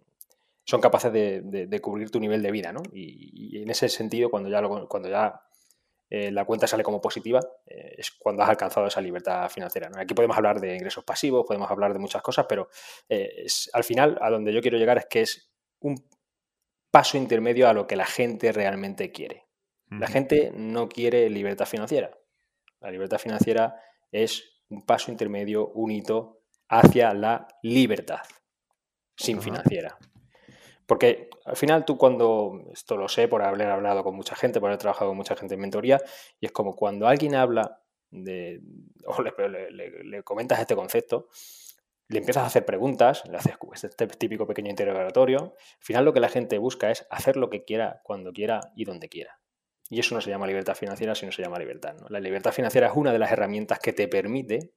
son 0.64 0.80
capaces 0.80 1.12
de, 1.12 1.80
cubrir 1.80 2.10
tu 2.10 2.20
nivel 2.20 2.42
de 2.42 2.50
vida, 2.50 2.72
¿no? 2.72 2.82
Y, 2.92 3.60
en 3.62 3.70
ese 3.70 3.88
sentido, 3.88 4.30
cuando 4.30 4.48
ya, 4.48 4.62
cuando 4.86 5.08
ya 5.08 5.42
eh, 6.14 6.30
la 6.30 6.44
cuenta 6.44 6.66
sale 6.66 6.82
como 6.82 7.00
positiva, 7.00 7.40
es 7.64 8.10
cuando 8.10 8.42
has 8.42 8.50
alcanzado 8.50 8.86
esa 8.86 9.00
libertad 9.00 9.48
financiera. 9.48 9.90
Aquí 9.96 10.12
podemos 10.12 10.36
hablar 10.36 10.60
de 10.60 10.74
ingresos 10.74 11.04
pasivos, 11.04 11.46
podemos 11.46 11.70
hablar 11.70 11.94
de 11.94 11.98
muchas 11.98 12.20
cosas, 12.20 12.44
pero 12.46 12.68
eh, 13.08 13.46
al 13.72 13.82
final 13.82 14.18
a 14.20 14.28
donde 14.28 14.52
yo 14.52 14.60
quiero 14.60 14.76
llegar 14.76 14.98
es 14.98 15.06
que 15.06 15.22
es 15.22 15.50
un 15.80 16.06
paso 16.90 17.16
intermedio 17.16 17.66
a 17.66 17.72
lo 17.72 17.86
que 17.86 17.96
la 17.96 18.04
gente 18.04 18.52
realmente 18.52 19.10
quiere. 19.10 19.46
La 19.88 20.06
gente 20.06 20.52
no 20.54 20.86
quiere 20.86 21.30
libertad 21.30 21.64
financiera. 21.64 22.10
La 22.80 22.90
libertad 22.90 23.16
financiera 23.16 23.80
es 24.10 24.62
un 24.68 24.84
paso 24.84 25.10
intermedio, 25.10 25.68
un 25.68 25.92
hito 25.92 26.42
hacia 26.68 27.14
la 27.14 27.48
libertad 27.62 28.20
sin 29.16 29.40
financiera. 29.40 29.96
Porque 30.92 31.30
al 31.46 31.56
final 31.56 31.86
tú 31.86 31.96
cuando, 31.96 32.64
esto 32.70 32.98
lo 32.98 33.08
sé 33.08 33.26
por 33.26 33.42
haber 33.42 33.66
hablado 33.68 34.04
con 34.04 34.14
mucha 34.14 34.36
gente, 34.36 34.60
por 34.60 34.68
haber 34.68 34.78
trabajado 34.78 35.12
con 35.12 35.16
mucha 35.16 35.34
gente 35.34 35.54
en 35.54 35.60
mentoría, 35.62 35.98
y 36.38 36.44
es 36.44 36.52
como 36.52 36.76
cuando 36.76 37.08
alguien 37.08 37.34
habla 37.34 37.80
de, 38.10 38.60
o 39.06 39.22
le, 39.22 40.22
comentas 40.22 40.60
este 40.60 40.76
concepto, 40.76 41.30
le 42.08 42.18
empiezas 42.18 42.42
a 42.42 42.46
hacer 42.48 42.66
preguntas, 42.66 43.22
le 43.26 43.38
haces 43.38 43.54
este 43.82 44.06
típico 44.06 44.46
pequeño 44.46 44.68
interrogatorio, 44.68 45.54
al 45.56 45.82
final 45.82 46.04
lo 46.04 46.12
que 46.12 46.20
la 46.20 46.28
gente 46.28 46.58
busca 46.58 46.90
es 46.90 47.06
hacer 47.08 47.38
lo 47.38 47.48
que 47.48 47.64
quiera, 47.64 48.02
cuando 48.04 48.34
quiera 48.34 48.60
y 48.76 48.84
donde 48.84 49.08
quiera. 49.08 49.40
Y 49.88 49.98
eso 49.98 50.14
no 50.14 50.20
se 50.20 50.28
llama 50.28 50.46
libertad 50.46 50.74
financiera, 50.74 51.14
sino 51.14 51.32
se 51.32 51.40
llama 51.40 51.58
libertad. 51.58 51.96
La 52.10 52.20
libertad 52.20 52.52
financiera 52.52 52.88
es 52.88 52.92
una 52.94 53.14
de 53.14 53.18
las 53.18 53.32
herramientas 53.32 53.78
que 53.78 53.94
te 53.94 54.08
permite 54.08 54.74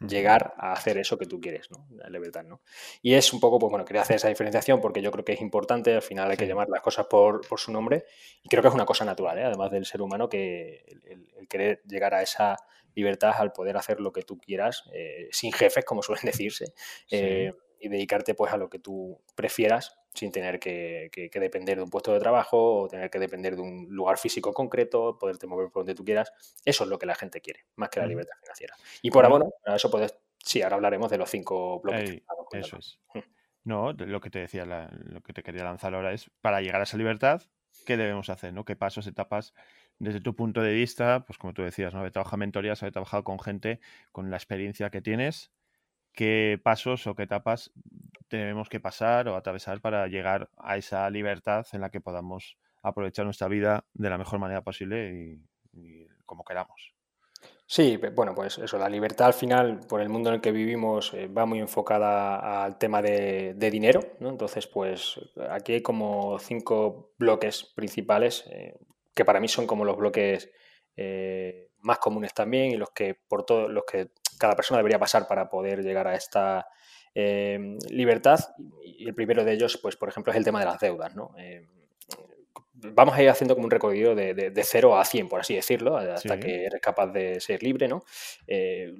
llegar 0.00 0.54
a 0.58 0.72
hacer 0.72 0.98
eso 0.98 1.16
que 1.16 1.26
tú 1.26 1.40
quieres, 1.40 1.70
¿no? 1.70 1.86
La 1.96 2.08
libertad, 2.10 2.44
¿no? 2.44 2.60
Y 3.00 3.14
es 3.14 3.32
un 3.32 3.40
poco, 3.40 3.58
pues 3.58 3.70
bueno, 3.70 3.84
quería 3.84 4.02
hacer 4.02 4.16
esa 4.16 4.28
diferenciación 4.28 4.80
porque 4.80 5.00
yo 5.00 5.10
creo 5.10 5.24
que 5.24 5.32
es 5.32 5.40
importante, 5.40 5.94
al 5.94 6.02
final 6.02 6.30
hay 6.30 6.36
que 6.36 6.46
llamar 6.46 6.68
las 6.68 6.82
cosas 6.82 7.06
por, 7.06 7.46
su 7.56 7.72
nombre 7.72 8.04
y 8.42 8.48
creo 8.48 8.62
que 8.62 8.68
es 8.68 8.74
una 8.74 8.84
cosa 8.84 9.04
natural, 9.04 9.38
¿eh? 9.38 9.44
además 9.44 9.70
del 9.70 9.86
ser 9.86 10.02
humano, 10.02 10.28
que 10.28 10.84
el, 11.04 11.48
querer 11.48 11.82
llegar 11.86 12.14
a 12.14 12.22
esa 12.22 12.56
libertad 12.94 13.34
al 13.38 13.52
poder 13.52 13.76
hacer 13.76 14.00
lo 14.00 14.12
que 14.12 14.22
tú 14.22 14.38
quieras, 14.38 14.84
eh, 14.92 15.28
sin 15.30 15.52
jefes, 15.52 15.84
como 15.84 16.02
suelen 16.02 16.26
decirse, 16.26 16.74
eh, 17.10 17.52
y 17.80 17.88
dedicarte 17.88 18.34
pues 18.34 18.52
a 18.52 18.56
lo 18.56 18.68
que 18.68 18.78
tú 18.78 19.20
prefieras 19.34 19.98
sin 20.16 20.32
tener 20.32 20.58
que, 20.58 21.10
depender 21.32 21.76
de 21.76 21.82
un 21.82 21.90
puesto 21.90 22.12
de 22.12 22.18
trabajo 22.18 22.82
o 22.82 22.88
tener 22.88 23.10
que 23.10 23.18
depender 23.18 23.54
de 23.54 23.62
un 23.62 23.86
lugar 23.90 24.18
físico 24.18 24.52
concreto, 24.52 25.18
poderte 25.18 25.46
mover 25.46 25.70
por 25.70 25.82
donde 25.82 25.94
tú 25.94 26.04
quieras. 26.04 26.32
Eso 26.64 26.84
es 26.84 26.90
lo 26.90 26.98
que 26.98 27.06
la 27.06 27.14
gente 27.14 27.40
quiere, 27.40 27.66
más 27.76 27.90
que 27.90 28.00
la 28.00 28.06
libertad 28.06 28.36
financiera. 28.40 28.74
Y 29.02 29.10
por 29.10 29.24
ahora, 29.24 29.38
bueno, 29.38 29.76
eso 29.76 29.90
puedes, 29.90 30.18
sí, 30.38 30.62
ahora 30.62 30.76
hablaremos 30.76 31.10
de 31.10 31.18
los 31.18 31.30
cinco 31.30 31.80
bloques. 31.80 32.22
eso 32.52 32.78
es. 32.78 32.98
No, 33.64 33.92
lo 33.92 34.20
que 34.20 34.30
te 34.30 34.38
decía, 34.38 34.64
lo 34.64 35.20
que 35.22 35.32
te 35.32 35.42
quería 35.42 35.64
lanzar 35.64 35.94
ahora 35.94 36.12
es, 36.12 36.30
para 36.40 36.60
llegar 36.60 36.80
a 36.80 36.84
esa 36.84 36.96
libertad, 36.96 37.42
¿qué 37.84 37.96
debemos 37.96 38.30
hacer? 38.30 38.54
¿no? 38.54 38.64
¿Qué 38.64 38.76
pasos, 38.76 39.06
etapas, 39.08 39.54
desde 39.98 40.20
tu 40.20 40.36
punto 40.36 40.62
de 40.62 40.72
vista, 40.72 41.24
pues 41.26 41.38
como 41.38 41.52
tú 41.52 41.62
decías, 41.62 41.92
¿no? 41.92 42.06
He 42.06 42.10
trabajado 42.10 42.36
en 42.36 42.40
mentorías, 42.40 42.82
he 42.82 42.90
trabajado 42.92 43.24
con 43.24 43.40
gente 43.40 43.80
con 44.12 44.30
la 44.30 44.36
experiencia 44.36 44.90
que 44.90 45.00
tienes, 45.00 45.50
qué 46.16 46.58
pasos 46.60 47.06
o 47.06 47.14
qué 47.14 47.24
etapas 47.24 47.70
tenemos 48.26 48.68
que 48.68 48.80
pasar 48.80 49.28
o 49.28 49.36
atravesar 49.36 49.80
para 49.80 50.08
llegar 50.08 50.48
a 50.56 50.76
esa 50.76 51.08
libertad 51.10 51.64
en 51.72 51.82
la 51.82 51.90
que 51.90 52.00
podamos 52.00 52.56
aprovechar 52.82 53.24
nuestra 53.24 53.46
vida 53.46 53.84
de 53.94 54.10
la 54.10 54.18
mejor 54.18 54.40
manera 54.40 54.62
posible 54.62 55.38
y, 55.72 56.08
como 56.24 56.42
queramos. 56.42 56.94
Sí, 57.66 57.98
bueno, 58.14 58.34
pues 58.34 58.58
eso, 58.58 58.78
la 58.78 58.88
libertad 58.88 59.26
al 59.26 59.34
final, 59.34 59.80
por 59.88 60.00
el 60.00 60.08
mundo 60.08 60.30
en 60.30 60.36
el 60.36 60.40
que 60.40 60.52
vivimos, 60.52 61.12
eh, 61.14 61.28
va 61.28 61.46
muy 61.46 61.58
enfocada 61.58 62.64
al 62.64 62.78
tema 62.78 63.02
de, 63.02 63.54
dinero, 63.70 64.00
¿no? 64.20 64.30
Entonces, 64.30 64.66
pues 64.66 65.20
aquí 65.50 65.74
hay 65.74 65.82
como 65.82 66.38
cinco 66.38 67.12
bloques 67.18 67.64
principales, 67.74 68.44
eh, 68.50 68.78
que 69.14 69.24
para 69.24 69.40
mí 69.40 69.48
son 69.48 69.66
como 69.66 69.84
los 69.84 69.96
bloques 69.96 70.50
eh, 70.96 71.68
más 71.80 71.98
comunes 71.98 72.32
también 72.32 72.70
y 72.70 72.76
los 72.76 72.90
que 72.90 73.14
por 73.14 73.44
todos 73.44 73.70
los 73.70 73.84
que 73.84 74.10
cada 74.38 74.56
persona 74.56 74.78
debería 74.78 74.98
pasar 74.98 75.26
para 75.26 75.48
poder 75.48 75.82
llegar 75.82 76.06
a 76.08 76.14
esta 76.14 76.66
eh, 77.14 77.76
libertad. 77.90 78.40
Y 78.84 79.08
el 79.08 79.14
primero 79.14 79.44
de 79.44 79.52
ellos, 79.52 79.78
pues, 79.80 79.96
por 79.96 80.08
ejemplo, 80.08 80.32
es 80.32 80.36
el 80.36 80.44
tema 80.44 80.60
de 80.60 80.66
las 80.66 80.78
deudas. 80.78 81.14
¿no? 81.14 81.34
Eh, 81.38 81.66
vamos 82.94 83.14
a 83.14 83.22
ir 83.22 83.28
haciendo 83.28 83.54
como 83.54 83.64
un 83.64 83.70
recorrido 83.70 84.14
de, 84.14 84.34
de, 84.34 84.64
0 84.64 84.98
a 84.98 85.04
100, 85.04 85.28
por 85.28 85.40
así 85.40 85.54
decirlo, 85.54 85.96
hasta 85.96 86.38
que 86.38 86.66
eres 86.66 86.80
capaz 86.80 87.06
de 87.08 87.40
ser 87.40 87.62
libre, 87.62 87.88
¿no? 87.88 88.04
Eh, 88.46 88.92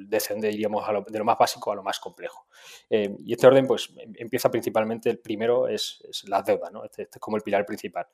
iríamos 0.50 0.84
de 1.06 1.18
lo 1.18 1.24
más 1.24 1.38
básico 1.38 1.72
a 1.72 1.74
lo 1.74 1.82
más 1.82 1.98
complejo. 1.98 2.46
Eh, 2.88 3.14
y 3.24 3.32
este 3.32 3.46
orden, 3.46 3.66
pues, 3.66 3.90
em, 3.98 4.12
empieza 4.16 4.50
principalmente, 4.50 5.10
el 5.10 5.18
primero 5.18 5.68
es, 5.68 6.02
las 6.26 6.44
deudas, 6.44 6.72
¿no? 6.72 6.84
Este, 6.84 7.02
este, 7.02 7.18
es 7.18 7.20
como 7.20 7.36
el 7.36 7.42
pilar 7.42 7.66
principal. 7.66 8.06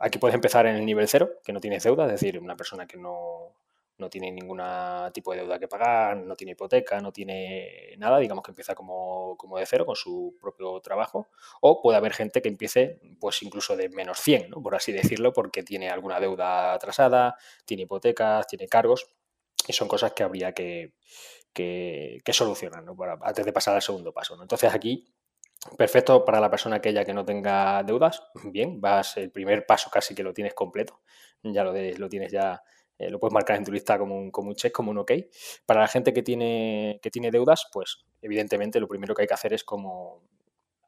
aquí 0.00 0.18
puedes 0.18 0.34
empezar 0.34 0.66
en 0.66 0.76
el 0.76 0.84
nivel 0.84 1.08
0, 1.08 1.30
que 1.44 1.52
no 1.52 1.60
tienes 1.60 1.82
deuda, 1.82 2.04
es 2.06 2.12
decir, 2.12 2.38
una 2.38 2.56
persona 2.56 2.86
que 2.86 2.98
no, 2.98 3.54
no 3.98 4.08
tiene 4.08 4.30
ningún 4.30 4.62
tipo 5.12 5.32
de 5.32 5.38
deuda 5.38 5.58
que 5.58 5.68
pagar, 5.68 6.16
no 6.16 6.36
tiene 6.36 6.52
hipoteca, 6.52 7.00
no 7.00 7.12
tiene 7.12 7.94
nada, 7.98 8.18
digamos 8.18 8.44
que 8.44 8.52
empieza 8.52 8.74
como, 8.74 9.36
de 9.58 9.66
cero 9.66 9.84
con 9.84 9.96
su 9.96 10.36
propio 10.40 10.80
trabajo, 10.80 11.28
o 11.60 11.82
puede 11.82 11.98
haber 11.98 12.12
gente 12.12 12.40
que 12.40 12.48
empiece 12.48 13.00
pues 13.20 13.42
incluso 13.42 13.76
de 13.76 13.88
menos 13.88 14.18
100, 14.20 14.50
por 14.62 14.74
así 14.74 14.92
decirlo, 14.92 15.32
porque 15.32 15.62
tiene 15.62 15.90
alguna 15.90 16.20
deuda 16.20 16.72
atrasada, 16.74 17.36
tiene 17.64 17.82
hipotecas, 17.84 18.46
tiene 18.46 18.68
cargos, 18.68 19.06
y 19.66 19.72
son 19.72 19.88
cosas 19.88 20.12
que 20.12 20.22
habría 20.22 20.52
que, 20.52 20.94
que, 21.52 22.22
solucionar 22.32 22.84
antes 23.22 23.44
de 23.44 23.52
pasar 23.52 23.74
al 23.74 23.82
segundo 23.82 24.12
paso. 24.12 24.40
Entonces 24.40 24.72
aquí 24.72 25.12
Perfecto 25.76 26.24
para 26.24 26.40
la 26.40 26.50
persona 26.50 26.76
aquella 26.76 27.04
que 27.04 27.12
no 27.12 27.24
tenga 27.24 27.82
deudas. 27.82 28.22
Bien, 28.44 28.80
vas 28.80 29.16
el 29.16 29.30
primer 29.30 29.66
paso 29.66 29.90
casi 29.90 30.14
que 30.14 30.22
lo 30.22 30.32
tienes 30.32 30.54
completo. 30.54 31.00
Ya 31.42 31.64
lo, 31.64 31.72
lo 31.72 32.08
tienes 32.08 32.32
ya 32.32 32.62
eh, 32.98 33.10
lo 33.10 33.20
puedes 33.20 33.32
marcar 33.32 33.56
en 33.56 33.64
tu 33.64 33.72
lista 33.72 33.96
como 33.98 34.16
un, 34.16 34.30
como 34.30 34.48
un 34.48 34.56
check, 34.56 34.72
como 34.72 34.90
un 34.90 34.98
OK. 34.98 35.12
Para 35.64 35.80
la 35.80 35.88
gente 35.88 36.12
que 36.12 36.22
tiene, 36.22 36.98
que 37.00 37.10
tiene 37.10 37.30
deudas, 37.30 37.68
pues 37.72 38.04
evidentemente 38.20 38.80
lo 38.80 38.88
primero 38.88 39.14
que 39.14 39.22
hay 39.22 39.28
que 39.28 39.34
hacer 39.34 39.52
es 39.52 39.62
como 39.62 40.22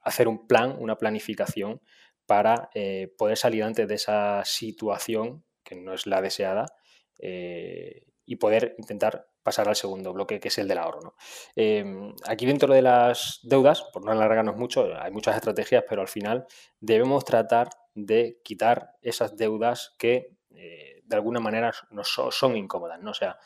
hacer 0.03 0.27
un 0.27 0.47
plan, 0.47 0.77
una 0.79 0.97
planificación 0.97 1.81
para 2.27 2.71
eh, 2.75 3.13
poder 3.17 3.37
salir 3.37 3.63
antes 3.63 3.87
de 3.87 3.95
esa 3.95 4.45
situación 4.45 5.45
que 5.63 5.77
no 5.77 5.95
es 5.95 6.07
la 6.07 6.21
deseada 6.21 6.67
eh, 7.19 8.05
y 8.25 8.37
poder 8.37 8.75
intentar 8.79 9.29
pasar 9.43 9.69
al 9.69 9.77
segundo 9.77 10.13
bloque, 10.13 10.41
que 10.41 10.49
es 10.49 10.59
el 10.59 10.69
del 10.69 10.79
ahorro. 10.79 11.15
Em, 11.57 12.13
aquí 12.27 12.45
dentro 12.45 12.73
de 12.75 12.83
las 12.83 13.41
deudas, 13.43 13.83
por 13.93 14.05
no 14.05 14.13
alargarnos 14.13 14.57
mucho, 14.57 14.89
hay 15.01 15.11
muchas 15.11 15.37
estrategias, 15.37 15.85
pero 15.89 16.03
al 16.03 16.09
final 16.09 16.47
debemos 16.79 17.25
tratar 17.25 17.71
de 17.95 18.41
quitar 18.45 18.97
esas 19.03 19.37
deudas 19.37 19.95
que 19.99 20.37
de 21.11 21.17
alguna 21.17 21.41
manera 21.41 21.73
no 21.91 22.05
son, 22.05 22.57
incómodas, 22.57 23.01
¿no? 23.03 23.11
O 23.11 23.15
sea, 23.15 23.37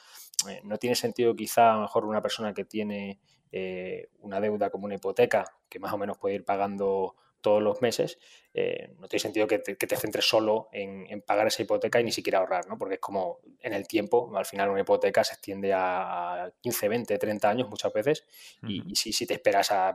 eh, 0.48 0.60
no 0.64 0.76
tiene 0.76 0.94
sentido 0.94 1.34
quizá 1.34 1.72
a 1.72 1.76
lo 1.76 1.80
mejor 1.80 2.04
una 2.04 2.20
persona 2.20 2.52
que 2.52 2.66
tiene 2.66 3.18
eh, 3.50 4.10
una 4.20 4.38
deuda 4.38 4.68
como 4.68 4.84
una 4.84 4.96
hipoteca, 4.96 5.46
que 5.70 5.78
más 5.78 5.92
o 5.94 5.98
menos 5.98 6.18
puede 6.18 6.34
ir 6.34 6.44
pagando 6.44 7.16
todos 7.44 7.62
los 7.62 7.82
meses, 7.82 8.18
eh, 8.54 8.94
no 8.98 9.06
tiene 9.06 9.20
sentido 9.20 9.46
que 9.46 9.58
te, 9.58 9.96
centres 9.96 10.26
solo 10.26 10.70
en, 10.72 11.20
pagar 11.20 11.46
esa 11.46 11.62
hipoteca 11.62 12.00
y 12.00 12.04
ni 12.04 12.10
siquiera 12.10 12.38
ahorrar, 12.38 12.66
¿no? 12.66 12.78
Porque 12.78 12.94
es 12.94 13.00
como 13.00 13.40
en 13.60 13.74
el 13.74 13.86
tiempo, 13.86 14.34
al 14.34 14.46
final 14.46 14.70
una 14.70 14.80
hipoteca 14.80 15.22
se 15.22 15.34
extiende 15.34 15.72
a 15.74 16.50
15, 16.62 16.88
20, 16.88 17.18
30 17.18 17.50
años 17.50 17.68
muchas 17.68 17.92
veces 17.92 18.24
y, 18.66 18.94
si, 18.94 19.26
te 19.26 19.34
esperas 19.34 19.70
a, 19.72 19.94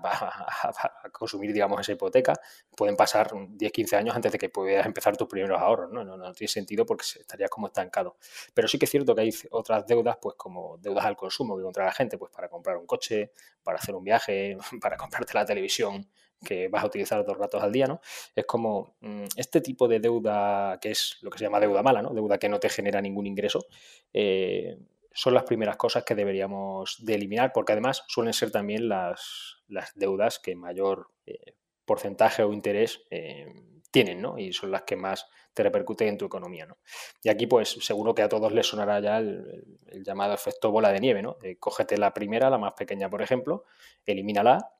consumir, 1.11 1.51
digamos, 1.53 1.81
esa 1.81 1.93
hipoteca, 1.93 2.39
pueden 2.77 2.95
pasar 2.95 3.31
10, 3.33 3.71
15 3.71 3.95
años 3.95 4.15
antes 4.15 4.31
de 4.31 4.37
que 4.37 4.49
puedas 4.49 4.85
empezar 4.85 5.17
tus 5.17 5.27
primeros 5.27 5.59
ahorros, 5.59 5.91
¿no? 5.91 6.03
No, 6.03 6.31
tiene 6.33 6.49
sentido 6.49 6.85
porque 6.85 7.03
estarías 7.19 7.49
como 7.49 7.65
estancado. 7.65 8.17
Pero 8.53 8.67
sí 8.67 8.77
que 8.77 8.85
es 8.85 8.91
cierto 8.91 9.15
que 9.15 9.21
hay 9.21 9.31
otras 9.49 9.87
deudas, 9.87 10.17
pues 10.21 10.35
como 10.35 10.77
deudas 10.77 11.05
al 11.05 11.15
consumo 11.15 11.57
que 11.57 11.63
contra 11.63 11.85
la 11.85 11.93
gente, 11.93 12.19
pues 12.19 12.31
para 12.31 12.47
comprar 12.47 12.77
un 12.77 12.85
coche, 12.85 13.31
para 13.63 13.79
hacer 13.79 13.95
un 13.95 14.03
viaje, 14.03 14.55
para 14.81 14.97
comprarte 14.97 15.33
la 15.33 15.45
televisión 15.45 16.07
que 16.43 16.67
vas 16.69 16.83
a 16.83 16.87
utilizar 16.87 17.23
dos 17.25 17.37
ratos 17.37 17.61
al 17.61 17.71
día, 17.71 17.87
¿no? 17.87 18.01
Es 18.35 18.45
como 18.45 18.95
mm, 19.01 19.25
este 19.35 19.61
tipo 19.61 19.87
de 19.87 19.99
deuda 19.99 20.79
que 20.81 20.91
es 20.91 21.17
lo 21.21 21.29
que 21.29 21.37
se 21.37 21.45
llama 21.45 21.59
deuda 21.59 21.83
mala, 21.83 22.01
¿no? 22.01 22.13
Deuda 22.13 22.37
que 22.37 22.49
no 22.49 22.59
te 22.59 22.69
genera 22.69 23.01
ningún 23.01 23.27
ingreso. 23.27 23.65
Eh, 24.13 24.77
son 25.11 25.33
las 25.33 25.43
primeras 25.43 25.75
cosas 25.75 26.03
que 26.03 26.15
deberíamos 26.15 26.97
de 27.03 27.15
eliminar, 27.15 27.51
porque 27.53 27.73
además 27.73 28.03
suelen 28.07 28.33
ser 28.33 28.51
también 28.51 28.87
las, 28.87 29.57
deudas 29.95 30.39
que 30.39 30.55
mayor 30.55 31.11
eh, 31.25 31.55
porcentaje 31.83 32.43
o 32.43 32.53
interés 32.53 33.01
eh, 33.09 33.53
tienen, 33.91 34.21
¿no? 34.21 34.37
Y 34.37 34.53
son 34.53 34.71
las 34.71 34.83
que 34.83 34.95
más 34.95 35.27
te 35.53 35.63
repercuten 35.63 36.07
en 36.07 36.17
tu 36.17 36.25
economía, 36.25 36.65
¿no? 36.67 36.77
Y 37.21 37.29
aquí, 37.29 37.47
pues, 37.47 37.69
seguro 37.81 38.15
que 38.15 38.21
a 38.21 38.29
todos 38.29 38.53
les 38.53 38.67
sonará 38.67 38.99
ya 39.01 39.17
el, 39.17 39.65
llamado 40.05 40.33
efecto 40.33 40.71
bola 40.71 40.91
de 40.91 40.99
nieve, 40.99 41.21
¿no? 41.21 41.37
cógete 41.59 41.97
la 41.97 42.13
primera, 42.13 42.49
la 42.49 42.59
más 42.59 42.73
pequeña, 42.73 43.09
por 43.09 43.21
ejemplo, 43.21 43.65
elimínala 44.05 44.78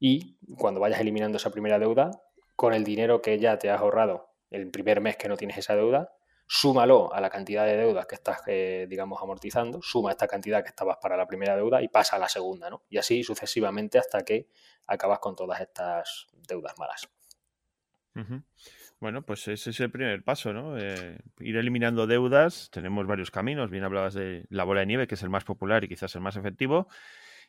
y 0.00 0.38
cuando 0.56 0.80
vayas 0.80 1.00
eliminando 1.00 1.36
esa 1.36 1.50
primera 1.50 1.78
deuda, 1.78 2.10
con 2.56 2.74
el 2.74 2.82
dinero 2.82 3.22
que 3.22 3.38
ya 3.38 3.58
te 3.58 3.70
has 3.70 3.80
ahorrado 3.80 4.30
el 4.50 4.70
primer 4.70 5.00
mes 5.00 5.16
que 5.16 5.28
no 5.28 5.36
tienes 5.36 5.58
esa 5.58 5.76
deuda, 5.76 6.12
súmalo 6.46 7.14
a 7.14 7.20
la 7.20 7.30
cantidad 7.30 7.64
de 7.64 7.76
deudas 7.76 8.06
que 8.06 8.16
estás, 8.16 8.40
eh, 8.46 8.86
digamos, 8.88 9.22
amortizando, 9.22 9.80
suma 9.82 10.10
esta 10.10 10.26
cantidad 10.26 10.62
que 10.62 10.70
estabas 10.70 10.96
para 11.00 11.16
la 11.16 11.26
primera 11.26 11.54
deuda 11.54 11.80
y 11.82 11.88
pasa 11.88 12.16
a 12.16 12.18
la 12.18 12.28
segunda, 12.28 12.68
¿no? 12.68 12.82
Y 12.88 12.98
así 12.98 13.22
sucesivamente 13.22 13.98
hasta 13.98 14.22
que 14.22 14.48
acabas 14.86 15.20
con 15.20 15.36
todas 15.36 15.60
estas 15.60 16.26
deudas 16.48 16.74
malas. 16.78 17.08
Bueno, 18.98 19.22
pues 19.22 19.46
ese 19.48 19.70
es 19.70 19.80
el 19.80 19.90
primer 19.90 20.24
paso, 20.24 20.52
¿no? 20.52 20.76
Eh, 20.76 21.18
ir 21.38 21.56
eliminando 21.56 22.06
deudas. 22.06 22.68
Tenemos 22.70 23.06
varios 23.06 23.30
caminos. 23.30 23.70
Bien 23.70 23.84
hablabas 23.84 24.14
de 24.14 24.44
la 24.50 24.64
bola 24.64 24.80
de 24.80 24.86
nieve, 24.86 25.06
que 25.06 25.14
es 25.14 25.22
el 25.22 25.30
más 25.30 25.44
popular 25.44 25.84
y 25.84 25.88
quizás 25.88 26.14
el 26.16 26.20
más 26.20 26.36
efectivo. 26.36 26.88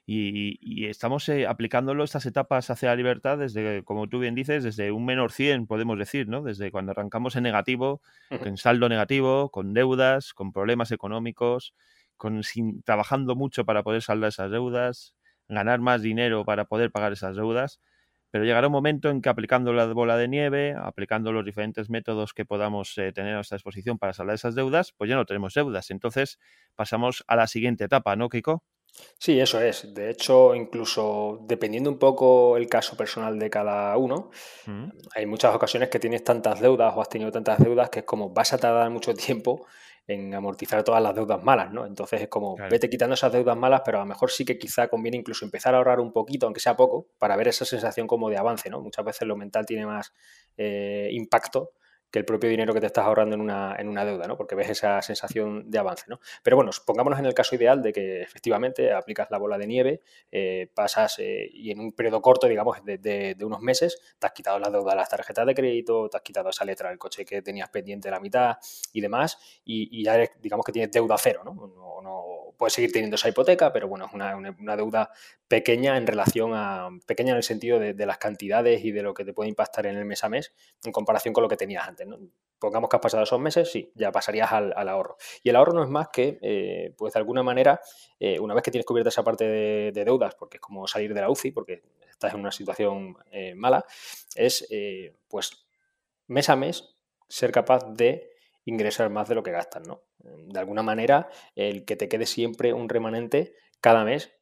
Y, 0.05 0.87
estamos 0.87 1.29
eh, 1.29 1.47
aplicándolo 1.47 2.03
estas 2.03 2.25
etapas 2.25 2.69
hacia 2.69 2.89
la 2.89 2.95
libertad 2.95 3.37
desde, 3.37 3.83
como 3.83 4.09
tú 4.09 4.19
bien 4.19 4.35
dices, 4.35 4.63
desde 4.63 4.91
un 4.91 5.05
menor 5.05 5.31
100, 5.31 5.67
podemos 5.67 5.97
decir, 5.97 6.27
¿no? 6.27 6.41
Desde 6.41 6.71
cuando 6.71 6.91
arrancamos 6.91 7.35
en 7.35 7.43
negativo, 7.43 8.01
en 8.29 8.57
saldo 8.57 8.89
negativo, 8.89 9.49
con 9.51 9.73
deudas, 9.73 10.33
con 10.33 10.51
problemas 10.51 10.91
económicos, 10.91 11.73
con 12.17 12.43
sin, 12.43 12.81
trabajando 12.83 13.35
mucho 13.35 13.65
para 13.65 13.83
poder 13.83 14.01
saldar 14.01 14.29
esas 14.29 14.51
deudas, 14.51 15.15
ganar 15.47 15.79
más 15.79 16.01
dinero 16.01 16.45
para 16.45 16.65
poder 16.65 16.91
pagar 16.91 17.13
esas 17.13 17.35
deudas. 17.35 17.79
Pero 18.31 18.45
llegará 18.45 18.67
un 18.67 18.73
momento 18.73 19.09
en 19.09 19.21
que 19.21 19.29
aplicando 19.29 19.73
la 19.73 19.87
bola 19.87 20.15
de 20.17 20.29
nieve, 20.29 20.73
aplicando 20.77 21.33
los 21.33 21.43
diferentes 21.43 21.89
métodos 21.89 22.33
que 22.33 22.45
podamos 22.45 22.97
eh, 22.97 23.11
tener 23.11 23.33
a 23.33 23.35
nuestra 23.35 23.57
disposición 23.57 23.97
para 23.97 24.13
saldar 24.13 24.35
esas 24.35 24.55
deudas, 24.55 24.93
pues 24.97 25.09
ya 25.09 25.15
no 25.17 25.25
tenemos 25.25 25.53
deudas. 25.53 25.91
Entonces 25.91 26.39
pasamos 26.75 27.25
a 27.27 27.35
la 27.35 27.47
siguiente 27.47 27.83
etapa, 27.83 28.15
¿no, 28.15 28.29
Kiko? 28.29 28.63
Sí, 29.17 29.39
eso 29.39 29.61
es. 29.61 29.93
De 29.93 30.09
hecho, 30.09 30.55
incluso 30.55 31.39
dependiendo 31.43 31.89
un 31.89 31.99
poco 31.99 32.57
el 32.57 32.67
caso 32.67 32.97
personal 32.97 33.37
de 33.37 33.49
cada 33.49 33.95
uno, 33.97 34.31
mm. 34.65 34.89
hay 35.15 35.25
muchas 35.25 35.55
ocasiones 35.55 35.89
que 35.89 35.99
tienes 35.99 36.23
tantas 36.23 36.59
deudas 36.59 36.93
o 36.95 37.01
has 37.01 37.09
tenido 37.09 37.31
tantas 37.31 37.59
deudas 37.59 37.89
que 37.89 37.99
es 37.99 38.05
como 38.05 38.29
vas 38.29 38.53
a 38.53 38.57
tardar 38.57 38.89
mucho 38.89 39.13
tiempo 39.13 39.65
en 40.07 40.33
amortizar 40.33 40.83
todas 40.83 41.01
las 41.01 41.15
deudas 41.15 41.41
malas, 41.43 41.71
¿no? 41.71 41.85
Entonces 41.85 42.21
es 42.21 42.27
como 42.27 42.57
vete 42.69 42.89
quitando 42.89 43.13
esas 43.13 43.31
deudas 43.31 43.55
malas, 43.55 43.81
pero 43.85 43.99
a 43.99 44.01
lo 44.01 44.07
mejor 44.07 44.31
sí 44.31 44.43
que 44.43 44.57
quizá 44.57 44.87
conviene 44.87 45.17
incluso 45.17 45.45
empezar 45.45 45.73
a 45.73 45.77
ahorrar 45.77 45.99
un 45.99 46.11
poquito, 46.11 46.47
aunque 46.47 46.59
sea 46.59 46.75
poco, 46.75 47.07
para 47.17 47.35
ver 47.35 47.47
esa 47.47 47.63
sensación 47.63 48.07
como 48.07 48.29
de 48.29 48.37
avance, 48.37 48.69
¿no? 48.69 48.81
Muchas 48.81 49.05
veces 49.05 49.27
lo 49.27 49.37
mental 49.37 49.65
tiene 49.65 49.85
más 49.85 50.13
eh, 50.57 51.09
impacto 51.11 51.73
que 52.11 52.19
el 52.19 52.25
propio 52.25 52.49
dinero 52.49 52.73
que 52.73 52.81
te 52.81 52.87
estás 52.87 53.05
ahorrando 53.05 53.35
en 53.35 53.41
una, 53.41 53.75
en 53.79 53.87
una 53.87 54.03
deuda, 54.05 54.27
¿no? 54.27 54.37
Porque 54.37 54.55
ves 54.55 54.69
esa 54.69 55.01
sensación 55.01 55.71
de 55.71 55.79
avance, 55.79 56.05
¿no? 56.07 56.19
Pero 56.43 56.57
bueno, 56.57 56.71
pongámonos 56.85 57.19
en 57.19 57.25
el 57.25 57.33
caso 57.33 57.55
ideal 57.55 57.81
de 57.81 57.93
que 57.93 58.21
efectivamente 58.21 58.93
aplicas 58.93 59.29
la 59.31 59.37
bola 59.37 59.57
de 59.57 59.67
nieve, 59.67 60.01
eh, 60.31 60.69
pasas 60.73 61.19
eh, 61.19 61.49
y 61.53 61.71
en 61.71 61.79
un 61.79 61.93
periodo 61.93 62.21
corto, 62.21 62.47
digamos, 62.47 62.83
de, 62.83 62.97
de, 62.97 63.45
unos 63.45 63.61
meses, 63.61 63.97
te 64.19 64.27
has 64.27 64.33
quitado 64.33 64.59
la 64.59 64.69
deuda 64.69 64.91
de 64.91 64.97
las 64.97 65.09
tarjetas 65.09 65.45
de 65.45 65.55
crédito, 65.55 66.09
te 66.09 66.17
has 66.17 66.23
quitado 66.23 66.49
esa 66.49 66.65
letra 66.65 66.89
del 66.89 66.97
coche 66.97 67.25
que 67.25 67.41
tenías 67.41 67.69
pendiente 67.69 68.11
la 68.11 68.19
mitad 68.19 68.57
y 68.93 69.01
demás, 69.01 69.37
y, 69.63 70.03
ya 70.03 70.17
digamos 70.41 70.65
que 70.65 70.71
tienes 70.71 70.91
deuda 70.91 71.15
cero, 71.17 71.41
¿no? 71.45 71.53
no, 71.53 72.53
puedes 72.57 72.73
seguir 72.73 72.91
teniendo 72.91 73.15
esa 73.15 73.29
hipoteca, 73.29 73.73
pero 73.73 73.87
bueno, 73.87 74.05
es 74.05 74.13
una, 74.13 74.35
una, 74.35 74.75
deuda 74.75 75.09
pequeña 75.47 75.97
en 75.97 76.05
relación 76.05 76.51
a, 76.53 76.89
pequeña 77.07 77.31
en 77.31 77.37
el 77.37 77.43
sentido 77.43 77.79
de, 77.79 78.05
las 78.05 78.17
cantidades 78.19 78.85
y 78.85 78.91
de 78.91 79.01
lo 79.01 79.13
que 79.13 79.25
te 79.25 79.33
puede 79.33 79.49
impactar 79.49 79.87
en 79.87 79.97
el 79.97 80.05
mes 80.05 80.23
a 80.23 80.29
mes 80.29 80.53
en 80.83 80.91
comparación 80.91 81.33
con 81.33 81.41
lo 81.41 81.49
que 81.49 81.57
tenías 81.57 81.87
antes. 81.87 82.00
Pongamos 82.59 82.89
que 82.89 82.95
has 82.95 83.01
pasado 83.01 83.23
esos 83.23 83.39
meses, 83.39 83.71
sí, 83.71 83.91
ya 83.95 84.11
pasarías 84.11 84.51
al, 84.51 84.71
al 84.75 84.87
ahorro. 84.87 85.17
Y 85.41 85.49
el 85.49 85.55
ahorro 85.55 85.73
no 85.73 85.83
es 85.83 85.89
más 85.89 86.09
que, 86.09 86.37
eh, 86.43 86.93
pues 86.95 87.13
de 87.13 87.19
alguna 87.19 87.41
manera, 87.41 87.81
eh, 88.19 88.39
una 88.39 88.53
vez 88.53 88.63
que 88.63 88.69
tienes 88.69 88.85
cubierta 88.85 89.09
esa 89.09 89.23
parte 89.23 89.45
de, 89.45 90.05
deudas, 90.05 90.35
porque 90.35 90.57
es 90.57 90.61
como 90.61 90.87
salir 90.87 91.13
de 91.13 91.21
la 91.21 91.29
UCI, 91.31 91.51
porque 91.51 91.81
estás 92.07 92.35
en 92.35 92.39
una 92.39 92.51
situación 92.51 93.17
eh, 93.31 93.55
mala, 93.55 93.83
es 94.35 94.67
pues 95.27 95.65
mes 96.27 96.49
a 96.49 96.55
mes 96.55 96.95
ser 97.27 97.51
capaz 97.51 97.83
de 97.93 98.29
ingresar 98.65 99.09
más 99.09 99.27
de 99.27 99.33
lo 99.33 99.41
que 99.41 99.51
gastas, 99.51 99.87
¿no? 99.87 100.03
De 100.19 100.59
alguna 100.59 100.83
manera, 100.83 101.29
el 101.55 101.83
que 101.83 101.95
te 101.95 102.07
quede 102.07 102.27
siempre 102.27 102.73
un 102.73 102.89
remanente 102.89 103.55
cada 103.79 104.03
mes 104.03 104.33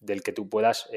del 0.00 0.24
que 0.24 0.32
tú 0.32 0.48
puedas 0.48 0.90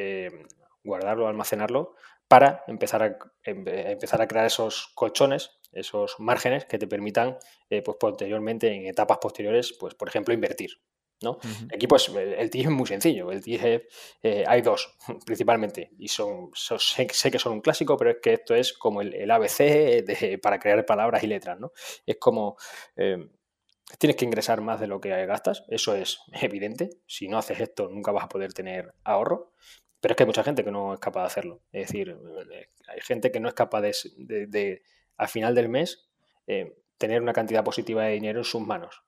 guardarlo, 0.84 1.28
almacenarlo, 1.28 1.95
para 2.28 2.63
empezar 2.67 3.03
a, 3.03 3.17
em, 3.43 3.67
empezar 3.67 4.22
a 4.22 4.28
crear 4.28 4.45
esos 4.45 4.88
colchones, 4.95 5.59
esos 5.72 6.15
márgenes 6.19 6.65
que 6.65 6.78
te 6.78 6.88
permitan, 6.88 7.38
eh, 7.69 7.82
pues 7.82 7.97
posteriormente, 7.99 8.74
en 8.74 8.86
etapas 8.86 9.19
posteriores, 9.19 9.74
pues 9.80 9.95
por 9.95 10.07
ejemplo, 10.07 10.34
invertir. 10.34 10.82
¿no? 11.22 11.38
Aquí 11.72 11.86
pues 11.86 12.09
el 12.09 12.49
TIE 12.49 12.63
es 12.63 12.69
muy 12.69 12.88
sencillo, 12.88 13.32
el 13.32 13.43
TIE 13.43 13.88
eh, 14.24 14.43
hay 14.47 14.61
dos 14.63 14.97
principalmente 15.26 15.91
y 15.99 16.07
son, 16.07 16.49
sé, 16.55 17.05
que 17.05 17.38
son 17.38 17.53
un 17.53 17.61
clásico, 17.61 17.95
pero 17.95 18.09
es 18.09 18.17
que 18.22 18.34
esto 18.34 18.55
es 18.55 18.74
como 18.74 19.01
el, 19.01 19.30
ABC 19.30 20.39
para 20.41 20.57
crear 20.59 20.84
palabras 20.84 21.24
y 21.24 21.28
letras, 21.28 21.59
¿no? 21.59 21.74
Es 22.07 22.17
como 22.17 22.57
eh, 22.95 23.17
tienes 23.99 24.15
que 24.15 24.26
ingresar 24.26 24.61
más 24.61 24.80
de 24.80 24.88
lo 24.88 24.99
que 24.99 25.09
gastas, 25.28 25.63
eso 25.67 25.95
es 25.95 26.19
evidente, 26.41 26.89
si 27.05 27.28
no 27.28 27.38
haces 27.38 27.59
esto 27.59 27.88
nunca 27.88 28.11
vas 28.11 28.24
a 28.24 28.30
poder 28.30 28.53
tener 28.53 28.91
ahorro, 29.03 29.51
pero 30.01 30.13
es 30.13 30.17
que 30.17 30.24
hay 30.24 30.28
mucha 30.28 30.43
gente 30.43 30.63
que 30.63 30.72
no 30.72 30.95
es 30.95 30.99
capaz 30.99 31.22
de 31.22 31.28
hacerlo. 31.28 31.61
Es 31.72 31.88
decir, 31.88 32.17
hay 32.88 33.01
gente 33.01 33.32
que 33.32 33.39
no 33.39 33.47
es 33.47 33.53
capaz 33.53 33.82
de, 33.82 33.93
de, 34.47 34.82
al 35.22 35.28
final 35.28 35.53
del 35.53 35.69
mes, 35.69 36.09
eh, 36.47 36.76
tener 36.97 37.22
una 37.22 37.32
cantidad 37.32 37.63
positiva 37.63 38.03
de 38.05 38.13
dinero 38.13 38.39
en 38.39 38.43
sus 38.43 38.61
manos. 38.61 39.03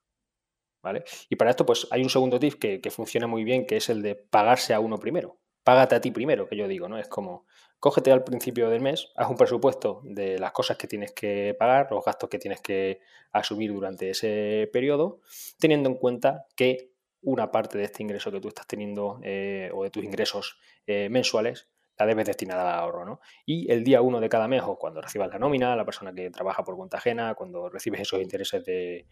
¿Vale? 0.80 1.02
Y 1.28 1.34
para 1.34 1.50
esto, 1.50 1.66
pues 1.66 1.88
hay 1.90 2.02
un 2.02 2.08
segundo 2.10 2.38
tip 2.38 2.54
que, 2.54 2.80
que, 2.80 2.90
funciona 2.90 3.26
muy 3.26 3.42
bien, 3.42 3.66
que 3.66 3.78
es 3.78 3.88
el 3.88 4.00
de 4.00 4.14
pagarse 4.14 4.74
a 4.74 4.80
uno 4.80 4.98
primero. 4.98 5.40
Págate 5.64 5.96
a 5.96 6.00
ti 6.00 6.12
primero, 6.12 6.46
que 6.46 6.56
yo 6.56 6.68
digo, 6.68 6.88
¿no? 6.88 6.98
Es 6.98 7.08
como, 7.08 7.46
cógete 7.80 8.12
al 8.12 8.22
principio 8.22 8.70
del 8.70 8.80
mes, 8.80 9.10
haz 9.16 9.28
un 9.28 9.36
presupuesto 9.36 10.02
de 10.04 10.38
las 10.38 10.52
cosas 10.52 10.76
que 10.76 10.86
tienes 10.86 11.12
que 11.12 11.56
pagar, 11.58 11.88
los 11.90 12.04
gastos 12.04 12.28
que 12.28 12.38
tienes 12.38 12.60
que 12.60 13.00
asumir 13.32 13.72
durante 13.72 14.10
ese 14.10 14.70
periodo, 14.72 15.20
teniendo 15.58 15.88
en 15.88 15.96
cuenta 15.96 16.46
que 16.54 16.92
una 17.22 17.50
parte 17.50 17.78
de 17.78 17.84
este 17.84 18.04
ingreso 18.04 18.30
que 18.30 18.40
tú 18.40 18.48
estás 18.48 18.68
teniendo 18.68 19.18
eh, 19.24 19.70
o 19.74 19.82
de 19.82 19.90
tus 19.90 20.04
ingresos 20.04 20.58
eh, 20.86 21.08
mensuales 21.10 21.68
la 21.98 22.06
debes 22.06 22.26
destinar 22.26 22.58
al 22.58 22.68
ahorro, 22.68 23.04
¿no? 23.04 23.20
Y 23.46 23.70
el 23.70 23.84
día 23.84 24.02
uno 24.02 24.20
de 24.20 24.28
cada 24.28 24.48
mes 24.48 24.62
o 24.64 24.76
cuando 24.76 25.00
recibas 25.00 25.28
la 25.28 25.38
nómina, 25.38 25.76
la 25.76 25.84
persona 25.84 26.12
que 26.12 26.30
trabaja 26.30 26.64
por 26.64 26.76
cuenta 26.76 26.98
ajena, 26.98 27.34
cuando 27.34 27.68
recibes 27.68 28.00
esos 28.00 28.20
intereses 28.20 28.64
de, 28.64 29.06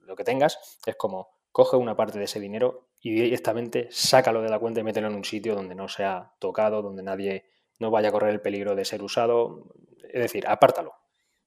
lo 0.00 0.16
que 0.16 0.24
tengas, 0.24 0.78
es 0.86 0.96
como 0.96 1.28
coge 1.52 1.76
una 1.76 1.96
parte 1.96 2.18
de 2.18 2.24
ese 2.24 2.40
dinero 2.40 2.88
y 3.00 3.12
directamente 3.12 3.88
sácalo 3.90 4.40
de 4.42 4.48
la 4.48 4.58
cuenta 4.58 4.80
y 4.80 4.84
mételo 4.84 5.08
en 5.08 5.14
un 5.14 5.24
sitio 5.24 5.54
donde 5.54 5.74
no 5.74 5.88
sea 5.88 6.32
tocado, 6.38 6.82
donde 6.82 7.02
nadie 7.02 7.44
no 7.78 7.90
vaya 7.90 8.08
a 8.08 8.12
correr 8.12 8.30
el 8.30 8.40
peligro 8.40 8.74
de 8.74 8.84
ser 8.84 9.02
usado. 9.02 9.64
Es 10.04 10.22
decir, 10.22 10.46
apártalo, 10.48 10.94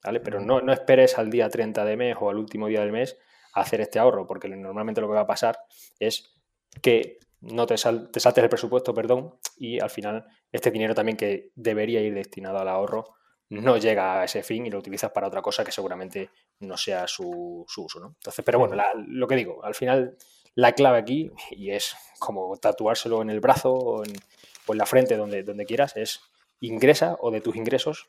¿vale? 0.04 0.20
Pero 0.20 0.40
no, 0.40 0.60
no 0.60 0.72
esperes 0.72 1.18
al 1.18 1.30
día 1.30 1.48
30 1.48 1.84
de 1.84 1.96
mes 1.96 2.16
o 2.20 2.30
al 2.30 2.36
último 2.36 2.68
día 2.68 2.80
del 2.80 2.92
mes 2.92 3.18
hacer 3.52 3.80
este 3.80 3.98
ahorro, 3.98 4.26
porque 4.26 4.48
normalmente 4.48 5.00
lo 5.00 5.08
que 5.08 5.14
va 5.14 5.20
a 5.20 5.26
pasar 5.26 5.58
es 5.98 6.34
que 6.80 7.18
no 7.42 7.66
te, 7.66 7.74
te 7.74 8.20
saltes 8.20 8.44
el 8.44 8.48
presupuesto, 8.48 8.94
perdón, 8.94 9.34
y 9.56 9.80
al 9.80 9.90
final 9.90 10.24
este 10.50 10.70
dinero 10.70 10.94
también 10.94 11.16
que 11.16 11.50
debería 11.54 12.00
ir 12.00 12.14
destinado 12.14 12.58
al 12.58 12.68
ahorro 12.68 13.16
no 13.60 13.76
llega 13.76 14.20
a 14.20 14.24
ese 14.24 14.42
fin 14.42 14.64
y 14.64 14.70
lo 14.70 14.78
utilizas 14.78 15.10
para 15.10 15.26
otra 15.26 15.42
cosa 15.42 15.62
que 15.62 15.72
seguramente 15.72 16.30
no 16.60 16.76
sea 16.78 17.06
su, 17.06 17.66
uso, 17.76 18.00
¿no? 18.00 18.14
Entonces, 18.18 18.42
pero 18.44 18.58
bueno, 18.58 18.82
lo 19.08 19.28
que 19.28 19.36
digo, 19.36 19.62
al 19.62 19.74
final 19.74 20.16
la 20.54 20.72
clave 20.72 20.98
aquí, 20.98 21.30
y 21.50 21.70
es 21.70 21.94
como 22.18 22.56
tatuárselo 22.56 23.20
en 23.20 23.28
el 23.28 23.40
brazo 23.40 23.72
o 23.72 24.04
en, 24.04 24.12
la 24.74 24.86
frente, 24.86 25.18
donde, 25.18 25.42
donde 25.42 25.66
quieras, 25.66 25.96
es 25.96 26.20
ingresa 26.60 27.16
o 27.20 27.30
de 27.30 27.42
tus 27.42 27.56
ingresos, 27.56 28.06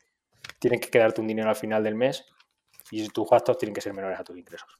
tienen 0.58 0.80
que 0.80 0.88
quedarte 0.88 1.20
un 1.20 1.26
dinero 1.26 1.50
al 1.50 1.56
final 1.56 1.84
del 1.84 1.94
mes 1.94 2.24
y 2.90 3.06
tus 3.08 3.28
gastos 3.28 3.58
tienen 3.58 3.74
que 3.74 3.82
ser 3.82 3.92
menores 3.92 4.18
a 4.18 4.24
tus 4.24 4.38
ingresos. 4.38 4.78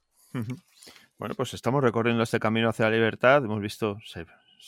Bueno, 1.19 1.35
pues 1.35 1.53
estamos 1.53 1.83
recorriendo 1.83 2.23
este 2.23 2.41
camino 2.41 2.71
hacia 2.71 2.87
la 2.87 2.93
libertad. 2.93 3.45
Hemos 3.45 3.61
visto 3.61 3.99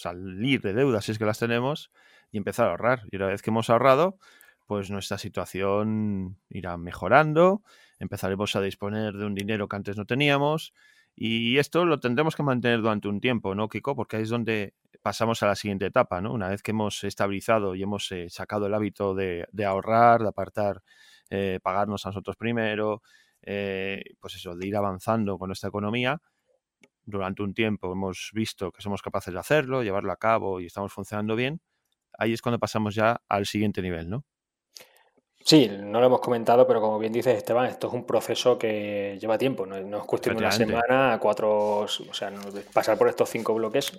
salir 0.01 0.61
de 0.61 0.73
deudas 0.73 1.05
si 1.05 1.13
es 1.13 1.19
que 1.19 1.25
las 1.25 1.39
tenemos 1.39 1.91
y 2.31 2.39
empezar 2.39 2.69
a 2.69 2.71
ahorrar. 2.71 3.03
Y 3.11 3.17
una 3.17 3.27
vez 3.27 3.43
que 3.43 3.51
hemos 3.51 3.71
ahorrado, 3.71 4.19
pues 4.67 4.91
nuestra 4.91 5.19
situación 5.19 6.39
irá 6.51 6.77
mejorando, 6.77 7.63
empezaremos 7.99 8.57
a 8.57 8.61
disponer 8.61 9.15
de 9.15 9.25
un 9.25 9.35
dinero 9.35 9.69
que 9.69 9.77
antes 9.77 9.97
no 9.97 10.05
teníamos 10.05 10.73
y 11.15 11.57
esto 11.57 11.87
lo 11.87 11.99
tendremos 11.99 12.37
que 12.37 12.43
mantener 12.43 12.83
durante 12.83 13.09
un 13.09 13.21
tiempo, 13.21 13.55
¿no, 13.55 13.69
Kiko? 13.69 13.97
Porque 13.97 14.17
ahí 14.17 14.25
es 14.25 14.29
donde 14.29 14.75
pasamos 15.01 15.43
a 15.43 15.47
la 15.47 15.55
siguiente 15.55 15.87
etapa, 15.87 16.21
¿no? 16.21 16.33
Una 16.33 16.49
vez 16.49 16.63
que 16.63 16.73
hemos 16.73 17.05
estabilizado 17.05 17.75
y 17.75 17.83
hemos 17.83 18.13
eh, 18.13 18.29
sacado 18.29 18.67
el 18.67 18.75
hábito 18.75 19.15
de, 19.15 19.47
ahorrar, 19.67 20.21
de 20.21 20.29
apartar, 20.29 20.83
eh, 21.31 21.59
pagarnos 21.63 22.05
a 22.05 22.11
nosotros 22.11 22.37
primero, 22.37 23.03
eh, 23.41 24.03
pues 24.21 24.35
eso, 24.35 24.57
de 24.57 24.67
ir 24.67 24.77
avanzando 24.77 25.39
con 25.39 25.49
nuestra 25.49 25.69
economía, 25.71 26.21
durante 27.07 27.43
un 27.43 27.55
tiempo 27.55 27.93
hemos 27.93 28.31
visto 28.35 28.71
que 28.71 28.83
somos 28.83 29.01
capaces 29.01 29.33
de 29.33 29.41
hacerlo, 29.41 29.83
llevarlo 29.83 30.13
a 30.13 30.17
cabo 30.17 30.61
y 30.61 30.67
estamos 30.67 30.93
funcionando 30.93 31.37
bien, 31.37 31.61
ahí 32.19 32.33
es 32.33 32.43
cuando 32.43 32.59
pasamos 32.59 32.95
ya 32.95 33.23
al 33.29 33.47
siguiente 33.47 33.81
nivel, 33.81 34.11
¿no? 34.11 34.25
Sí, 35.47 35.71
no 35.71 36.01
lo 36.01 36.07
hemos 36.07 36.21
comentado, 36.21 36.67
pero 36.67 36.81
como 36.81 36.99
bien 36.99 37.13
dices, 37.13 37.37
Esteban, 37.37 37.67
esto 37.67 37.87
es 37.87 37.93
un 37.93 38.05
proceso 38.05 38.59
que 38.59 39.17
lleva 39.21 39.39
tiempo, 39.39 39.65
no, 39.65 39.77
es 39.77 40.05
cuestión 40.05 40.37
de 40.37 40.43
una 40.43 40.51
semana 40.51 41.13
a 41.13 41.21
cuatro, 41.21 41.83
o 41.83 41.89
sea, 41.89 42.33
pasar 42.73 42.99
por 42.99 43.09
estos 43.09 43.31
cinco 43.31 43.55
bloques 43.55 43.97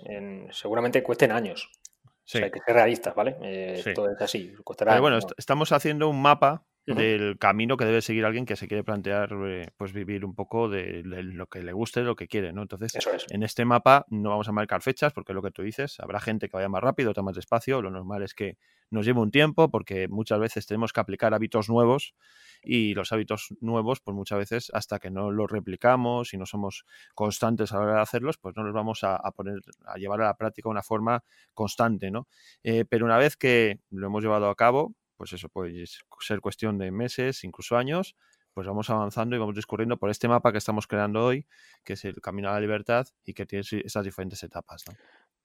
seguramente 0.52 1.02
cuesten 1.02 1.32
años. 1.32 1.70
O 2.04 2.30
sea, 2.30 2.44
hay 2.44 2.50
que 2.50 2.60
ser 2.60 2.74
realistas, 2.74 3.14
¿vale? 3.14 3.38
Eh, 3.40 3.82
esto 3.86 4.10
es 4.10 4.20
así, 4.20 4.52
costará. 4.62 5.00
bueno, 5.00 5.18
estamos 5.38 5.72
haciendo 5.72 6.10
un 6.10 6.20
mapa 6.20 6.66
del 6.94 7.38
camino 7.38 7.76
que 7.76 7.84
debe 7.84 8.02
seguir 8.02 8.24
alguien 8.24 8.46
que 8.46 8.56
se 8.56 8.66
quiere 8.66 8.82
plantear 8.82 9.30
eh, 9.46 9.68
pues 9.76 9.92
vivir 9.92 10.24
un 10.24 10.34
poco 10.34 10.68
de, 10.68 11.02
lo 11.04 11.46
que 11.46 11.62
le 11.62 11.72
guste, 11.72 12.02
lo 12.02 12.16
que 12.16 12.28
quiere, 12.28 12.52
¿no? 12.52 12.62
Entonces, 12.62 12.92
en 13.30 13.42
este 13.42 13.64
mapa 13.64 14.06
no 14.08 14.30
vamos 14.30 14.48
a 14.48 14.52
marcar 14.52 14.82
fechas 14.82 15.12
porque 15.12 15.32
es 15.32 15.34
lo 15.34 15.42
que 15.42 15.50
tú 15.50 15.62
dices, 15.62 16.00
habrá 16.00 16.20
gente 16.20 16.48
que 16.48 16.56
vaya 16.56 16.68
más 16.68 16.82
rápido, 16.82 17.10
otra 17.10 17.22
más 17.22 17.36
despacio, 17.36 17.82
lo 17.82 17.90
normal 17.90 18.22
es 18.22 18.34
que 18.34 18.56
nos 18.90 19.04
lleve 19.04 19.20
un 19.20 19.30
tiempo 19.30 19.70
porque 19.70 20.08
muchas 20.08 20.38
veces 20.40 20.66
tenemos 20.66 20.92
que 20.92 21.00
aplicar 21.00 21.34
hábitos 21.34 21.68
nuevos 21.68 22.14
y 22.62 22.94
los 22.94 23.12
hábitos 23.12 23.54
nuevos, 23.60 24.00
pues 24.00 24.14
muchas 24.14 24.38
veces 24.38 24.70
hasta 24.72 24.98
que 24.98 25.10
no 25.10 25.30
los 25.30 25.50
replicamos 25.50 26.32
y 26.32 26.38
no 26.38 26.46
somos 26.46 26.84
constantes 27.14 27.72
a 27.72 27.76
la 27.76 27.82
hora 27.82 27.94
de 27.96 28.00
hacerlos, 28.00 28.38
pues 28.38 28.56
no 28.56 28.62
los 28.62 28.72
vamos 28.72 29.04
a, 29.04 29.18
poner, 29.32 29.60
a 29.86 29.96
llevar 29.98 30.20
a 30.22 30.26
la 30.26 30.36
práctica 30.36 30.68
de 30.68 30.72
una 30.72 30.82
forma 30.82 31.22
constante, 31.54 32.10
¿no? 32.10 32.28
Eh, 32.62 32.84
pero 32.88 33.04
una 33.04 33.18
vez 33.18 33.36
que 33.36 33.80
lo 33.90 34.06
hemos 34.06 34.22
llevado 34.22 34.48
a 34.48 34.54
cabo, 34.54 34.94
pues 35.18 35.32
eso 35.34 35.48
puede 35.50 35.84
ser 36.20 36.40
cuestión 36.40 36.78
de 36.78 36.90
meses, 36.90 37.44
incluso 37.44 37.76
años, 37.76 38.16
pues 38.54 38.66
vamos 38.66 38.88
avanzando 38.88 39.36
y 39.36 39.38
vamos 39.38 39.54
discurriendo 39.54 39.98
por 39.98 40.10
este 40.10 40.28
mapa 40.28 40.52
que 40.52 40.58
estamos 40.58 40.86
creando 40.86 41.24
hoy, 41.24 41.46
que 41.84 41.94
es 41.94 42.04
el 42.04 42.20
Camino 42.20 42.48
a 42.48 42.52
la 42.52 42.60
Libertad 42.60 43.06
y 43.24 43.34
que 43.34 43.44
tiene 43.44 43.64
esas 43.84 44.04
diferentes 44.04 44.42
etapas. 44.42 44.84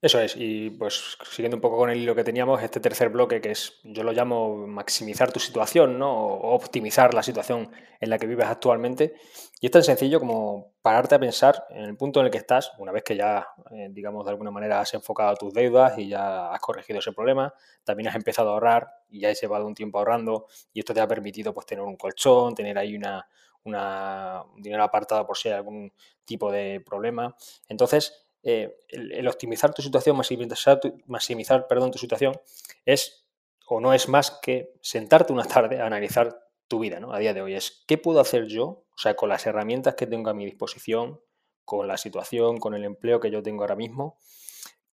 Eso 0.04 0.20
es, 0.20 0.36
y 0.36 0.70
pues 0.72 1.18
siguiendo 1.32 1.56
un 1.56 1.62
poco 1.62 1.78
con 1.78 1.90
el 1.90 1.98
hilo 1.98 2.14
que 2.14 2.26
teníamos, 2.26 2.62
este 2.62 2.82
tercer 2.82 3.08
bloque 3.08 3.40
que 3.40 3.52
es, 3.52 3.80
yo 3.86 4.04
lo 4.04 4.12
llamo 4.12 4.68
maximizar 4.68 5.32
tu 5.32 5.40
situación, 5.40 5.98
¿no? 5.98 6.14
O 6.14 6.54
optimizar 6.54 7.14
la 7.14 7.24
situación 7.24 7.72
en 8.02 8.10
la 8.10 8.18
que 8.20 8.28
vives 8.28 8.48
actualmente. 8.48 9.14
Y 9.62 9.68
es 9.68 9.72
tan 9.72 9.82
sencillo 9.82 10.20
como 10.20 10.74
pararte 10.82 11.16
a 11.16 11.20
pensar 11.20 11.68
en 11.70 11.86
el 11.86 11.96
punto 11.96 12.20
en 12.20 12.26
el 12.26 12.34
que 12.34 12.38
estás, 12.38 12.74
una 12.80 12.92
vez 12.92 13.04
que 13.06 13.16
ya, 13.16 13.48
eh, 13.72 13.88
digamos, 13.92 14.26
de 14.26 14.32
alguna 14.32 14.52
manera 14.52 14.82
has 14.82 14.94
enfocado 14.94 15.38
tus 15.38 15.54
deudas 15.54 15.98
y 15.98 16.10
ya 16.10 16.52
has 16.52 16.60
corregido 16.60 17.00
ese 17.00 17.14
problema, 17.14 17.54
también 17.86 18.10
has 18.10 18.16
empezado 18.16 18.50
a 18.50 18.54
ahorrar 18.56 18.90
y 19.10 19.22
ya 19.22 19.30
has 19.30 19.40
llevado 19.40 19.66
un 19.66 19.74
tiempo 19.74 20.00
ahorrando 20.00 20.48
y 20.74 20.80
esto 20.80 20.94
te 20.94 21.00
ha 21.00 21.08
permitido 21.08 21.54
pues 21.54 21.66
tener 21.66 21.82
un 21.86 21.96
colchón, 21.96 22.56
tener 22.56 22.78
ahí 22.78 22.98
una, 22.98 23.26
un 23.64 24.62
dinero 24.62 24.84
apartado 24.84 25.26
por 25.26 25.38
si 25.38 25.48
hay 25.48 25.56
algún 25.56 25.94
tipo 26.26 26.52
de 26.52 26.82
problema. 26.86 27.34
Entonces, 27.70 28.23
eh, 28.44 28.78
el, 28.90 29.28
optimizar 29.28 29.74
tu 29.74 29.82
situación, 29.82 30.18
maximizar, 30.18 30.80
tu, 30.80 31.02
maximizar 31.08 31.68
perdón, 31.68 31.92
tu 31.92 31.98
situación, 31.98 32.40
es 32.86 33.26
o 33.68 33.80
no 33.80 33.94
es 33.94 34.10
más 34.10 34.32
que 34.42 34.74
sentarte 34.82 35.32
una 35.32 35.46
tarde 35.46 35.82
a 35.82 35.86
analizar 35.86 36.44
tu 36.68 36.80
vida, 36.80 37.00
¿no? 37.00 37.14
A 37.14 37.20
día 37.20 37.34
de 37.34 37.42
hoy 37.42 37.56
es 37.56 37.84
qué 37.88 37.98
puedo 37.98 38.20
hacer 38.20 38.48
yo, 38.48 38.66
o 38.66 38.98
sea, 38.98 39.16
con 39.16 39.30
las 39.30 39.46
herramientas 39.46 39.96
que 39.96 40.08
tengo 40.08 40.30
a 40.30 40.34
mi 40.34 40.46
disposición, 40.46 41.22
con 41.64 41.88
la 41.88 41.98
situación, 41.98 42.58
con 42.58 42.74
el 42.74 42.84
empleo 42.84 43.20
que 43.20 43.32
yo 43.32 43.42
tengo 43.42 43.64
ahora 43.64 43.76
mismo, 43.76 44.18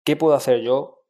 qué 0.04 0.16
puedo 0.16 0.36
hacer 0.36 0.62
yo 0.62 1.04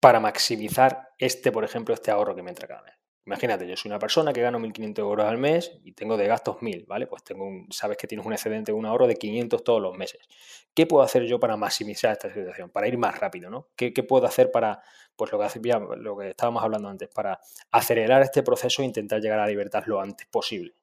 para 0.00 0.20
maximizar 0.20 1.10
este, 1.18 1.52
por 1.52 1.64
ejemplo, 1.64 1.94
este 1.94 2.10
ahorro 2.10 2.34
que 2.34 2.42
me 2.42 2.50
entra 2.50 2.68
cada 2.68 2.82
mes. 2.82 2.94
Imagínate, 3.26 3.66
yo 3.66 3.76
soy 3.76 3.90
una 3.90 3.98
persona 3.98 4.32
que 4.32 4.40
gano 4.40 4.60
1.500 4.60 4.98
euros 5.00 5.26
al 5.26 5.36
mes 5.36 5.72
y 5.82 5.92
tengo 5.92 6.16
de 6.16 6.28
gastos 6.28 6.58
1.000, 6.60 6.86
¿vale? 6.86 7.08
Pues 7.08 7.24
tengo 7.24 7.44
un, 7.44 7.66
sabes 7.72 7.96
que 7.96 8.06
tienes 8.06 8.24
un 8.24 8.32
excedente, 8.32 8.72
un 8.72 8.86
ahorro 8.86 9.08
de 9.08 9.16
500 9.16 9.64
todos 9.64 9.82
los 9.82 9.96
meses. 9.98 10.20
¿Qué 10.72 10.86
puedo 10.86 11.02
hacer 11.02 11.24
yo 11.24 11.40
para 11.40 11.56
maximizar 11.56 12.12
esta 12.12 12.32
situación? 12.32 12.70
Para 12.70 12.86
ir 12.86 12.96
más 12.98 13.18
rápido, 13.18 13.50
¿no? 13.50 13.66
¿Qué, 13.74 13.90
puedo 14.04 14.26
hacer 14.26 14.52
para, 14.52 14.80
pues 15.16 15.32
lo 15.32 15.40
que, 15.40 15.96
lo 15.96 16.16
que 16.16 16.28
estábamos 16.30 16.62
hablando 16.62 16.88
antes, 16.88 17.08
para 17.08 17.40
acelerar 17.72 18.22
este 18.22 18.44
proceso 18.44 18.82
e 18.82 18.84
intentar 18.84 19.20
llegar 19.20 19.40
a 19.40 19.42
la 19.42 19.48
libertad 19.48 19.82
lo 19.86 20.00
antes 20.00 20.28
posible, 20.28 20.74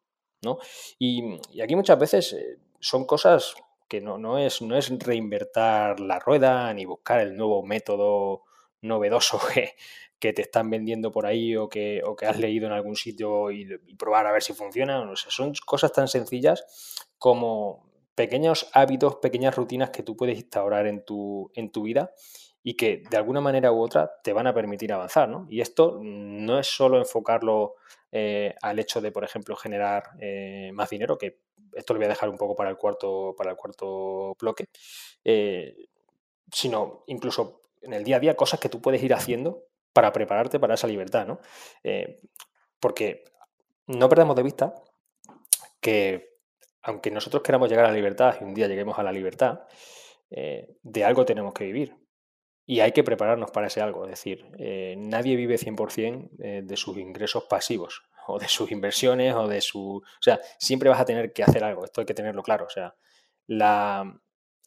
¿no? 0.41 0.57
Y, 0.99 1.39
aquí 1.61 1.77
muchas 1.77 1.97
veces 1.97 2.33
eh, 2.33 2.57
son 2.77 3.05
cosas 3.05 3.55
que 3.87 4.01
no, 4.01 4.17
no, 4.17 4.37
es, 4.37 4.61
no 4.61 4.75
es 4.75 4.89
reinvertir 4.99 6.01
la 6.01 6.19
rueda 6.19 6.73
ni 6.73 6.83
buscar 6.83 7.21
el 7.21 7.37
nuevo 7.37 7.63
método 7.63 8.43
novedoso 8.81 9.39
que, 9.53 9.75
que 10.23 10.31
te 10.31 10.41
están 10.41 10.69
vendiendo 10.69 11.11
por 11.11 11.25
ahí 11.25 11.57
o 11.57 11.67
que, 11.67 12.01
o 12.05 12.15
que 12.15 12.25
has 12.25 12.39
leído 12.39 12.65
en 12.65 12.71
algún 12.71 12.95
sitio 12.95 13.51
y, 13.51 13.67
probar 13.99 14.25
a 14.25 14.31
ver 14.31 14.41
si 14.41 14.53
funciona. 14.53 15.03
No 15.03 15.17
sé, 15.17 15.29
son 15.29 15.51
cosas 15.65 15.91
tan 15.91 16.07
sencillas 16.07 16.95
como 17.19 17.91
pequeños 18.15 18.69
hábitos, 18.71 19.17
pequeñas 19.17 19.53
rutinas 19.53 19.89
que 19.89 20.01
tú 20.01 20.15
puedes 20.15 20.37
instaurar 20.37 20.87
en 20.87 21.03
tu, 21.03 21.51
en 21.55 21.73
tu 21.73 21.83
vida 21.83 22.13
y 22.63 22.77
que 22.77 23.03
de 23.09 23.17
alguna 23.17 23.41
manera 23.41 23.73
u 23.73 23.81
otra 23.81 24.13
te 24.23 24.31
van 24.31 24.47
a 24.47 24.53
permitir 24.53 24.93
avanzar. 24.93 25.27
¿no? 25.27 25.45
Y 25.49 25.59
esto 25.59 25.99
no 26.01 26.57
es 26.57 26.67
solo 26.67 26.99
enfocarlo 26.99 27.75
eh, 28.09 28.55
al 28.61 28.79
hecho 28.79 29.01
de, 29.01 29.11
por 29.11 29.25
ejemplo, 29.25 29.57
generar 29.57 30.03
eh, 30.21 30.71
más 30.73 30.89
dinero, 30.89 31.17
que 31.17 31.41
esto 31.73 31.93
lo 31.93 31.99
voy 31.99 32.05
a 32.05 32.15
dejar 32.15 32.29
un 32.29 32.37
poco 32.37 32.55
para 32.55 32.69
el 32.69 32.77
cuarto, 32.77 33.35
para 33.37 33.51
el 33.51 33.57
cuarto 33.57 34.37
bloque, 34.39 34.69
eh, 35.25 35.75
sino 36.49 37.03
incluso 37.07 37.59
en 37.81 37.91
el 37.91 38.05
día 38.05 38.15
a 38.15 38.19
día 38.21 38.37
cosas 38.37 38.61
que 38.61 38.69
tú 38.69 38.79
puedes 38.79 39.03
ir 39.03 39.13
haciendo 39.13 39.65
para 39.93 40.11
prepararte 40.11 40.59
para 40.59 40.73
esa 40.73 40.87
libertad, 40.87 41.27
¿no? 41.27 41.39
Eh, 41.83 42.19
porque 42.79 43.23
no 43.87 44.09
perdamos 44.09 44.35
de 44.35 44.43
vista 44.43 44.73
que 45.79 46.33
aunque 46.81 47.11
nosotros 47.11 47.43
queramos 47.43 47.69
llegar 47.69 47.85
a 47.85 47.89
la 47.89 47.93
libertad 47.93 48.35
y 48.41 48.43
un 48.43 48.53
día 48.53 48.67
lleguemos 48.67 48.99
a 48.99 49.03
la 49.03 49.11
libertad, 49.11 49.61
eh, 50.29 50.75
de 50.81 51.05
algo 51.05 51.23
tenemos 51.23 51.53
que 51.53 51.65
vivir. 51.65 51.95
Y 52.65 52.79
hay 52.79 52.91
que 52.91 53.03
prepararnos 53.03 53.51
para 53.51 53.67
ese 53.67 53.81
algo. 53.81 54.05
Es 54.05 54.11
decir, 54.11 54.45
eh, 54.57 54.95
nadie 54.97 55.35
vive 55.35 55.57
100% 55.57 56.29
de 56.65 56.77
sus 56.77 56.97
ingresos 56.97 57.43
pasivos 57.45 58.03
o 58.27 58.39
de 58.39 58.47
sus 58.47 58.71
inversiones 58.71 59.33
o 59.35 59.47
de 59.47 59.61
su... 59.61 59.97
O 59.97 60.21
sea, 60.21 60.39
siempre 60.57 60.89
vas 60.89 60.99
a 60.99 61.05
tener 61.05 61.31
que 61.31 61.43
hacer 61.43 61.63
algo. 61.63 61.85
Esto 61.85 62.01
hay 62.01 62.05
que 62.05 62.13
tenerlo 62.13 62.41
claro. 62.41 62.65
O 62.65 62.69
sea, 62.69 62.95
la 63.47 64.19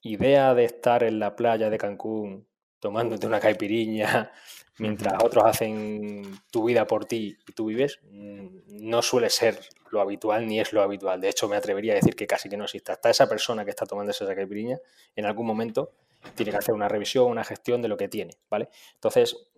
idea 0.03 0.55
de 0.55 0.65
estar 0.65 1.03
en 1.03 1.19
la 1.19 1.37
playa 1.37 1.69
de 1.71 1.79
Cancún 1.79 2.46
tomándote 2.81 3.27
una 3.27 3.41
caipiriña 3.41 4.31
mientras 4.79 5.23
otros 5.23 5.45
hacen 5.45 6.41
tu 6.51 6.65
vida 6.65 6.87
por 6.87 7.05
ti 7.07 7.37
y 7.47 7.53
tú 7.53 7.67
vives, 7.67 8.01
mm, 8.11 8.47
no 8.69 9.03
suele 9.03 9.31
ser 9.31 9.59
lo 9.91 10.01
habitual 10.01 10.47
ni 10.47 10.61
es 10.61 10.73
lo 10.73 10.83
habitual. 10.83 11.21
De 11.21 11.29
hecho, 11.29 11.49
me 11.49 11.57
atrevería 11.57 11.93
a 11.93 11.97
decir 11.97 12.15
que 12.15 12.27
casi 12.27 12.49
que 12.49 12.57
no 12.57 12.65
existe. 12.65 12.93
Hasta 12.93 13.11
esa 13.11 13.29
persona 13.29 13.65
que 13.65 13.71
está 13.71 13.87
tomando 13.87 14.11
esa 14.11 14.27
caipiriña, 14.35 14.79
en 15.15 15.27
algún 15.27 15.47
momento 15.47 15.93
tiene 16.35 16.51
que 16.51 16.59
hacer 16.59 16.75
una 16.75 16.89
revisión, 16.89 17.27
una 17.27 17.45
gestión 17.45 17.83
de 17.83 17.89
lo 17.89 17.97
que 17.97 18.09
tiene, 18.09 18.37
¿vale? 18.51 18.69
Entonces, 18.95 19.49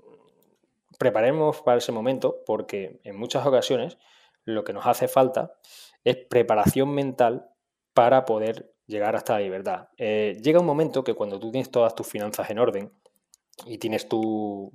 preparemos 0.98 1.62
para 1.62 1.78
ese 1.78 1.92
momento 1.92 2.42
porque 2.44 3.00
en 3.04 3.16
muchas 3.16 3.46
ocasiones 3.46 3.96
lo 4.44 4.64
que 4.64 4.72
nos 4.72 4.86
hace 4.86 5.08
falta 5.08 5.54
es 6.04 6.16
preparación 6.16 6.90
mental 6.90 7.50
para 7.94 8.24
poder 8.24 8.72
llegar 8.86 9.16
hasta 9.16 9.34
la 9.34 9.40
libertad. 9.40 9.88
Eh, 9.96 10.38
llega 10.42 10.60
un 10.60 10.66
momento 10.66 11.04
que 11.04 11.14
cuando 11.14 11.38
tú 11.38 11.50
tienes 11.50 11.70
todas 11.70 11.94
tus 11.94 12.06
finanzas 12.06 12.50
en 12.50 12.58
orden, 12.58 12.92
y 13.66 13.78
tienes 13.78 14.08
tu, 14.08 14.72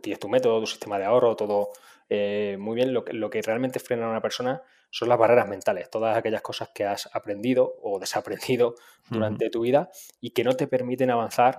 tienes 0.00 0.20
tu 0.20 0.28
método, 0.28 0.60
tu 0.60 0.66
sistema 0.66 0.98
de 0.98 1.04
ahorro, 1.04 1.36
todo 1.36 1.70
eh, 2.08 2.56
muy 2.58 2.76
bien, 2.76 2.92
lo 2.92 3.04
que, 3.04 3.12
lo 3.12 3.30
que 3.30 3.42
realmente 3.42 3.80
frena 3.80 4.06
a 4.06 4.10
una 4.10 4.20
persona 4.20 4.62
son 4.90 5.08
las 5.08 5.18
barreras 5.18 5.48
mentales, 5.48 5.90
todas 5.90 6.16
aquellas 6.16 6.42
cosas 6.42 6.70
que 6.74 6.84
has 6.84 7.08
aprendido 7.12 7.76
o 7.82 7.98
desaprendido 7.98 8.76
durante 9.10 9.50
tu 9.50 9.60
vida 9.60 9.90
y 10.20 10.30
que 10.30 10.44
no 10.44 10.54
te 10.54 10.66
permiten 10.68 11.10
avanzar 11.10 11.58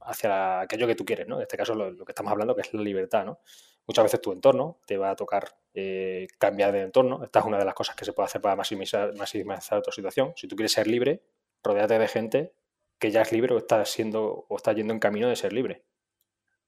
hacia 0.00 0.60
aquello 0.60 0.86
que 0.86 0.94
tú 0.94 1.04
quieres, 1.04 1.28
¿no? 1.28 1.36
En 1.36 1.42
este 1.42 1.56
caso 1.56 1.74
lo, 1.74 2.04
que 2.04 2.12
estamos 2.12 2.32
hablando 2.32 2.54
que 2.54 2.62
es 2.62 2.72
la 2.74 2.82
libertad, 2.82 3.24
¿no? 3.24 3.40
Muchas 3.86 4.04
veces 4.04 4.20
tu 4.20 4.32
entorno 4.32 4.80
te 4.84 4.96
va 4.96 5.10
a 5.10 5.16
tocar 5.16 5.48
eh, 5.74 6.26
cambiar 6.38 6.72
de 6.72 6.80
entorno. 6.80 7.22
Esta 7.22 7.38
es 7.38 7.44
una 7.44 7.58
de 7.58 7.64
las 7.64 7.74
cosas 7.74 7.94
que 7.94 8.04
se 8.04 8.12
puede 8.12 8.26
hacer 8.26 8.40
para 8.40 8.56
maximizar, 8.56 9.14
maximizar 9.14 9.80
tu 9.80 9.92
situación. 9.92 10.32
Si 10.34 10.48
tú 10.48 10.56
quieres 10.56 10.72
ser 10.72 10.88
libre, 10.88 11.22
rodeate 11.62 11.98
de 11.98 12.08
gente 12.08 12.52
que 12.98 13.10
ya 13.10 13.22
es 13.22 13.32
libre 13.32 13.54
o 13.54 13.58
está 13.58 13.84
siendo 13.84 14.46
o 14.48 14.56
está 14.56 14.72
yendo 14.72 14.92
en 14.92 15.00
camino 15.00 15.28
de 15.28 15.36
ser 15.36 15.52
libre. 15.52 15.84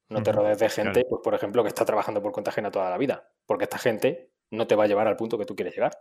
No 0.09 0.23
te 0.23 0.33
rodees 0.33 0.59
de 0.59 0.71
gente, 0.71 1.05
pues, 1.05 1.21
por 1.23 1.35
ejemplo, 1.35 1.63
que 1.63 1.69
está 1.69 1.85
trabajando 1.85 2.23
por 2.23 2.33
cuenta 2.33 2.51
ajena 2.51 2.71
toda 2.71 2.89
la 2.89 2.97
vida, 2.97 3.31
porque 3.45 3.65
esta 3.65 3.79
gente 3.79 4.31
no 4.51 4.67
te 4.67 4.75
va 4.75 4.85
a 4.85 4.87
llevar 4.87 5.07
al 5.07 5.17
punto 5.17 5.37
que 5.37 5.45
tú 5.45 5.55
quieres 5.55 5.75
llegar. 5.75 5.93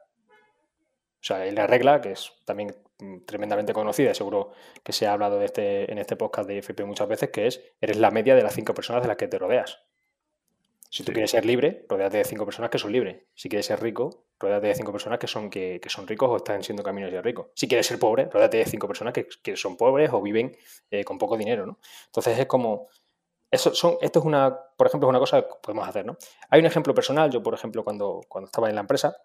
O 1.19 1.23
sea, 1.27 1.37
hay 1.37 1.51
la 1.51 1.67
regla, 1.67 1.99
que 1.99 2.11
es 2.11 2.31
también 2.45 2.73
mm, 2.99 3.25
tremendamente 3.25 3.73
conocida, 3.73 4.13
seguro 4.13 4.51
que 4.83 4.93
se 4.93 5.07
ha 5.07 5.13
hablado 5.13 5.39
de 5.39 5.45
este, 5.45 5.91
en 5.91 5.97
este 5.97 6.15
podcast 6.15 6.47
de 6.47 6.59
FP 6.59 6.85
muchas 6.85 7.07
veces, 7.07 7.31
que 7.31 7.47
es, 7.47 7.61
eres 7.81 7.97
la 7.97 8.11
media 8.11 8.35
de 8.35 8.43
las 8.43 8.53
cinco 8.53 8.73
personas 8.73 9.01
de 9.01 9.09
las 9.09 9.17
que 9.17 9.27
te 9.27 9.37
rodeas. 9.37 9.83
Si 10.89 11.03
tú 11.03 11.11
quieres 11.11 11.31
ser 11.31 11.45
libre, 11.45 11.85
rodeate 11.89 12.17
de 12.17 12.23
cinco 12.23 12.45
personas 12.45 12.69
que 12.69 12.77
son 12.77 12.91
libres. 12.91 13.23
Si 13.35 13.49
quieres 13.49 13.65
ser 13.65 13.81
rico, 13.81 14.25
rodeate 14.39 14.67
de 14.67 14.75
cinco 14.75 14.91
personas 14.91 15.19
que 15.19 15.27
son, 15.27 15.49
que, 15.49 15.81
son 15.87 16.07
ricos 16.07 16.29
o 16.29 16.37
están 16.37 16.63
siendo 16.63 16.83
caminos 16.83 17.11
de 17.11 17.21
ricos. 17.21 17.47
Si 17.55 17.67
quieres 17.67 17.85
ser 17.87 17.99
pobre, 17.99 18.25
rodeate 18.25 18.57
de 18.57 18.65
cinco 18.65 18.87
personas 18.87 19.13
que, 19.13 19.57
son 19.57 19.75
pobres 19.75 20.09
o 20.13 20.21
viven 20.21 20.55
eh, 20.89 21.03
con 21.03 21.17
poco 21.17 21.37
dinero, 21.37 21.65
¿no? 21.65 21.79
Entonces 22.05 22.39
es 22.39 22.45
como... 22.45 22.87
Eso 23.49 23.73
son, 23.73 23.97
esto 24.01 24.19
es 24.19 24.25
una, 24.25 24.57
por 24.75 24.87
ejemplo, 24.87 25.07
es 25.07 25.09
una 25.09 25.19
cosa 25.19 25.41
que 25.41 25.47
podemos 25.61 25.87
hacer, 25.87 26.05
¿no? 26.05 26.17
Hay 26.49 26.59
un 26.59 26.65
ejemplo 26.65 26.93
personal, 26.93 27.31
yo 27.31 27.41
por 27.41 27.53
ejemplo 27.53 27.81
cuando, 27.81 28.19
cuando 28.27 28.47
estaba 28.47 28.67
en 28.67 28.75
la 28.75 28.81
empresa, 28.81 29.15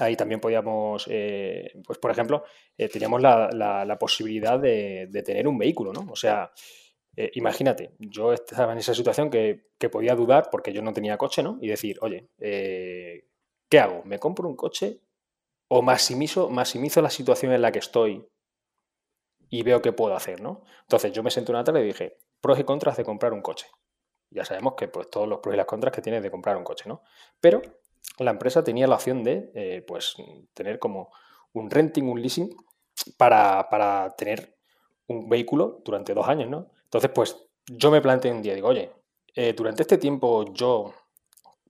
ahí 0.00 0.16
también 0.16 0.40
podíamos, 0.40 1.06
eh, 1.08 1.72
pues 1.86 1.98
por 2.00 2.10
ejemplo, 2.10 2.44
eh, 2.76 2.88
teníamos 2.88 3.22
la, 3.22 3.96
posibilidad 4.00 4.58
de, 4.58 5.06
de, 5.08 5.22
tener 5.22 5.46
un 5.46 5.58
vehículo, 5.58 5.92
¿no? 5.92 6.10
O 6.10 6.16
sea, 6.16 6.50
eh, 7.16 7.30
imagínate, 7.34 7.92
yo 7.98 8.32
estaba 8.32 8.72
en 8.72 8.78
esa 8.78 8.94
situación 8.94 9.30
que, 9.30 9.70
podía 9.90 10.14
dudar 10.14 10.48
porque 10.50 10.72
yo 10.72 10.80
no 10.80 10.92
tenía 10.92 11.18
coche, 11.18 11.42
¿no? 11.42 11.58
Y 11.60 11.66
decir, 11.68 11.98
oye, 12.02 12.28
eh, 12.38 13.26
¿qué 13.68 13.80
hago? 13.80 14.02
¿Me 14.04 14.20
compro 14.20 14.48
un 14.48 14.54
coche 14.54 15.00
o 15.66 15.82
maximizo, 15.82 16.48
maximizo 16.50 17.02
la 17.02 17.10
situación 17.10 17.52
en 17.52 17.62
la 17.62 17.72
que 17.72 17.80
estoy 17.80 18.24
y 19.50 19.62
veo 19.64 19.82
qué 19.82 19.92
puedo 19.92 20.14
hacer, 20.14 20.40
¿no? 20.40 20.62
Entonces 20.82 21.12
yo 21.12 21.22
me 21.22 21.30
senté 21.30 21.50
una 21.50 21.64
tarde 21.64 21.82
y 21.82 21.86
dije, 21.86 22.16
pros 22.40 22.58
y 22.60 22.64
contras 22.64 22.96
de 22.96 23.04
comprar 23.04 23.32
un 23.32 23.42
coche. 23.42 23.66
Ya 24.30 24.44
sabemos 24.44 24.74
que 24.76 24.88
pues 24.88 25.10
todos 25.10 25.28
los 25.28 25.40
pros 25.40 25.54
y 25.54 25.56
las 25.58 25.66
contras 25.66 25.92
que 25.92 26.00
tienes 26.00 26.22
de 26.22 26.30
comprar 26.30 26.56
un 26.56 26.64
coche, 26.64 26.88
¿no? 26.88 27.02
Pero 27.40 27.60
la 28.18 28.30
empresa 28.30 28.62
tenía 28.62 28.86
la 28.86 28.94
opción 28.94 29.24
de, 29.24 29.50
eh, 29.54 29.84
pues, 29.86 30.16
tener 30.54 30.78
como 30.78 31.10
un 31.52 31.70
renting, 31.70 32.04
un 32.04 32.22
leasing 32.22 32.54
para, 33.16 33.68
para 33.68 34.14
tener 34.16 34.56
un 35.06 35.28
vehículo 35.28 35.80
durante 35.84 36.14
dos 36.14 36.28
años, 36.28 36.48
¿no? 36.48 36.70
Entonces, 36.92 37.10
pues 37.14 37.48
yo 37.66 37.90
me 37.90 38.02
planteé 38.02 38.30
un 38.30 38.42
día, 38.42 38.54
digo, 38.54 38.68
oye, 38.68 38.92
eh, 39.34 39.54
durante 39.54 39.80
este 39.80 39.96
tiempo 39.96 40.52
yo 40.52 40.92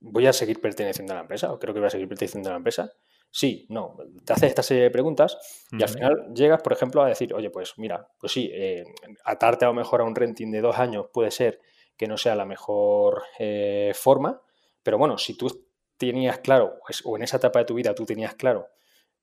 voy 0.01 0.27
a 0.27 0.33
seguir 0.33 0.59
perteneciendo 0.59 1.13
a 1.13 1.15
la 1.15 1.21
empresa, 1.21 1.53
o 1.53 1.57
creo 1.57 1.73
que 1.73 1.79
voy 1.79 1.87
a 1.87 1.91
seguir 1.91 2.09
perteneciendo 2.09 2.49
a 2.49 2.51
la 2.51 2.57
empresa. 2.57 2.91
Sí, 3.31 3.65
no, 3.69 3.95
te 4.25 4.33
haces 4.33 4.49
esta 4.49 4.61
serie 4.61 4.83
de 4.83 4.91
preguntas 4.91 5.37
y 5.71 5.81
al 5.81 5.87
final 5.87 6.33
llegas, 6.35 6.61
por 6.61 6.73
ejemplo, 6.73 7.01
a 7.01 7.07
decir, 7.07 7.33
oye, 7.33 7.49
pues 7.49 7.75
mira, 7.77 8.05
pues 8.19 8.33
sí, 8.33 8.51
eh, 8.53 8.83
atarte 9.23 9.63
a 9.63 9.69
lo 9.69 9.73
mejor 9.73 10.01
a 10.01 10.03
un 10.03 10.13
renting 10.13 10.51
de 10.51 10.59
dos 10.59 10.77
años 10.77 11.05
puede 11.13 11.31
ser 11.31 11.61
que 11.95 12.05
no 12.05 12.17
sea 12.17 12.35
la 12.35 12.45
mejor 12.45 13.23
eh, 13.39 13.93
forma, 13.95 14.41
pero 14.83 14.97
bueno, 14.97 15.17
si 15.17 15.37
tú 15.37 15.67
tenías 15.95 16.39
claro, 16.39 16.79
pues, 16.85 17.01
o 17.05 17.15
en 17.15 17.23
esa 17.23 17.37
etapa 17.37 17.59
de 17.59 17.65
tu 17.65 17.75
vida 17.75 17.95
tú 17.95 18.05
tenías 18.05 18.35
claro 18.35 18.67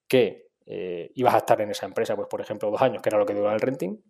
que 0.09 0.49
ibas 1.15 1.35
a 1.35 1.39
estar 1.39 1.61
en 1.61 1.73
esa 1.73 1.85
empresa, 1.85 2.15
pues 2.15 2.29
por 2.29 2.41
ejemplo, 2.41 2.71
dos 2.71 2.81
años, 2.81 3.03
que 3.03 3.09
era 3.09 3.19
lo 3.19 3.27
que 3.27 3.35
duraba 3.35 3.55
el 3.55 3.61
renting, 3.61 4.01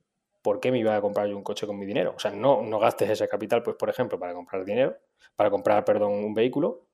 ¿por 0.43 0.61
qué 0.61 0.71
me 0.71 0.79
iba 0.79 0.95
a 0.95 1.01
comprar 1.01 1.27
yo 1.29 1.37
un 1.37 1.43
coche 1.43 1.67
con 1.67 1.79
mi 1.79 1.87
dinero? 1.87 2.15
O 2.17 2.19
sea, 2.19 2.31
no, 2.31 2.63
no 2.63 2.79
gastes 2.79 3.11
ese 3.11 3.29
capital, 3.29 3.63
pues, 3.63 3.77
por 3.77 3.89
ejemplo, 3.89 4.19
para 4.19 4.33
comprar 4.35 4.65
dinero, 4.65 4.97
para 5.37 5.51
comprar, 5.51 5.85
perdón, 5.85 6.13
un 6.13 6.35
vehículo. 6.35 6.87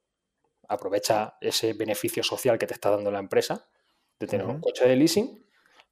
Aprovecha 0.69 1.37
ese 1.41 1.75
beneficio 1.75 2.23
social 2.23 2.59
que 2.59 2.67
te 2.67 2.75
está 2.75 2.91
dando 2.91 3.11
la 3.11 3.21
empresa 3.21 3.69
de 4.19 4.27
tener 4.27 4.47
un 4.47 4.61
coche 4.61 4.89
de 4.89 4.97
leasing 4.97 5.47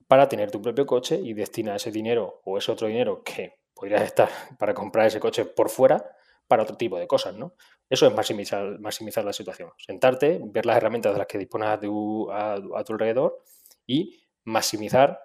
para 0.08 0.28
tener 0.28 0.50
tu 0.50 0.60
propio 0.60 0.86
coche 0.86 1.16
y 1.16 1.32
destina 1.34 1.76
ese 1.76 1.90
dinero 1.90 2.40
o 2.44 2.58
ese 2.58 2.72
otro 2.72 2.88
dinero 2.88 3.22
que 3.22 3.60
podrías 3.72 4.02
estar 4.02 4.28
para 4.58 4.74
comprar 4.74 5.06
ese 5.06 5.20
coche 5.20 5.44
por 5.44 5.70
fuera 5.70 6.04
para 6.46 6.62
otro 6.62 6.76
tipo 6.76 6.98
de 6.98 7.06
cosas, 7.06 7.34
¿no? 7.34 7.54
Eso 7.88 8.06
es 8.06 8.14
maximizar, 8.14 8.78
maximizar 8.80 9.24
la 9.24 9.32
situación. 9.32 9.70
Sentarte, 9.78 10.40
ver 10.42 10.66
las 10.66 10.76
herramientas 10.76 11.12
de 11.12 11.18
las 11.18 11.26
que 11.26 11.38
dispones 11.38 11.68
a 11.68 11.80
tu, 11.80 12.30
a 12.30 12.84
tu 12.84 12.92
alrededor 12.92 13.42
y 13.86 14.26
maximizar 14.44 15.20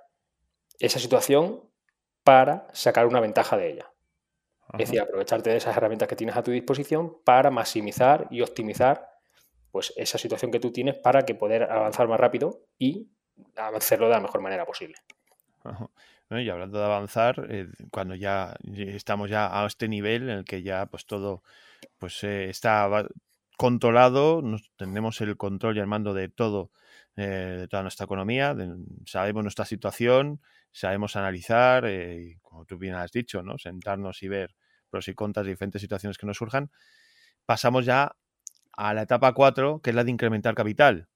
esa 0.80 1.00
situación 1.00 1.70
para 2.30 2.68
sacar 2.74 3.08
una 3.08 3.20
ventaja 3.20 3.58
de 3.58 3.72
ella. 3.72 3.92
Es 4.74 4.88
decir, 4.88 5.02
aprovecharte 5.02 5.50
de 5.50 5.58
esas 5.58 5.76
herramientas 5.76 6.08
que 6.08 6.16
tienes 6.16 6.38
a 6.38 6.44
tu 6.44 6.52
disposición 6.52 7.18
para 7.26 7.50
maximizar 7.50 8.28
y 8.30 8.42
optimizar 8.42 9.10
pues, 9.72 9.92
esa 9.98 10.20
situación 10.20 10.52
que 10.52 10.60
tú 10.60 10.72
tienes 10.72 10.94
para 10.94 11.24
que 11.24 11.34
poder 11.34 11.64
avanzar 11.64 12.08
más 12.08 12.20
rápido 12.20 12.68
y 12.78 13.10
hacerlo 13.56 14.10
de 14.10 14.14
la 14.14 14.20
mejor 14.20 14.42
manera 14.42 14.64
posible. 14.64 14.98
y 16.30 16.50
hablando 16.50 16.78
de 16.78 16.86
avanzar, 16.86 17.48
eh, 17.50 17.68
cuando 17.90 18.14
ya 18.14 18.56
estamos 18.62 19.28
ya 19.28 19.50
a 19.52 19.66
este 19.66 19.88
nivel 19.88 20.30
en 20.30 20.30
el 20.30 20.46
que 20.46 20.62
ya 20.62 20.86
pues 20.86 21.08
todo 21.08 21.42
pues 21.98 22.24
eh, 22.24 22.48
está 22.48 23.08
controlado, 23.58 24.44
nos, 24.44 24.70
tenemos 24.76 25.20
el 25.22 25.36
control 25.36 25.78
y 25.78 25.80
el 25.80 25.88
mando 25.88 26.14
de 26.14 26.30
todo, 26.30 26.70
eh, 27.16 27.58
de 27.62 27.68
toda 27.68 27.82
nuestra 27.82 28.06
economía, 28.06 28.56
sabemos 29.08 29.42
nuestra 29.42 29.66
situación, 29.66 30.42
sabemos 30.72 31.16
analizar, 31.16 31.86
eh, 31.86 32.38
como 32.42 32.66
tú 32.66 32.78
bien 32.78 32.96
has 32.96 33.12
dicho, 33.12 33.42
¿no? 33.44 33.58
sentarnos 33.58 34.22
y 34.24 34.28
ver 34.28 34.56
pros 34.90 35.08
y 35.08 35.14
contras 35.14 35.46
de 35.46 35.52
diferentes 35.52 35.82
situaciones 35.82 36.18
que 36.18 36.26
nos 36.26 36.38
surjan, 36.38 36.72
pasamos 37.46 37.86
ya 37.86 38.16
a 38.74 38.94
la 38.94 39.04
etapa 39.04 39.34
4, 39.34 39.82
que 39.82 39.90
es 39.92 39.96
la 39.96 40.04
de 40.04 40.12
incrementar 40.12 40.56
capital. 40.56 41.08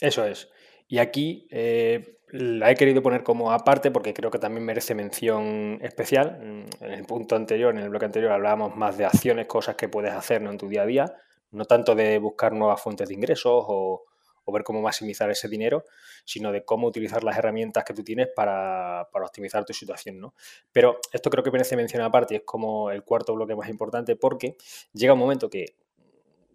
Eso 0.00 0.24
es. 0.24 0.50
Y 0.88 0.98
aquí 0.98 1.46
eh, 1.50 2.18
la 2.32 2.70
he 2.70 2.74
querido 2.74 3.02
poner 3.02 3.22
como 3.22 3.52
aparte 3.52 3.90
porque 3.90 4.14
creo 4.14 4.30
que 4.30 4.38
también 4.38 4.64
merece 4.64 4.94
mención 4.94 5.78
especial. 5.82 6.38
Mm, 6.40 6.84
en 6.84 6.90
el 6.92 7.04
punto 7.04 7.36
anterior, 7.36 7.74
en 7.74 7.82
el 7.82 7.88
bloque 7.88 8.06
anterior, 8.06 8.32
hablábamos 8.32 8.76
más 8.76 8.98
de 8.98 9.04
acciones, 9.04 9.46
cosas 9.46 9.76
que 9.76 9.88
puedes 9.88 10.12
hacer 10.12 10.42
en 10.42 10.58
tu 10.58 10.68
día 10.68 10.82
a 10.82 10.86
día, 10.86 11.14
no 11.50 11.64
tanto 11.64 11.94
de 11.94 12.18
buscar 12.18 12.52
nuevas 12.52 12.80
fuentes 12.80 13.08
de 13.08 13.14
ingresos 13.14 13.64
o, 13.68 14.04
o 14.44 14.52
ver 14.52 14.62
cómo 14.62 14.80
maximizar 14.80 15.30
ese 15.30 15.48
dinero, 15.48 15.84
sino 16.24 16.52
de 16.52 16.64
cómo 16.64 16.86
utilizar 16.86 17.24
las 17.24 17.36
herramientas 17.38 17.84
que 17.84 17.94
tú 17.94 18.02
tienes 18.02 18.28
para, 18.34 19.08
optimizar 19.12 19.64
tu 19.64 19.72
situación. 19.72 20.20
¿no? 20.20 20.34
Pero 20.72 20.98
esto 21.12 21.30
creo 21.30 21.44
que 21.44 21.50
merece 21.50 21.76
mencionar 21.76 22.08
aparte 22.08 22.36
es 22.36 22.42
como 22.44 22.90
el 22.90 23.04
cuarto 23.04 23.34
bloque 23.34 23.54
más 23.54 23.68
importante 23.68 24.16
porque 24.16 24.56
llega 24.92 25.12
un 25.12 25.18
momento 25.18 25.48
que 25.48 25.76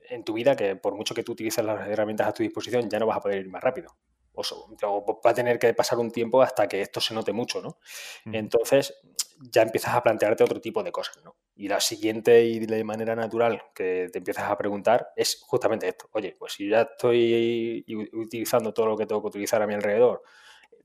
en 0.09 0.23
tu 0.23 0.33
vida 0.33 0.55
que 0.55 0.75
por 0.75 0.95
mucho 0.95 1.13
que 1.13 1.23
tú 1.23 1.33
utilices 1.33 1.63
las 1.63 1.87
herramientas 1.87 2.27
a 2.27 2.33
tu 2.33 2.43
disposición 2.43 2.89
ya 2.89 2.99
no 2.99 3.05
vas 3.05 3.17
a 3.17 3.21
poder 3.21 3.39
ir 3.39 3.49
más 3.49 3.61
rápido. 3.61 3.95
O, 4.37 5.21
va 5.25 5.31
a 5.31 5.33
tener 5.33 5.57
que 5.59 5.73
pasar 5.73 5.99
un 5.99 6.11
tiempo 6.11 6.41
hasta 6.41 6.67
que 6.67 6.81
esto 6.81 7.01
se 7.01 7.13
note 7.13 7.33
mucho, 7.33 7.61
¿no? 7.61 7.79
Entonces 8.25 8.93
ya 9.39 9.61
empiezas 9.61 9.93
a 9.93 10.03
plantearte 10.03 10.43
otro 10.43 10.61
tipo 10.61 10.83
de 10.83 10.91
cosas, 10.91 11.23
¿no? 11.23 11.35
Y 11.55 11.67
la 11.67 11.79
siguiente 11.79 12.45
y 12.45 12.59
de 12.59 12.83
manera 12.83 13.15
natural 13.15 13.61
que 13.73 14.09
te 14.11 14.19
empiezas 14.19 14.49
a 14.49 14.57
preguntar 14.57 15.09
es 15.15 15.41
justamente 15.41 15.87
esto. 15.87 16.09
Oye, 16.11 16.35
pues 16.37 16.53
si 16.53 16.69
ya 16.69 16.81
estoy 16.81 17.85
utilizando 18.13 18.73
todo 18.73 18.87
lo 18.87 18.97
que 18.97 19.05
tengo 19.05 19.21
que 19.21 19.27
utilizar 19.27 19.61
a 19.61 19.67
mi 19.67 19.73
alrededor, 19.73 20.23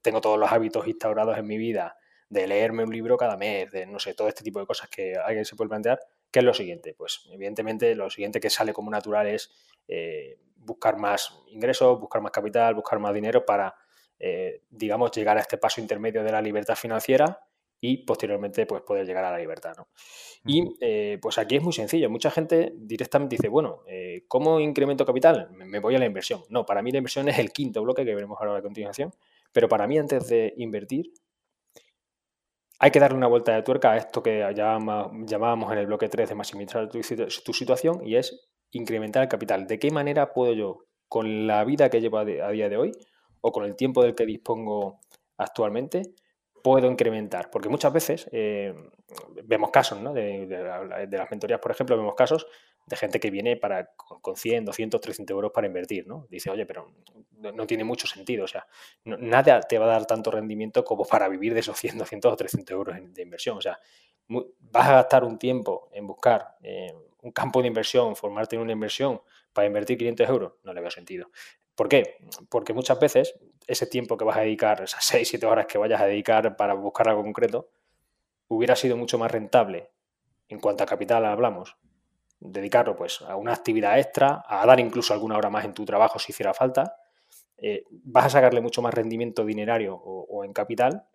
tengo 0.00 0.20
todos 0.20 0.38
los 0.38 0.50
hábitos 0.50 0.86
instaurados 0.86 1.36
en 1.38 1.46
mi 1.46 1.56
vida 1.56 1.96
de 2.28 2.46
leerme 2.46 2.82
un 2.82 2.92
libro 2.92 3.18
cada 3.18 3.36
mes, 3.36 3.70
de 3.70 3.84
no 3.84 3.98
sé, 3.98 4.14
todo 4.14 4.26
este 4.26 4.42
tipo 4.42 4.58
de 4.58 4.66
cosas 4.66 4.88
que 4.88 5.16
alguien 5.16 5.44
se 5.44 5.54
puede 5.54 5.68
plantear, 5.68 6.00
¿qué 6.30 6.38
es 6.38 6.44
lo 6.44 6.54
siguiente? 6.54 6.94
Pues 6.94 7.28
evidentemente 7.30 7.94
lo 7.94 8.08
siguiente 8.08 8.40
que 8.40 8.48
sale 8.48 8.72
como 8.72 8.90
natural 8.90 9.26
es 9.26 9.50
eh, 9.86 10.38
buscar 10.64 10.98
más 10.98 11.38
ingresos, 11.48 11.98
buscar 12.00 12.22
más 12.22 12.32
capital, 12.32 12.74
buscar 12.74 12.98
más 12.98 13.12
dinero 13.14 13.44
para, 13.44 13.74
eh, 14.18 14.62
digamos, 14.70 15.10
llegar 15.12 15.36
a 15.36 15.40
este 15.40 15.58
paso 15.58 15.80
intermedio 15.80 16.22
de 16.22 16.32
la 16.32 16.40
libertad 16.40 16.76
financiera 16.76 17.46
y 17.84 17.98
posteriormente 17.98 18.64
pues 18.64 18.82
poder 18.82 19.04
llegar 19.04 19.24
a 19.24 19.32
la 19.32 19.38
libertad. 19.38 19.74
¿no? 19.76 19.88
Y 20.46 20.76
eh, 20.80 21.18
pues 21.20 21.36
aquí 21.38 21.56
es 21.56 21.62
muy 21.62 21.72
sencillo. 21.72 22.08
Mucha 22.08 22.30
gente 22.30 22.72
directamente 22.76 23.34
dice, 23.36 23.48
bueno, 23.48 23.82
eh, 23.88 24.24
¿cómo 24.28 24.60
incremento 24.60 25.04
capital? 25.04 25.50
Me 25.50 25.80
voy 25.80 25.96
a 25.96 25.98
la 25.98 26.06
inversión. 26.06 26.42
No, 26.48 26.64
para 26.64 26.80
mí 26.80 26.92
la 26.92 26.98
inversión 26.98 27.28
es 27.28 27.38
el 27.38 27.50
quinto 27.50 27.82
bloque 27.82 28.04
que 28.04 28.14
veremos 28.14 28.38
ahora 28.40 28.56
a 28.56 28.62
continuación. 28.62 29.12
Pero 29.52 29.68
para 29.68 29.88
mí 29.88 29.98
antes 29.98 30.28
de 30.28 30.54
invertir 30.56 31.12
hay 32.78 32.90
que 32.90 33.00
darle 33.00 33.16
una 33.16 33.28
vuelta 33.28 33.54
de 33.54 33.62
tuerca 33.62 33.92
a 33.92 33.96
esto 33.96 34.22
que 34.22 34.40
llamábamos 34.54 35.72
en 35.72 35.78
el 35.78 35.86
bloque 35.86 36.08
3 36.08 36.28
de 36.28 36.34
maximizar 36.34 36.88
tu, 36.88 37.00
tu 37.00 37.52
situación 37.52 38.00
y 38.04 38.16
es 38.16 38.48
incrementar 38.72 39.22
el 39.22 39.28
capital. 39.28 39.66
¿De 39.66 39.78
qué 39.78 39.90
manera 39.90 40.32
puedo 40.32 40.52
yo, 40.52 40.86
con 41.08 41.46
la 41.46 41.64
vida 41.64 41.90
que 41.90 42.00
llevo 42.00 42.18
a 42.18 42.24
día 42.24 42.68
de 42.68 42.76
hoy 42.76 42.92
o 43.40 43.52
con 43.52 43.64
el 43.64 43.76
tiempo 43.76 44.02
del 44.02 44.14
que 44.14 44.24
dispongo 44.26 45.00
actualmente, 45.36 46.14
puedo 46.62 46.90
incrementar. 46.90 47.50
Porque 47.50 47.68
muchas 47.68 47.92
veces 47.92 48.28
eh, 48.32 48.74
vemos 49.44 49.70
casos, 49.70 50.00
¿no? 50.00 50.12
De, 50.12 50.46
las 51.10 51.30
mentorías, 51.30 51.60
por 51.60 51.72
ejemplo, 51.72 51.96
vemos 51.96 52.14
casos 52.14 52.46
de 52.86 52.96
gente 52.96 53.20
que 53.20 53.30
viene 53.30 53.56
para, 53.56 53.90
con 53.96 54.36
100, 54.36 54.64
200, 54.64 55.00
300 55.00 55.34
euros 55.34 55.52
para 55.52 55.66
invertir, 55.66 56.06
¿no? 56.06 56.26
Dice, 56.30 56.50
oye, 56.50 56.66
pero 56.66 56.92
no, 57.30 57.66
tiene 57.66 57.84
mucho 57.84 58.06
sentido, 58.06 58.44
o 58.44 58.48
sea, 58.48 58.66
nada 59.04 59.60
te 59.60 59.78
va 59.78 59.86
a 59.86 59.88
dar 59.88 60.06
tanto 60.06 60.30
rendimiento 60.30 60.84
como 60.84 61.04
para 61.04 61.28
vivir 61.28 61.54
de 61.54 61.60
esos 61.60 61.78
100, 61.78 61.98
200 61.98 62.32
o 62.32 62.36
300 62.36 62.74
euros 62.74 62.96
de 63.12 63.22
inversión. 63.22 63.58
O 63.58 63.60
sea, 63.60 63.78
vas 64.28 64.88
a 64.88 64.94
gastar 64.94 65.24
un 65.24 65.38
tiempo 65.38 65.88
en 65.92 66.06
buscar 66.06 66.56
eh, 66.62 66.94
un 67.22 67.32
campo 67.32 67.62
de 67.62 67.68
inversión, 67.68 68.14
formarte 68.14 68.56
en 68.56 68.62
una 68.62 68.72
inversión 68.72 69.20
para 69.52 69.66
invertir 69.66 69.98
500 69.98 70.28
euros, 70.28 70.52
no 70.62 70.72
le 70.72 70.80
veo 70.80 70.90
sentido. 70.90 71.30
¿Por 71.74 71.88
qué? 71.88 72.18
Porque 72.50 72.74
muchas 72.74 73.00
veces 73.00 73.34
ese 73.66 73.86
tiempo 73.86 74.16
que 74.16 74.24
vas 74.24 74.36
a 74.36 74.40
dedicar, 74.40 74.82
esas 74.82 75.04
6, 75.04 75.28
7 75.28 75.46
horas 75.46 75.66
que 75.66 75.78
vayas 75.78 76.00
a 76.00 76.06
dedicar 76.06 76.56
para 76.56 76.74
buscar 76.74 77.08
algo 77.08 77.22
concreto, 77.22 77.70
hubiera 78.48 78.76
sido 78.76 78.96
mucho 78.96 79.18
más 79.18 79.30
rentable 79.30 79.90
en 80.48 80.60
cuanto 80.60 80.84
a 80.84 80.86
capital 80.86 81.24
hablamos, 81.24 81.76
dedicarlo 82.38 82.94
pues 82.94 83.22
a 83.22 83.36
una 83.36 83.54
actividad 83.54 83.98
extra, 83.98 84.44
a 84.46 84.66
dar 84.66 84.80
incluso 84.80 85.14
alguna 85.14 85.36
hora 85.36 85.48
más 85.48 85.64
en 85.64 85.72
tu 85.72 85.84
trabajo 85.84 86.18
si 86.18 86.32
hiciera 86.32 86.52
falta, 86.52 86.96
eh, 87.56 87.84
vas 87.90 88.26
a 88.26 88.30
sacarle 88.30 88.60
mucho 88.60 88.82
más 88.82 88.92
rendimiento 88.92 89.44
dinerario 89.44 89.94
o, 89.94 90.44
en 90.44 90.52
capital 90.52 91.06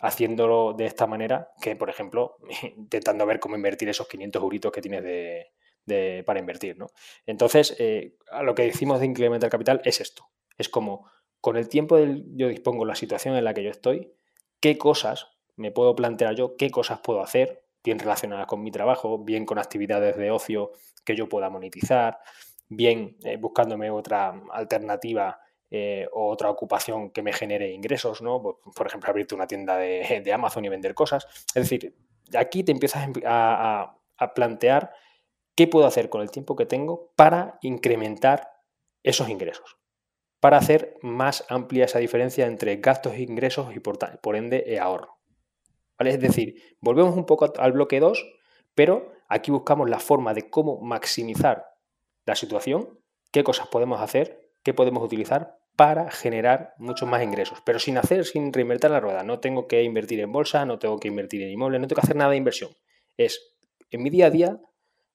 haciéndolo 0.00 0.74
de 0.74 0.86
esta 0.86 1.06
manera 1.06 1.50
que, 1.60 1.76
por 1.76 1.90
ejemplo, 1.90 2.36
intentando 2.76 3.26
ver 3.26 3.40
cómo 3.40 3.56
invertir 3.56 3.88
esos 3.88 4.08
500 4.08 4.42
euritos 4.42 4.72
que 4.72 4.80
tienes 4.80 5.02
de, 5.02 6.22
para 6.24 6.40
invertir. 6.40 6.78
¿no? 6.78 6.88
Entonces, 7.26 7.74
eh, 7.78 8.16
a 8.30 8.42
lo 8.42 8.54
que 8.54 8.64
decimos 8.64 9.00
de 9.00 9.06
incrementar 9.06 9.50
capital 9.50 9.80
es 9.84 10.00
esto. 10.00 10.24
Es 10.56 10.68
como, 10.68 11.10
con 11.40 11.56
el 11.56 11.68
tiempo 11.68 11.96
del 11.96 12.24
yo 12.36 12.48
dispongo 12.48 12.84
la 12.84 12.94
situación 12.94 13.36
en 13.36 13.44
la 13.44 13.54
que 13.54 13.62
yo 13.62 13.70
estoy, 13.70 14.12
qué 14.60 14.76
cosas 14.76 15.28
me 15.56 15.70
puedo 15.72 15.94
plantear 15.96 16.34
yo, 16.34 16.56
qué 16.56 16.70
cosas 16.70 17.00
puedo 17.00 17.20
hacer, 17.20 17.64
bien 17.82 17.98
relacionadas 17.98 18.46
con 18.46 18.62
mi 18.62 18.70
trabajo, 18.70 19.18
bien 19.24 19.46
con 19.46 19.58
actividades 19.58 20.16
de 20.16 20.30
ocio 20.30 20.72
que 21.04 21.16
yo 21.16 21.28
pueda 21.28 21.48
monetizar, 21.50 22.18
bien 22.68 23.16
eh, 23.24 23.36
buscándome 23.36 23.90
otra 23.90 24.40
alternativa 24.52 25.40
eh, 25.70 26.08
otra 26.12 26.48
ocupación 26.48 27.10
que 27.10 27.22
me 27.22 27.32
genere 27.32 27.72
ingresos, 27.72 28.22
¿no? 28.22 28.40
Por, 28.42 28.86
ejemplo, 28.86 29.10
abrirte 29.10 29.34
una 29.34 29.46
tienda 29.46 29.76
de, 29.76 30.32
Amazon 30.32 30.64
y 30.64 30.68
vender 30.68 30.94
cosas. 30.94 31.26
Es 31.48 31.68
decir, 31.68 31.94
aquí 32.36 32.64
te 32.64 32.72
empiezas 32.72 33.08
a, 33.24 33.94
plantear 34.34 34.92
qué 35.54 35.68
puedo 35.68 35.86
hacer 35.86 36.08
con 36.08 36.22
el 36.22 36.30
tiempo 36.30 36.56
que 36.56 36.66
tengo 36.66 37.12
para 37.14 37.58
incrementar 37.62 38.50
esos 39.04 39.28
ingresos, 39.28 39.78
para 40.40 40.56
hacer 40.56 40.96
más 41.02 41.44
amplia 41.48 41.84
esa 41.84 42.00
diferencia 42.00 42.46
entre 42.46 42.76
gastos 42.76 43.14
e 43.14 43.22
ingresos 43.22 43.74
y 43.76 43.80
por, 43.80 44.36
ende 44.36 44.64
eh, 44.66 44.80
ahorro. 44.80 45.18
¿Vale? 45.96 46.10
Es 46.10 46.20
decir, 46.20 46.76
volvemos 46.80 47.14
un 47.16 47.26
poco 47.26 47.52
al 47.58 47.72
bloque 47.72 48.00
2, 48.00 48.26
pero 48.74 49.12
aquí 49.28 49.50
buscamos 49.50 49.88
la 49.88 50.00
forma 50.00 50.34
de 50.34 50.50
cómo 50.50 50.80
maximizar 50.80 51.66
la 52.24 52.34
situación, 52.34 52.98
qué 53.30 53.44
cosas 53.44 53.68
podemos 53.68 54.00
hacer 54.00 54.48
que 54.62 54.74
podemos 54.74 55.02
utilizar 55.02 55.57
para 55.78 56.10
generar 56.10 56.74
muchos 56.78 57.08
más 57.08 57.22
ingresos, 57.22 57.62
pero 57.64 57.78
sin 57.78 57.98
hacer, 57.98 58.24
sin 58.24 58.52
reinvertir 58.52 58.90
la 58.90 58.98
rueda. 58.98 59.22
No 59.22 59.38
tengo 59.38 59.68
que 59.68 59.84
invertir 59.84 60.18
en 60.18 60.32
bolsa, 60.32 60.66
no 60.66 60.80
tengo 60.80 60.98
que 60.98 61.06
invertir 61.06 61.40
en 61.42 61.50
inmuebles, 61.50 61.80
no 61.80 61.86
tengo 61.86 62.00
que 62.00 62.04
hacer 62.04 62.16
nada 62.16 62.32
de 62.32 62.36
inversión. 62.36 62.72
Es 63.16 63.54
en 63.92 64.02
mi 64.02 64.10
día 64.10 64.26
a 64.26 64.30
día 64.30 64.60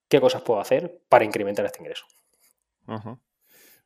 qué 0.08 0.22
cosas 0.22 0.42
puedo 0.42 0.62
hacer 0.62 1.02
para 1.10 1.26
incrementar 1.26 1.66
este 1.66 1.80
ingreso. 1.82 2.06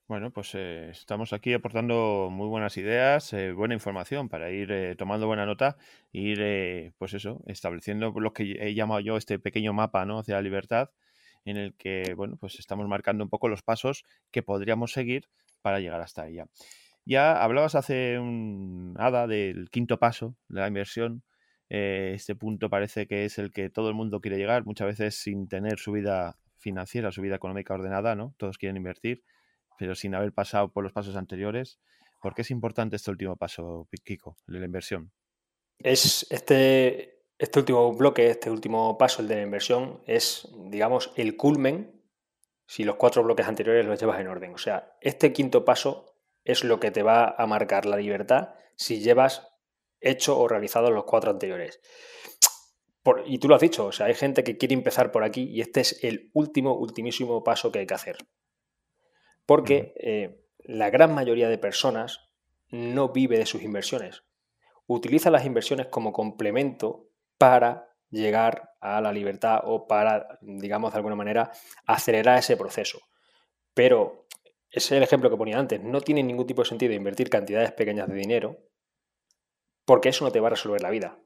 Bueno, 0.07 0.29
pues 0.31 0.53
eh, 0.53 0.89
estamos 0.91 1.33
aquí 1.33 1.51
aportando 1.51 2.29
muy 2.31 2.47
buenas 2.47 2.77
ideas, 2.77 3.33
eh, 3.33 3.53
buena 3.53 3.73
información 3.73 4.29
para 4.29 4.51
ir 4.51 4.71
eh, 4.71 4.95
tomando 4.95 5.25
buena 5.25 5.47
nota 5.47 5.77
ir, 6.11 6.93
pues 6.99 7.15
eso, 7.15 7.41
estableciendo 7.47 8.13
lo 8.19 8.33
que 8.33 8.55
he 8.59 8.75
llamado 8.75 8.99
yo 8.99 9.17
este 9.17 9.39
pequeño 9.39 9.73
mapa 9.73 10.05
¿no? 10.05 10.19
hacia 10.19 10.35
la 10.35 10.43
libertad, 10.43 10.91
en 11.43 11.57
el 11.57 11.73
que, 11.73 12.13
bueno, 12.15 12.37
pues 12.39 12.59
estamos 12.59 12.87
marcando 12.87 13.23
un 13.23 13.31
poco 13.31 13.49
los 13.49 13.63
pasos 13.63 14.05
que 14.29 14.43
podríamos 14.43 14.91
seguir 14.91 15.27
para 15.61 15.79
llegar 15.79 16.01
hasta 16.01 16.27
ella. 16.27 16.47
Ya 17.05 17.41
hablabas 17.41 17.75
hace 17.75 18.19
un 18.19 18.93
nada 18.93 19.27
del 19.27 19.69
quinto 19.69 19.97
paso 19.97 20.35
de 20.49 20.59
la 20.59 20.67
inversión. 20.67 21.23
Eh, 21.69 22.11
este 22.15 22.35
punto 22.35 22.69
parece 22.69 23.07
que 23.07 23.25
es 23.25 23.37
el 23.37 23.51
que 23.51 23.69
todo 23.69 23.89
el 23.89 23.95
mundo 23.95 24.19
quiere 24.19 24.37
llegar, 24.37 24.65
muchas 24.65 24.87
veces 24.87 25.15
sin 25.15 25.47
tener 25.47 25.79
su 25.79 25.93
vida 25.93 26.37
financiera, 26.57 27.11
su 27.11 27.21
vida 27.21 27.35
económica 27.35 27.73
ordenada, 27.73 28.15
¿no? 28.15 28.33
Todos 28.37 28.57
quieren 28.57 28.77
invertir, 28.77 29.23
pero 29.77 29.95
sin 29.95 30.15
haber 30.15 30.33
pasado 30.33 30.71
por 30.71 30.83
los 30.83 30.91
pasos 30.91 31.15
anteriores. 31.15 31.79
¿Por 32.21 32.33
qué 32.33 32.41
es 32.41 32.51
importante 32.51 32.95
este 32.95 33.11
último 33.11 33.37
paso, 33.37 33.87
Kiko, 34.03 34.35
de 34.47 34.59
la 34.59 34.65
inversión? 34.65 35.11
Es 35.79 36.25
este, 36.29 37.21
este 37.37 37.59
último 37.59 37.93
bloque, 37.93 38.29
este 38.29 38.49
último 38.49 38.97
paso, 38.97 39.21
el 39.21 39.27
de 39.27 39.35
la 39.35 39.43
inversión, 39.43 40.01
es, 40.07 40.49
digamos, 40.69 41.13
el 41.15 41.37
culmen 41.37 41.96
si 42.67 42.83
los 42.83 42.97
cuatro 42.97 43.23
bloques 43.23 43.47
anteriores 43.47 43.85
los 43.85 43.99
llevas 43.99 44.19
en 44.19 44.27
orden. 44.27 44.53
O 44.53 44.57
sea, 44.57 44.95
este 45.01 45.33
quinto 45.33 45.65
paso 45.65 46.13
es 46.43 46.63
lo 46.63 46.79
que 46.79 46.91
te 46.91 47.01
va 47.01 47.33
a 47.37 47.47
marcar 47.47 47.85
la 47.85 47.97
libertad 47.97 48.49
si 48.75 48.99
llevas 48.99 49.47
hecho 49.99 50.37
o 50.37 50.47
realizado 50.47 50.91
los 50.91 51.05
cuatro 51.05 51.31
anteriores. 51.31 51.81
y 53.25 53.39
tú 53.39 53.47
lo 53.47 53.55
has 53.55 53.61
dicho, 53.61 53.85
o 53.85 53.91
sea, 53.91 54.07
hay 54.07 54.13
gente 54.13 54.43
que 54.43 54.57
quiere 54.57 54.73
empezar 54.73 55.11
por 55.11 55.23
aquí 55.23 55.43
y 55.43 55.61
este 55.61 55.79
es 55.79 56.03
el 56.03 56.29
último, 56.33 56.73
ultimísimo 56.73 57.43
paso 57.43 57.71
que 57.71 57.79
hay 57.79 57.87
que 57.87 57.93
hacer. 57.93 58.17
Porque 59.45 59.93
eh, 59.95 60.43
la 60.59 60.89
gran 60.89 61.15
mayoría 61.15 61.47
de 61.47 61.57
personas 61.57 62.29
no 62.69 63.09
vive 63.13 63.37
de 63.37 63.45
sus 63.45 63.63
inversiones. 63.63 64.23
Utiliza 64.87 65.31
las 65.31 65.45
inversiones 65.45 65.87
como 65.87 66.11
complemento 66.11 67.09
para 67.37 67.95
llegar 68.09 68.71
a 68.79 69.01
la 69.01 69.11
libertad 69.11 69.61
o 69.63 69.87
para, 69.87 70.39
digamos, 70.41 70.91
de 70.91 70.97
alguna 70.97 71.15
manera, 71.15 71.51
acelerar 71.85 72.39
ese 72.39 72.57
proceso. 72.57 72.99
Pero 73.73 74.27
ese 74.69 74.87
es 74.87 74.91
el 74.93 75.03
ejemplo 75.03 75.29
que 75.29 75.37
ponía 75.37 75.57
antes. 75.57 75.81
No 75.81 76.01
tiene 76.01 76.23
ningún 76.23 76.47
tipo 76.47 76.61
de 76.61 76.69
sentido 76.69 76.93
invertir 76.93 77.29
cantidades 77.29 77.71
pequeñas 77.71 78.07
de 78.07 78.15
dinero 78.15 78.57
porque 79.85 80.09
eso 80.09 80.25
no 80.25 80.31
te 80.31 80.39
va 80.39 80.47
a 80.47 80.51
resolver 80.51 80.81
la 80.81 80.89
vida. 80.89 81.17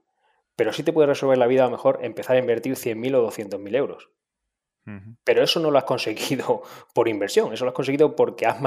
Pero 0.56 0.72
sí 0.74 0.84
te 0.84 0.94
puede 0.94 1.08
resolver 1.08 1.38
la 1.38 1.48
vida 1.48 1.64
a 1.64 1.66
lo 1.66 1.72
mejor 1.72 2.00
empezar 2.04 2.36
a 2.36 2.40
invertir 2.40 2.74
100.000 2.74 3.16
o 3.16 3.28
200.000 3.28 3.76
euros. 3.76 4.12
Pero 5.24 5.44
eso 5.44 5.60
no 5.60 5.70
lo 5.70 5.78
has 5.78 5.84
conseguido 5.84 6.64
por 6.94 7.08
inversión, 7.08 7.54
eso 7.54 7.66
lo 7.66 7.70
has 7.70 7.76
conseguido 7.76 8.16
porque 8.16 8.46
has, 8.46 8.60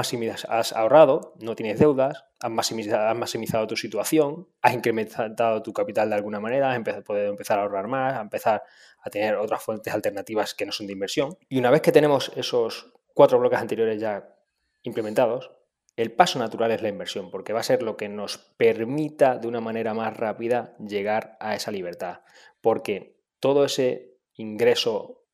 has 0.45 0.73
ahorrado, 0.73 1.33
no 1.39 1.55
tienes 1.55 1.79
deudas, 1.79 2.25
has 2.39 2.51
maximizado, 2.51 3.67
tu 3.67 3.75
situación, 3.75 4.47
has 4.61 4.73
incrementado 4.73 5.61
tu 5.61 5.73
capital 5.73 6.09
de 6.09 6.15
alguna 6.15 6.39
manera, 6.39 6.71
has 6.71 6.77
empezado, 6.77 7.03
podido 7.03 7.29
empezar 7.29 7.59
a 7.59 7.63
ahorrar 7.63 7.87
más, 7.87 8.13
a 8.13 8.21
empezar 8.21 8.63
a 9.01 9.09
tener 9.09 9.35
otras 9.35 9.61
fuentes 9.61 9.93
alternativas 9.93 10.53
que 10.53 10.65
no 10.65 10.71
son 10.71 10.87
de 10.87 10.93
inversión. 10.93 11.37
Y 11.49 11.59
una 11.59 11.69
vez 11.69 11.81
que 11.81 11.91
tenemos 11.91 12.31
esos 12.35 12.93
cuatro 13.13 13.37
bloques 13.39 13.59
anteriores 13.59 13.99
ya 13.99 14.35
implementados, 14.83 15.51
el 15.95 16.11
paso 16.11 16.39
natural 16.39 16.71
es 16.71 16.81
la 16.81 16.89
inversión, 16.89 17.31
porque 17.31 17.53
va 17.53 17.61
a 17.61 17.63
ser 17.63 17.81
lo 17.81 17.95
que 17.95 18.09
nos 18.09 18.37
permita 18.37 19.37
de 19.37 19.47
una 19.47 19.61
manera 19.61 19.93
más 19.93 20.15
rápida 20.15 20.75
llegar 20.77 21.37
a 21.39 21.55
esa 21.55 21.71
libertad. 21.71 22.21
Porque 22.61 23.21
todo 23.39 23.63
ese 23.63 24.17
ingreso 24.33 25.24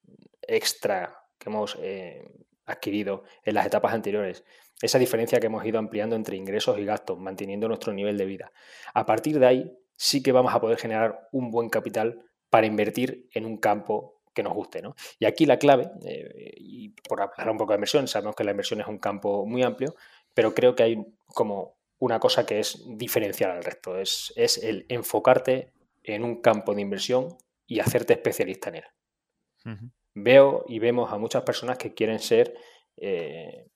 extra 0.42 1.22
que 1.38 1.50
hemos 1.50 1.78
eh, 1.82 2.30
adquirido 2.66 3.24
en 3.44 3.56
las 3.56 3.66
etapas 3.66 3.94
anteriores, 3.94 4.44
esa 4.82 5.00
diferencia 5.00 5.40
que 5.40 5.48
hemos 5.48 5.66
ido 5.66 5.80
ampliando 5.80 6.16
entre 6.16 6.38
ingresos 6.38 6.80
y 6.80 6.86
gastos, 6.86 7.20
manteniendo 7.20 7.68
nuestro 7.68 7.94
nivel 7.94 8.18
de 8.18 8.26
vida. 8.26 8.52
A 8.94 9.06
partir 9.06 9.40
de 9.40 9.46
ahí 9.46 9.78
sí 9.96 10.24
que 10.24 10.32
vamos 10.32 10.54
a 10.54 10.60
poder 10.60 10.78
generar 10.78 11.28
un 11.32 11.52
buen 11.52 11.70
capital 11.70 12.24
para 12.50 12.66
invertir 12.66 13.28
en 13.34 13.46
un 13.46 13.58
campo 13.58 14.22
que 14.34 14.44
nos 14.44 14.54
guste. 14.54 14.82
¿no? 14.82 14.96
Y 15.20 15.26
aquí 15.26 15.46
la 15.46 15.58
clave, 15.58 15.92
eh, 16.06 16.54
y 16.58 16.90
por 16.90 17.22
hablar 17.22 17.50
un 17.50 17.58
poco 17.58 17.74
de 17.74 17.78
inversión, 17.78 18.08
sabemos 18.08 18.36
que 18.36 18.44
la 18.44 18.52
inversión 18.52 18.82
es 18.82 18.88
un 18.88 18.98
campo 18.98 19.46
muy 19.46 19.64
amplio, 19.64 19.96
pero 20.34 20.54
creo 20.54 20.76
que 20.76 20.84
hay 20.84 21.06
como 21.28 21.78
una 22.00 22.20
cosa 22.20 22.46
que 22.46 22.60
es 22.60 22.84
diferencial 22.88 23.52
al 23.52 23.64
resto, 23.64 24.00
es, 24.00 24.34
es 24.36 24.58
el 24.58 24.86
enfocarte 24.90 25.72
en 26.04 26.24
un 26.24 26.42
campo 26.42 26.74
de 26.74 26.82
inversión 26.82 27.38
y 27.68 27.80
hacerte 27.80 28.14
especialista 28.14 28.70
en 28.70 28.76
él 28.76 29.92
veo 30.14 30.66
y 30.68 30.80
vemos 30.80 31.12
a 31.12 31.18
muchas 31.18 31.44
personas 31.44 31.78
que 31.78 31.94
quieren 31.94 32.20
ser 32.20 32.56
eh, 32.98 33.68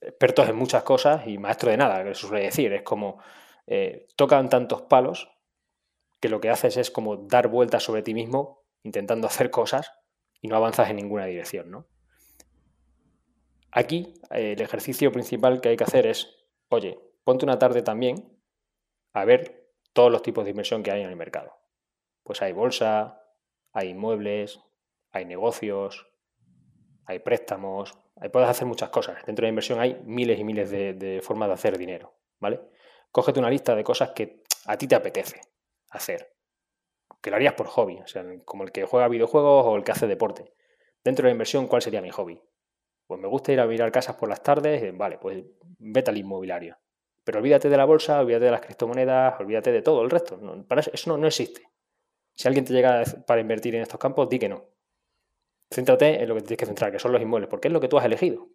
expertos 0.00 0.48
en 0.48 0.56
muchas 0.56 0.82
cosas 0.82 1.26
y 1.26 1.38
maestro 1.38 1.70
de 1.70 1.76
nada, 1.76 2.04
que 2.04 2.14
se 2.14 2.26
suele 2.26 2.44
decir. 2.44 2.72
Es 2.72 2.82
como 2.82 3.20
eh, 3.66 4.06
tocan 4.16 4.48
tantos 4.48 4.82
palos 4.82 5.30
que 6.20 6.28
lo 6.28 6.40
que 6.40 6.50
haces 6.50 6.76
es 6.76 6.90
como 6.90 7.16
dar 7.16 7.48
vueltas 7.48 7.82
sobre 7.82 8.02
ti 8.02 8.14
mismo 8.14 8.64
intentando 8.82 9.26
hacer 9.26 9.50
cosas 9.50 9.90
y 10.40 10.48
no 10.48 10.56
avanzas 10.56 10.90
en 10.90 10.96
ninguna 10.96 11.24
dirección, 11.24 11.70
¿no? 11.70 11.88
Aquí 13.72 14.14
el 14.30 14.60
ejercicio 14.60 15.10
principal 15.10 15.60
que 15.60 15.70
hay 15.70 15.76
que 15.76 15.84
hacer 15.84 16.06
es, 16.06 16.36
oye, 16.68 17.00
ponte 17.24 17.44
una 17.44 17.58
tarde 17.58 17.82
también 17.82 18.38
a 19.12 19.24
ver 19.24 19.72
todos 19.92 20.12
los 20.12 20.22
tipos 20.22 20.44
de 20.44 20.50
inversión 20.50 20.82
que 20.82 20.92
hay 20.92 21.00
en 21.00 21.08
el 21.08 21.16
mercado. 21.16 21.56
Pues 22.22 22.40
hay 22.42 22.52
bolsa, 22.52 23.20
hay 23.72 23.88
inmuebles, 23.88 24.60
hay 25.14 25.24
negocios, 25.24 26.06
hay 27.06 27.20
préstamos, 27.20 27.96
ahí 28.16 28.28
puedes 28.28 28.48
hacer 28.48 28.66
muchas 28.66 28.90
cosas. 28.90 29.24
Dentro 29.24 29.42
de 29.42 29.46
la 29.46 29.50
inversión 29.50 29.80
hay 29.80 30.02
miles 30.04 30.38
y 30.38 30.44
miles 30.44 30.70
de, 30.70 31.20
formas 31.22 31.48
de 31.48 31.54
hacer 31.54 31.78
dinero, 31.78 32.14
¿vale? 32.40 32.60
Cógete 33.12 33.38
una 33.38 33.48
lista 33.48 33.76
de 33.76 33.84
cosas 33.84 34.10
que 34.10 34.42
a 34.66 34.76
ti 34.76 34.88
te 34.88 34.96
apetece 34.96 35.40
hacer, 35.90 36.34
que 37.22 37.30
lo 37.30 37.36
harías 37.36 37.54
por 37.54 37.68
hobby, 37.68 38.00
o 38.00 38.06
sea, 38.08 38.24
como 38.44 38.64
el 38.64 38.72
que 38.72 38.84
juega 38.84 39.06
videojuegos 39.06 39.66
o 39.66 39.76
el 39.76 39.84
que 39.84 39.92
hace 39.92 40.08
deporte. 40.08 40.52
Dentro 41.04 41.22
de 41.22 41.28
la 41.28 41.34
inversión, 41.34 41.68
¿cuál 41.68 41.80
sería 41.80 42.02
mi 42.02 42.10
hobby? 42.10 42.42
Pues 43.06 43.20
me 43.20 43.28
gusta 43.28 43.52
ir 43.52 43.60
a 43.60 43.66
mirar 43.66 43.92
casas 43.92 44.16
por 44.16 44.28
las 44.28 44.42
tardes, 44.42 44.82
eh, 44.82 44.92
vale, 44.92 45.18
pues 45.18 45.44
vete 45.78 46.10
al 46.10 46.16
inmobiliario. 46.16 46.76
Pero 47.22 47.38
olvídate 47.38 47.68
de 47.68 47.76
la 47.76 47.84
bolsa, 47.84 48.20
olvídate 48.20 48.46
de 48.46 48.50
las 48.50 48.60
criptomonedas, 48.62 49.38
olvídate 49.38 49.70
de 49.70 49.82
todo 49.82 50.02
el 50.02 50.10
resto. 50.10 50.40
para 50.66 50.80
eso, 50.80 51.08
no, 51.08 51.18
no 51.18 51.28
existe. 51.28 51.62
Si 52.34 52.48
alguien 52.48 52.64
te 52.64 52.72
llega 52.72 53.04
para 53.26 53.40
invertir 53.40 53.76
en 53.76 53.82
estos 53.82 54.00
campos, 54.00 54.28
di 54.28 54.38
que 54.38 54.48
no. 54.48 54.73
Céntrate 55.74 56.22
en 56.22 56.28
lo 56.28 56.34
que 56.34 56.42
tienes 56.42 56.58
que 56.58 56.66
centrar, 56.66 56.92
que 56.92 56.98
son 56.98 57.12
los 57.12 57.20
inmuebles, 57.20 57.48
porque 57.50 57.68
es 57.68 57.72
lo 57.72 57.80
que 57.80 57.88
tú 57.88 57.98
has 57.98 58.04
elegido. 58.04 58.48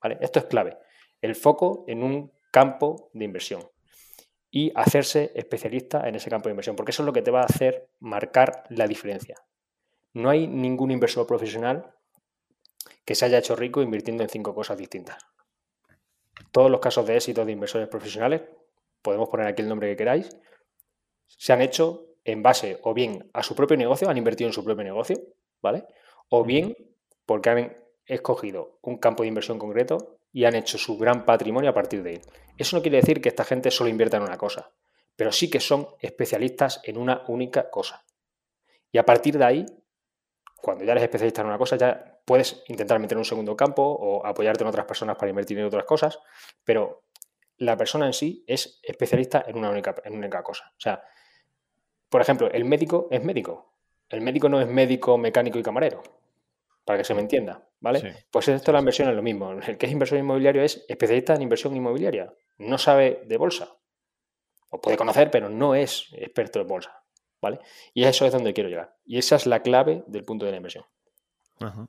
¿vale? 0.00 0.18
Esto 0.20 0.38
es 0.38 0.46
clave. 0.46 0.78
El 1.20 1.34
foco 1.34 1.84
en 1.86 2.02
un 2.02 2.32
campo 2.50 3.10
de 3.12 3.24
inversión 3.24 3.62
y 4.50 4.72
hacerse 4.74 5.32
especialista 5.34 6.06
en 6.08 6.14
ese 6.14 6.28
campo 6.28 6.48
de 6.48 6.52
inversión, 6.52 6.76
porque 6.76 6.90
eso 6.90 7.02
es 7.02 7.06
lo 7.06 7.12
que 7.12 7.22
te 7.22 7.30
va 7.30 7.40
a 7.40 7.46
hacer 7.46 7.88
marcar 8.00 8.64
la 8.68 8.86
diferencia. 8.86 9.36
no 10.14 10.28
hay 10.28 10.46
ningún 10.46 10.90
inversor 10.90 11.26
profesional 11.26 11.94
que 13.06 13.14
se 13.14 13.24
haya 13.24 13.38
hecho 13.38 13.56
rico 13.56 13.80
invirtiendo 13.80 14.22
en 14.22 14.28
cinco 14.28 14.54
cosas 14.54 14.76
distintas. 14.76 15.24
Todos 16.50 16.70
los 16.70 16.80
casos 16.80 17.06
de 17.06 17.16
éxito 17.16 17.46
de 17.46 17.52
inversores 17.52 17.88
profesionales, 17.88 18.42
podemos 19.00 19.30
poner 19.30 19.46
aquí 19.46 19.62
el 19.62 19.68
nombre 19.68 19.88
que 19.88 19.96
queráis, 19.96 20.36
se 21.26 21.52
han 21.54 21.62
hecho 21.62 22.08
en 22.24 22.42
base 22.42 22.78
o 22.82 22.92
bien 22.92 23.30
a 23.32 23.42
su 23.42 23.54
propio 23.54 23.78
negocio, 23.78 24.10
han 24.10 24.18
invertido 24.18 24.48
en 24.48 24.52
su 24.52 24.62
propio 24.62 24.84
negocio, 24.84 25.16
¿vale? 25.62 25.86
O 26.28 26.44
bien 26.44 26.76
porque 27.26 27.50
han 27.50 27.76
escogido 28.06 28.78
un 28.82 28.98
campo 28.98 29.22
de 29.22 29.28
inversión 29.28 29.58
concreto 29.58 30.18
y 30.32 30.44
han 30.44 30.54
hecho 30.54 30.78
su 30.78 30.96
gran 30.98 31.24
patrimonio 31.24 31.70
a 31.70 31.74
partir 31.74 32.02
de 32.02 32.14
él. 32.14 32.22
Eso 32.56 32.76
no 32.76 32.82
quiere 32.82 32.98
decir 32.98 33.20
que 33.20 33.28
esta 33.28 33.44
gente 33.44 33.70
solo 33.70 33.90
invierta 33.90 34.16
en 34.16 34.22
una 34.22 34.38
cosa, 34.38 34.72
pero 35.16 35.30
sí 35.32 35.50
que 35.50 35.60
son 35.60 35.88
especialistas 36.00 36.80
en 36.84 36.96
una 36.96 37.24
única 37.28 37.70
cosa. 37.70 38.04
Y 38.90 38.98
a 38.98 39.04
partir 39.04 39.38
de 39.38 39.44
ahí, 39.44 39.66
cuando 40.56 40.84
ya 40.84 40.92
eres 40.92 41.04
especialista 41.04 41.42
en 41.42 41.48
una 41.48 41.58
cosa, 41.58 41.76
ya 41.76 42.20
puedes 42.24 42.62
intentar 42.68 42.98
meter 42.98 43.18
un 43.18 43.24
segundo 43.24 43.56
campo 43.56 43.82
o 43.82 44.24
apoyarte 44.24 44.62
en 44.62 44.68
otras 44.68 44.86
personas 44.86 45.16
para 45.16 45.30
invertir 45.30 45.58
en 45.58 45.66
otras 45.66 45.84
cosas, 45.84 46.18
pero 46.64 47.04
la 47.58 47.76
persona 47.76 48.06
en 48.06 48.12
sí 48.12 48.44
es 48.46 48.80
especialista 48.82 49.44
en 49.46 49.56
una 49.56 49.70
única, 49.70 49.94
en 50.04 50.12
una 50.12 50.26
única 50.26 50.42
cosa. 50.42 50.72
O 50.76 50.80
sea, 50.80 51.02
por 52.08 52.20
ejemplo, 52.20 52.50
el 52.50 52.64
médico 52.64 53.08
es 53.10 53.22
médico. 53.24 53.71
El 54.12 54.20
médico 54.20 54.48
no 54.48 54.60
es 54.60 54.68
médico, 54.68 55.18
mecánico 55.18 55.58
y 55.58 55.62
camarero, 55.62 56.02
para 56.84 56.98
que 56.98 57.04
se 57.04 57.14
me 57.14 57.20
entienda, 57.20 57.66
¿vale? 57.80 58.26
Pues 58.30 58.48
esto 58.48 58.66
de 58.66 58.72
la 58.74 58.80
inversión 58.80 59.08
es 59.08 59.16
lo 59.16 59.22
mismo. 59.22 59.52
El 59.52 59.78
que 59.78 59.86
es 59.86 59.92
inversor 59.92 60.18
inmobiliario 60.18 60.62
es 60.62 60.84
especialista 60.88 61.34
en 61.34 61.42
inversión 61.42 61.74
inmobiliaria. 61.74 62.32
No 62.58 62.78
sabe 62.78 63.22
de 63.26 63.36
bolsa. 63.36 63.68
O 64.70 64.80
puede 64.80 64.96
conocer, 64.96 65.30
pero 65.30 65.48
no 65.48 65.74
es 65.74 66.08
experto 66.12 66.60
en 66.60 66.66
bolsa, 66.66 67.02
¿vale? 67.40 67.58
Y 67.92 68.04
eso 68.04 68.24
es 68.24 68.32
donde 68.32 68.54
quiero 68.54 68.70
llegar. 68.70 68.96
Y 69.04 69.18
esa 69.18 69.36
es 69.36 69.46
la 69.46 69.60
clave 69.60 70.04
del 70.06 70.24
punto 70.24 70.44
de 70.46 70.52
la 70.52 70.56
inversión. 70.58 70.84
Ajá. 71.60 71.88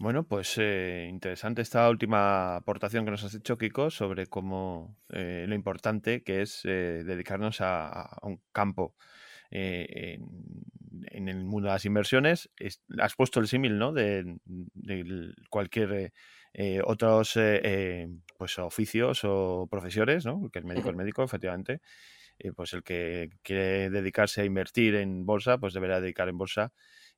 Bueno, 0.00 0.24
pues 0.26 0.56
eh, 0.56 1.08
interesante 1.10 1.60
esta 1.60 1.86
última 1.90 2.56
aportación 2.56 3.04
que 3.04 3.10
nos 3.10 3.22
has 3.22 3.34
hecho, 3.34 3.58
Kiko, 3.58 3.90
sobre 3.90 4.28
cómo 4.28 4.96
eh, 5.10 5.44
lo 5.46 5.54
importante 5.54 6.22
que 6.22 6.40
es 6.40 6.62
eh, 6.64 7.02
dedicarnos 7.04 7.60
a, 7.60 8.18
un 8.22 8.40
campo 8.50 8.94
en, 9.50 10.24
el 11.28 11.44
mundo 11.44 11.68
de 11.68 11.74
las 11.74 11.84
inversiones. 11.84 12.50
has 12.98 13.14
puesto 13.14 13.40
el 13.40 13.48
símil, 13.48 13.78
¿no? 13.78 13.92
De, 13.92 14.38
cualquier 15.48 16.12
otros 16.84 17.38
pues 18.36 18.58
oficios 18.58 19.20
o 19.24 19.68
profesiones, 19.70 20.26
¿no? 20.26 20.50
Que 20.50 20.58
el 20.58 20.64
médico 20.64 20.90
es 20.90 20.96
médico, 20.96 21.22
efectivamente. 21.22 21.80
pues 22.56 22.72
el 22.72 22.82
que 22.82 23.30
quiere 23.42 23.90
dedicarse 23.90 24.42
a 24.42 24.44
invertir 24.44 24.94
en 24.96 25.26
bolsa, 25.26 25.58
pues 25.58 25.74
deberá 25.74 26.00
dedicar 26.00 26.28
en 26.28 26.38
bolsa 26.38 26.72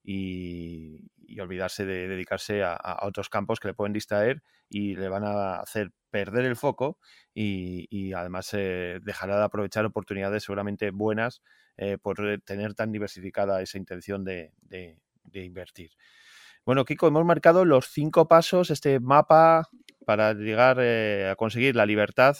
y, 0.05 1.09
olvidarse 1.41 1.87
de 1.87 2.09
dedicarse 2.09 2.63
a, 2.63 2.99
otros 3.03 3.31
campos 3.31 3.59
que 3.59 3.69
le 3.69 3.75
pueden 3.75 3.95
distraer 3.95 4.43
y 4.69 4.97
le 4.97 5.09
van 5.09 5.25
a 5.25 5.57
hacer 5.57 5.91
perder 6.11 6.45
el 6.45 6.57
foco 6.57 6.99
y, 7.35 8.13
además 8.13 8.51
eh, 8.53 9.01
dejará 9.03 9.39
de 9.39 9.45
aprovechar 9.45 9.85
oportunidades 9.87 10.45
seguramente 10.45 10.91
buenas 10.91 11.43
eh, 11.79 11.97
por 11.97 12.19
tener 12.45 12.75
tan 12.75 12.93
diversificada 12.93 13.63
esa 13.63 13.79
intención 13.79 14.25
de, 14.25 14.53
invertir. 15.33 15.93
Bueno, 16.67 16.85
Kiko, 16.85 17.09
hemos 17.09 17.25
marcado 17.25 17.65
los 17.65 17.89
cinco 17.89 18.29
pasos, 18.29 18.71
este 18.71 19.01
mapa 19.01 19.69
para 20.05 20.35
llegar 20.35 20.79
eh, 20.81 21.31
a 21.31 21.37
conseguir 21.37 21.77
la 21.77 21.87
libertad 21.87 22.37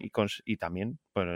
y, 0.00 0.56
también, 0.56 0.98
pues, 1.12 1.26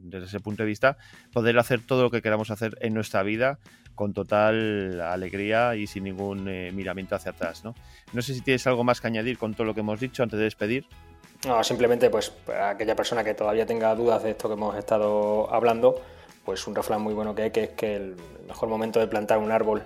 desde 0.00 0.26
ese 0.26 0.40
punto 0.40 0.62
de 0.62 0.68
vista, 0.68 0.96
poder 1.32 1.58
hacer 1.58 1.80
todo 1.84 2.02
lo 2.02 2.10
que 2.10 2.22
queramos 2.22 2.50
hacer 2.50 2.76
en 2.80 2.94
nuestra 2.94 3.22
vida 3.22 3.58
con 3.94 4.12
total 4.12 5.00
alegría 5.00 5.74
y 5.74 5.86
sin 5.86 6.04
ningún 6.04 6.48
eh, 6.48 6.70
miramiento 6.72 7.16
hacia 7.16 7.32
atrás. 7.32 7.64
¿no? 7.64 7.74
no 8.12 8.22
sé 8.22 8.34
si 8.34 8.42
tienes 8.42 8.66
algo 8.66 8.84
más 8.84 9.00
que 9.00 9.08
añadir 9.08 9.38
con 9.38 9.54
todo 9.54 9.66
lo 9.66 9.74
que 9.74 9.80
hemos 9.80 9.98
dicho 9.98 10.22
antes 10.22 10.38
de 10.38 10.44
despedir. 10.44 10.86
No, 11.46 11.62
simplemente 11.64 12.08
pues 12.10 12.30
para 12.30 12.70
aquella 12.70 12.94
persona 12.94 13.24
que 13.24 13.34
todavía 13.34 13.66
tenga 13.66 13.94
dudas 13.94 14.22
de 14.22 14.30
esto 14.30 14.48
que 14.48 14.54
hemos 14.54 14.76
estado 14.76 15.52
hablando, 15.52 16.00
pues 16.44 16.66
un 16.66 16.74
refrán 16.74 17.02
muy 17.02 17.14
bueno 17.14 17.34
que 17.34 17.42
hay 17.42 17.50
que 17.50 17.64
es 17.64 17.70
que 17.70 17.96
el 17.96 18.16
mejor 18.46 18.68
momento 18.68 19.00
de 19.00 19.06
plantar 19.06 19.38
un 19.38 19.50
árbol 19.50 19.82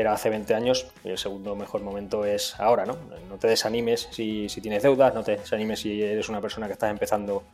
era 0.00 0.12
hace 0.12 0.30
20 0.30 0.54
años 0.54 0.86
y 1.04 1.08
el 1.08 1.18
segundo 1.18 1.56
mejor 1.56 1.82
momento 1.82 2.24
es 2.24 2.58
ahora, 2.60 2.86
¿no? 2.86 2.96
No 3.28 3.36
te 3.38 3.48
desanimes 3.48 4.08
si, 4.10 4.48
si 4.48 4.60
tienes 4.60 4.82
deudas, 4.82 5.14
no 5.14 5.22
te 5.22 5.36
desanimes 5.36 5.80
si 5.80 6.02
eres 6.02 6.28
una 6.28 6.40
persona 6.40 6.66
que 6.66 6.74
estás 6.74 6.90
empezando 6.90 7.44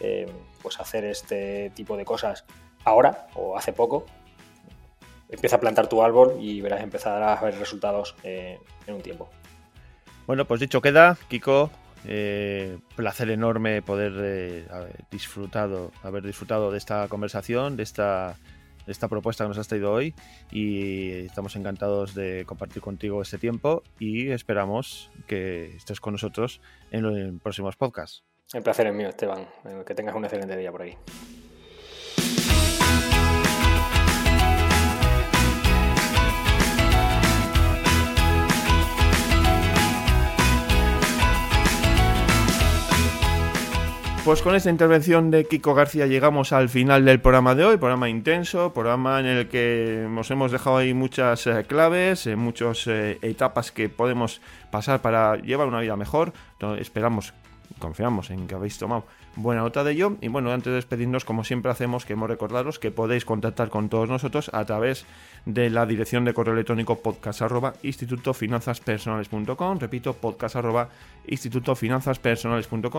eh, 0.00 0.26
pues 0.62 0.78
a 0.78 0.82
hacer 0.82 1.04
este 1.04 1.70
tipo 1.74 1.96
de 1.96 2.04
cosas 2.04 2.44
ahora 2.84 3.28
o 3.34 3.56
hace 3.56 3.72
poco. 3.72 4.06
Empieza 5.28 5.56
a 5.56 5.60
plantar 5.60 5.88
tu 5.88 6.02
árbol 6.02 6.36
y 6.40 6.60
verás 6.60 6.82
empezar 6.82 7.22
a 7.22 7.40
ver 7.40 7.58
resultados 7.58 8.14
eh, 8.22 8.58
en 8.86 8.94
un 8.94 9.02
tiempo. 9.02 9.30
Bueno, 10.26 10.44
pues 10.46 10.60
dicho 10.60 10.80
queda, 10.80 11.16
Kiko, 11.28 11.70
eh, 12.06 12.78
placer 12.96 13.30
enorme 13.30 13.82
poder 13.82 14.68
haber 14.70 15.04
disfrutado, 15.10 15.90
haber 16.02 16.22
disfrutado 16.22 16.70
de 16.70 16.78
esta 16.78 17.08
conversación, 17.08 17.76
de 17.76 17.82
esta 17.82 18.36
esta 18.86 19.08
propuesta 19.08 19.44
que 19.44 19.48
nos 19.48 19.58
has 19.58 19.68
traído 19.68 19.92
hoy 19.92 20.14
y 20.50 21.10
estamos 21.26 21.56
encantados 21.56 22.14
de 22.14 22.44
compartir 22.46 22.82
contigo 22.82 23.22
este 23.22 23.38
tiempo 23.38 23.82
y 23.98 24.30
esperamos 24.30 25.10
que 25.26 25.76
estés 25.76 26.00
con 26.00 26.12
nosotros 26.12 26.60
en 26.90 27.02
los 27.02 27.40
próximos 27.42 27.76
podcasts. 27.76 28.24
El 28.52 28.62
placer 28.62 28.86
es 28.86 28.94
mío, 28.94 29.08
Esteban. 29.08 29.46
Que 29.86 29.94
tengas 29.94 30.14
un 30.14 30.24
excelente 30.24 30.56
día 30.56 30.70
por 30.70 30.82
ahí. 30.82 30.96
Pues 44.24 44.40
con 44.40 44.54
esta 44.54 44.70
intervención 44.70 45.30
de 45.30 45.44
Kiko 45.44 45.74
García 45.74 46.06
llegamos 46.06 46.54
al 46.54 46.70
final 46.70 47.04
del 47.04 47.20
programa 47.20 47.54
de 47.54 47.66
hoy, 47.66 47.76
programa 47.76 48.08
intenso, 48.08 48.72
programa 48.72 49.20
en 49.20 49.26
el 49.26 49.48
que 49.48 50.06
nos 50.08 50.30
hemos 50.30 50.50
dejado 50.50 50.78
ahí 50.78 50.94
muchas 50.94 51.46
eh, 51.46 51.64
claves, 51.68 52.26
eh, 52.26 52.34
muchas 52.34 52.86
eh, 52.86 53.18
etapas 53.20 53.70
que 53.70 53.90
podemos 53.90 54.40
pasar 54.70 55.02
para 55.02 55.36
llevar 55.36 55.68
una 55.68 55.80
vida 55.80 55.94
mejor. 55.96 56.32
esperamos, 56.78 57.34
confiamos 57.78 58.30
en 58.30 58.46
que 58.46 58.54
habéis 58.54 58.78
tomado 58.78 59.04
buena 59.36 59.62
nota 59.62 59.84
de 59.84 59.92
ello. 59.92 60.16
Y 60.20 60.28
bueno, 60.28 60.52
antes 60.52 60.70
de 60.70 60.76
despedirnos, 60.76 61.24
como 61.24 61.44
siempre 61.44 61.70
hacemos, 61.70 62.04
queremos 62.04 62.28
recordaros 62.28 62.78
que 62.78 62.90
podéis 62.90 63.24
contactar 63.24 63.70
con 63.70 63.88
todos 63.88 64.08
nosotros 64.08 64.50
a 64.52 64.64
través 64.64 65.06
de 65.46 65.70
la 65.70 65.86
dirección 65.86 66.24
de 66.24 66.34
correo 66.34 66.54
electrónico 66.54 67.00
podcast. 67.00 67.40
Repito, 69.80 70.14
podcast 70.14 70.56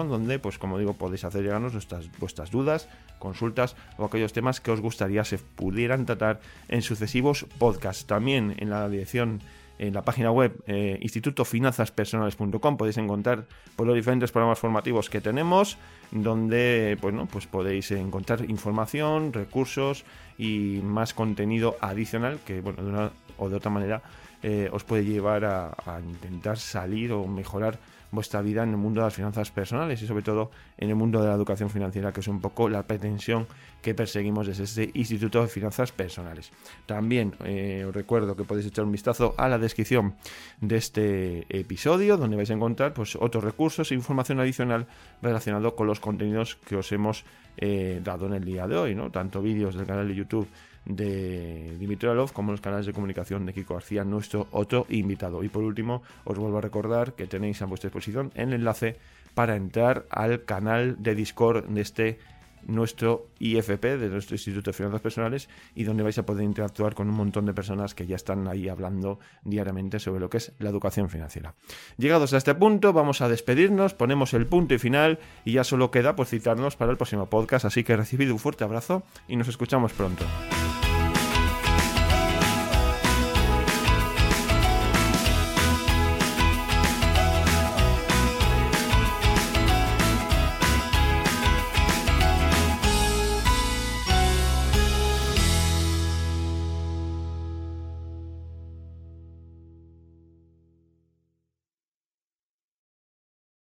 donde, 0.10 0.40
pues 0.40 0.58
como 0.58 0.78
digo, 0.78 0.94
podéis 0.94 1.24
hacer 1.24 1.44
llegarnos 1.44 1.74
vuestras, 1.74 2.10
vuestras 2.20 2.52
dudas, 2.52 2.90
consultas 3.20 3.76
o 3.98 4.06
aquellos 4.06 4.34
temas 4.34 4.62
que 4.62 4.72
os 4.72 4.82
gustaría 4.82 5.24
se 5.24 5.38
pudieran 5.38 6.06
tratar 6.06 6.40
en 6.68 6.82
sucesivos 6.82 7.46
podcasts. 7.58 8.06
También 8.06 8.56
en 8.58 8.70
la 8.70 8.88
dirección 8.90 9.42
en 9.78 9.94
la 9.94 10.04
página 10.04 10.32
web 10.32 10.56
eh, 10.68 10.98
institutofinanzaspersonales.com 11.02 12.78
podéis 12.78 12.98
encontrar 12.98 13.46
pues, 13.76 13.88
los 13.88 13.96
diferentes 13.96 14.32
programas 14.32 14.60
formativos 14.60 15.10
que 15.10 15.22
tenemos, 15.22 15.78
donde 16.12 16.98
pues, 17.02 17.14
¿no? 17.14 17.26
pues 17.26 17.48
podéis 17.48 17.92
encontrar 17.92 18.50
información, 18.50 19.34
recursos 19.34 20.06
y 20.38 20.80
más 20.84 21.14
contenido 21.14 21.76
adicional 21.82 22.40
que 22.46 22.62
bueno, 22.62 22.84
de 22.84 22.90
una 22.90 23.12
o 23.38 23.50
de 23.50 23.56
otra 23.56 23.72
manera 23.72 24.02
eh, 24.44 24.70
os 24.72 24.84
puede 24.84 25.04
llevar 25.04 25.46
a, 25.46 25.68
a 25.86 26.00
intentar 26.00 26.58
salir 26.58 27.12
o 27.12 27.26
mejorar 27.28 27.80
vuestra 28.16 28.42
vida 28.42 28.64
en 28.64 28.70
el 28.70 28.78
mundo 28.78 29.02
de 29.02 29.08
las 29.08 29.14
finanzas 29.14 29.52
personales 29.52 30.02
y 30.02 30.08
sobre 30.08 30.24
todo 30.24 30.52
en 30.78 30.90
el 30.90 30.96
mundo 30.96 31.22
de 31.22 31.28
la 31.28 31.34
educación 31.34 31.70
financiera, 31.70 32.12
que 32.12 32.22
es 32.22 32.28
un 32.28 32.42
poco 32.42 32.70
la 32.70 32.84
pretensión 32.84 33.48
que 33.82 33.94
perseguimos 33.94 34.48
desde 34.48 34.64
este 34.64 34.92
Instituto 34.94 35.42
de 35.42 35.48
Finanzas 35.48 35.92
Personales. 35.92 36.52
También 36.86 37.36
eh, 37.44 37.86
os 37.88 37.94
recuerdo 37.94 38.36
que 38.36 38.44
podéis 38.44 38.68
echar 38.68 38.86
un 38.86 38.92
vistazo 38.92 39.36
a 39.38 39.48
la 39.48 39.60
descripción 39.60 40.16
de 40.62 40.78
este 40.78 41.46
episodio, 41.50 42.18
donde 42.18 42.36
vais 42.36 42.50
a 42.50 42.54
encontrar 42.54 42.94
pues, 42.94 43.16
otros 43.16 43.44
recursos 43.44 43.92
e 43.92 43.96
información 43.96 44.40
adicional 44.40 44.88
relacionado 45.22 45.76
con 45.76 45.86
los 45.86 46.00
contenidos 46.00 46.56
que 46.56 46.78
os 46.78 46.92
hemos 46.92 47.26
eh, 47.58 48.02
dado 48.04 48.26
en 48.26 48.34
el 48.34 48.44
día 48.44 48.68
de 48.68 48.76
hoy, 48.76 48.96
¿no? 48.96 49.12
tanto 49.12 49.42
vídeos 49.42 49.76
del 49.76 49.86
canal 49.86 50.08
de 50.08 50.16
YouTube 50.16 50.48
de 50.86 51.78
Dimitri 51.80 52.10
Alov 52.10 52.32
como 52.32 52.52
los 52.52 52.62
canales 52.62 52.86
de 52.86 52.94
comunicación 52.94 53.46
de 53.46 53.54
Kiko 53.54 53.74
García, 53.74 54.04
nuestro 54.04 54.48
otro 54.52 54.86
invitado. 54.90 55.44
Y 55.44 55.50
por 55.50 55.64
último, 55.64 56.04
os 56.24 56.38
vuelvo 56.38 56.60
a 56.60 56.62
recordar 56.62 57.14
que 57.14 57.28
tenéis 57.28 57.62
a 57.62 57.66
vuestra 57.66 57.90
disposición 57.90 58.32
el 58.36 58.54
enlace 58.54 58.98
para 59.34 59.56
entrar 59.56 60.06
al 60.10 60.46
canal 60.46 60.96
de 61.02 61.16
Discord 61.16 61.66
de 61.66 61.82
este 61.82 62.20
nuestro 62.68 63.28
IFP, 63.40 63.98
de 63.98 64.10
nuestro 64.10 64.36
Instituto 64.36 64.72
de 64.72 64.74
Finanzas 64.74 65.02
Personales, 65.02 65.50
y 65.76 65.84
donde 65.84 66.04
vais 66.04 66.18
a 66.18 66.26
poder 66.26 66.44
interactuar 66.44 66.96
con 66.96 67.10
un 67.10 67.16
montón 67.16 67.46
de 67.46 67.54
personas 67.54 67.94
que 67.94 68.08
ya 68.08 68.16
están 68.16 68.48
ahí 68.48 68.70
hablando 68.70 69.20
diariamente 69.44 70.00
sobre 70.00 70.20
lo 70.20 70.30
que 70.30 70.38
es 70.38 70.52
la 70.60 70.70
educación 70.70 71.10
financiera. 71.10 71.54
Llegados 71.98 72.34
a 72.34 72.38
este 72.38 72.56
punto, 72.56 72.94
vamos 72.94 73.22
a 73.22 73.30
despedirnos, 73.30 73.94
ponemos 73.94 74.34
el 74.34 74.48
punto 74.48 74.74
y 74.74 74.80
final, 74.80 75.20
y 75.44 75.54
ya 75.54 75.64
solo 75.64 75.92
queda 75.92 76.16
por 76.16 76.26
citarnos 76.26 76.76
para 76.76 76.92
el 76.92 76.98
próximo 76.98 77.28
podcast, 77.28 77.66
así 77.66 77.84
que 77.84 77.96
recibid 77.96 78.32
un 78.32 78.40
fuerte 78.40 78.64
abrazo 78.64 79.04
y 79.28 79.36
nos 79.36 79.48
escuchamos 79.48 79.94
pronto. 79.94 80.26